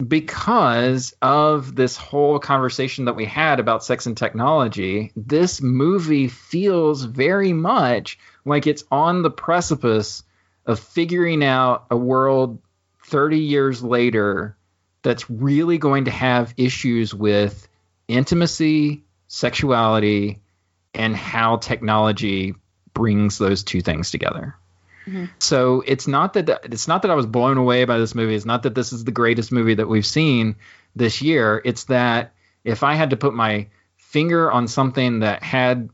Because 0.06 1.12
of 1.20 1.74
this 1.74 1.96
whole 1.96 2.38
conversation 2.38 3.06
that 3.06 3.16
we 3.16 3.24
had 3.24 3.58
about 3.58 3.84
sex 3.84 4.06
and 4.06 4.16
technology, 4.16 5.10
this 5.16 5.60
movie 5.60 6.28
feels 6.28 7.02
very 7.02 7.52
much 7.52 8.18
like 8.44 8.66
it's 8.66 8.84
on 8.92 9.22
the 9.22 9.30
precipice 9.30 10.22
of 10.66 10.78
figuring 10.78 11.42
out 11.42 11.86
a 11.90 11.96
world 11.96 12.60
30 13.06 13.38
years 13.38 13.82
later 13.82 14.56
that's 15.02 15.28
really 15.30 15.78
going 15.78 16.04
to 16.04 16.10
have 16.10 16.54
issues 16.56 17.14
with 17.14 17.68
intimacy, 18.06 19.04
sexuality, 19.28 20.40
and 20.94 21.14
how 21.14 21.56
technology 21.56 22.54
brings 22.92 23.38
those 23.38 23.62
two 23.62 23.80
things 23.80 24.10
together. 24.10 24.56
Mm-hmm. 25.06 25.26
So 25.38 25.82
it's 25.86 26.06
not 26.06 26.34
that 26.34 26.48
it's 26.64 26.88
not 26.88 27.02
that 27.02 27.10
I 27.10 27.14
was 27.14 27.26
blown 27.26 27.56
away 27.56 27.84
by 27.84 27.98
this 27.98 28.14
movie. 28.14 28.34
It's 28.34 28.44
not 28.44 28.64
that 28.64 28.74
this 28.74 28.92
is 28.92 29.04
the 29.04 29.12
greatest 29.12 29.52
movie 29.52 29.74
that 29.74 29.88
we've 29.88 30.04
seen 30.04 30.56
this 30.96 31.22
year. 31.22 31.62
It's 31.64 31.84
that 31.84 32.32
if 32.64 32.82
I 32.82 32.94
had 32.94 33.10
to 33.10 33.16
put 33.16 33.34
my 33.34 33.68
finger 33.96 34.50
on 34.50 34.68
something 34.68 35.20
that 35.20 35.42
had 35.42 35.90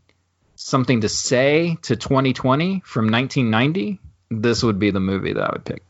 something 0.57 1.03
to 1.03 1.09
say 1.09 1.77
to 1.83 1.97
2020 1.97 2.83
from 2.85 3.11
1990, 3.11 4.01
this 4.31 4.63
would 4.63 4.79
be 4.79 4.91
the 4.91 5.01
movie 5.01 5.33
that 5.33 5.43
I 5.43 5.53
would 5.53 5.65
pick. 5.65 5.83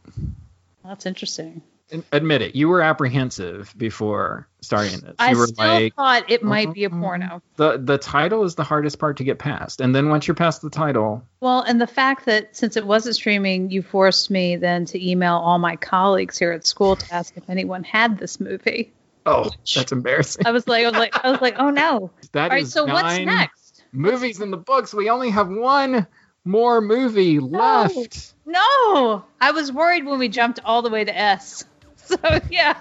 That's 0.85 1.07
interesting. 1.07 1.63
And 1.93 2.03
admit 2.13 2.41
it, 2.41 2.57
you 2.57 2.69
were 2.69 2.81
apprehensive 2.81 3.75
before 3.77 4.49
starting 4.63 5.01
this. 5.01 5.15
I 5.19 5.33
you 5.33 5.39
were 5.39 5.47
still 5.47 5.67
like, 5.67 5.95
thought 5.95 6.31
it 6.31 6.43
might 6.43 6.73
be 6.73 6.85
a 6.85 6.89
mm-hmm. 6.89 7.01
porno. 7.01 7.43
the 7.57 7.77
the 7.77 7.99
title 7.99 8.45
is 8.45 8.55
the 8.55 8.65
hardest 8.65 8.99
part 8.99 9.19
to 9.19 9.25
get 9.25 9.39
past, 9.39 9.83
and 9.83 9.95
then 9.95 10.09
once 10.09 10.27
you're 10.27 10.35
past 10.35 10.63
the 10.63 10.71
title, 10.71 11.23
Well, 11.41 11.61
and 11.61 11.79
the 11.79 11.87
fact 11.87 12.25
that 12.25 12.57
since 12.57 12.79
it 12.79 12.87
wasn't 12.87 13.17
streaming, 13.17 13.71
you 13.71 13.83
forced 13.83 14.31
me 14.31 14.57
then 14.57 14.87
to 14.87 15.11
email 15.11 15.35
all 15.35 15.59
my 15.59 15.77
colleagues 15.77 16.39
here 16.39 16.53
at 16.53 16.67
school 16.67 16.97
to 16.97 17.15
ask 17.15 17.37
if 17.37 17.51
anyone 17.51 17.85
had 17.85 18.19
this 18.19 18.41
movie. 18.41 18.93
oh, 19.27 19.51
that's 19.75 19.93
embarrassing. 19.93 20.47
I 20.47 20.53
was 20.53 20.67
like, 20.67 20.87
I 20.87 20.91
was 20.91 20.99
like, 20.99 21.25
I 21.25 21.31
was 21.31 21.41
like, 21.43 21.57
oh 21.59 21.71
no. 21.71 22.11
That 22.33 22.51
all 22.51 22.57
right, 22.57 22.67
so 22.67 22.87
what's 22.87 23.19
next? 23.19 23.85
Movies 23.93 24.41
in 24.41 24.51
the 24.51 24.57
books. 24.57 24.95
We 24.95 25.11
only 25.11 25.31
have 25.31 25.49
one 25.49 26.07
more 26.45 26.81
movie 26.81 27.41
left. 27.41 28.35
No, 28.47 29.25
I 29.41 29.53
was 29.53 29.73
worried 29.73 30.05
when 30.05 30.19
we 30.19 30.29
jumped 30.29 30.61
all 30.65 30.83
the 30.83 30.91
way 30.91 31.05
to 31.05 31.17
S. 31.17 31.65
So 32.23 32.41
yeah, 32.51 32.77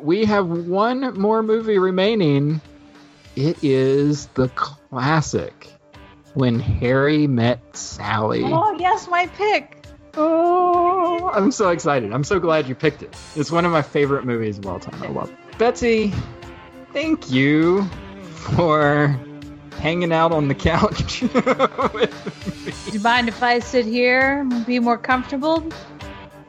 We 0.00 0.24
have 0.26 0.46
one 0.46 1.18
more 1.18 1.42
movie 1.42 1.78
remaining. 1.78 2.60
It 3.36 3.62
is 3.62 4.26
the 4.28 4.48
classic 4.50 5.68
When 6.34 6.58
Harry 6.60 7.26
Met 7.26 7.60
Sally. 7.76 8.42
oh 8.44 8.76
yes, 8.78 9.08
my 9.08 9.26
pick. 9.28 9.74
Oh, 10.16 11.30
I'm 11.32 11.52
so 11.52 11.70
excited. 11.70 12.12
I'm 12.12 12.24
so 12.24 12.40
glad 12.40 12.68
you 12.68 12.74
picked 12.74 13.02
it. 13.02 13.14
It's 13.36 13.50
one 13.52 13.64
of 13.64 13.72
my 13.72 13.82
favorite 13.82 14.24
movies 14.24 14.58
of 14.58 14.66
all 14.66 14.80
time. 14.80 15.02
I 15.02 15.08
love 15.08 15.30
it. 15.30 15.58
Betsy, 15.58 16.12
thank 16.92 17.30
you 17.30 17.84
for 18.34 19.16
hanging 19.78 20.12
out 20.12 20.32
on 20.32 20.48
the 20.48 20.54
couch. 20.56 21.20
Do 21.20 22.90
you 22.92 23.00
mind 23.00 23.28
if 23.28 23.42
I 23.42 23.60
sit 23.60 23.86
here 23.86 24.40
and 24.40 24.66
be 24.66 24.78
more 24.80 24.98
comfortable? 24.98 25.62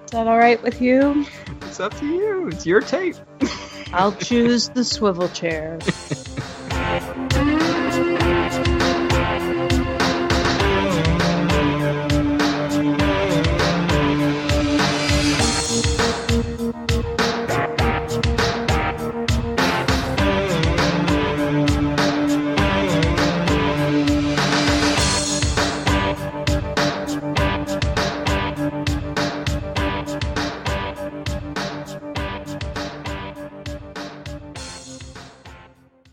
Is 0.09 0.13
that 0.13 0.25
all 0.25 0.39
right 0.39 0.59
with 0.63 0.81
you? 0.81 1.27
It's 1.67 1.79
up 1.79 1.95
to 1.99 2.05
you. 2.07 2.47
It's 2.47 2.65
your 2.65 2.81
tape. 2.81 3.15
I'll 3.93 4.11
choose 4.11 4.69
the 4.69 4.83
swivel 4.83 5.29
chair. 5.29 5.77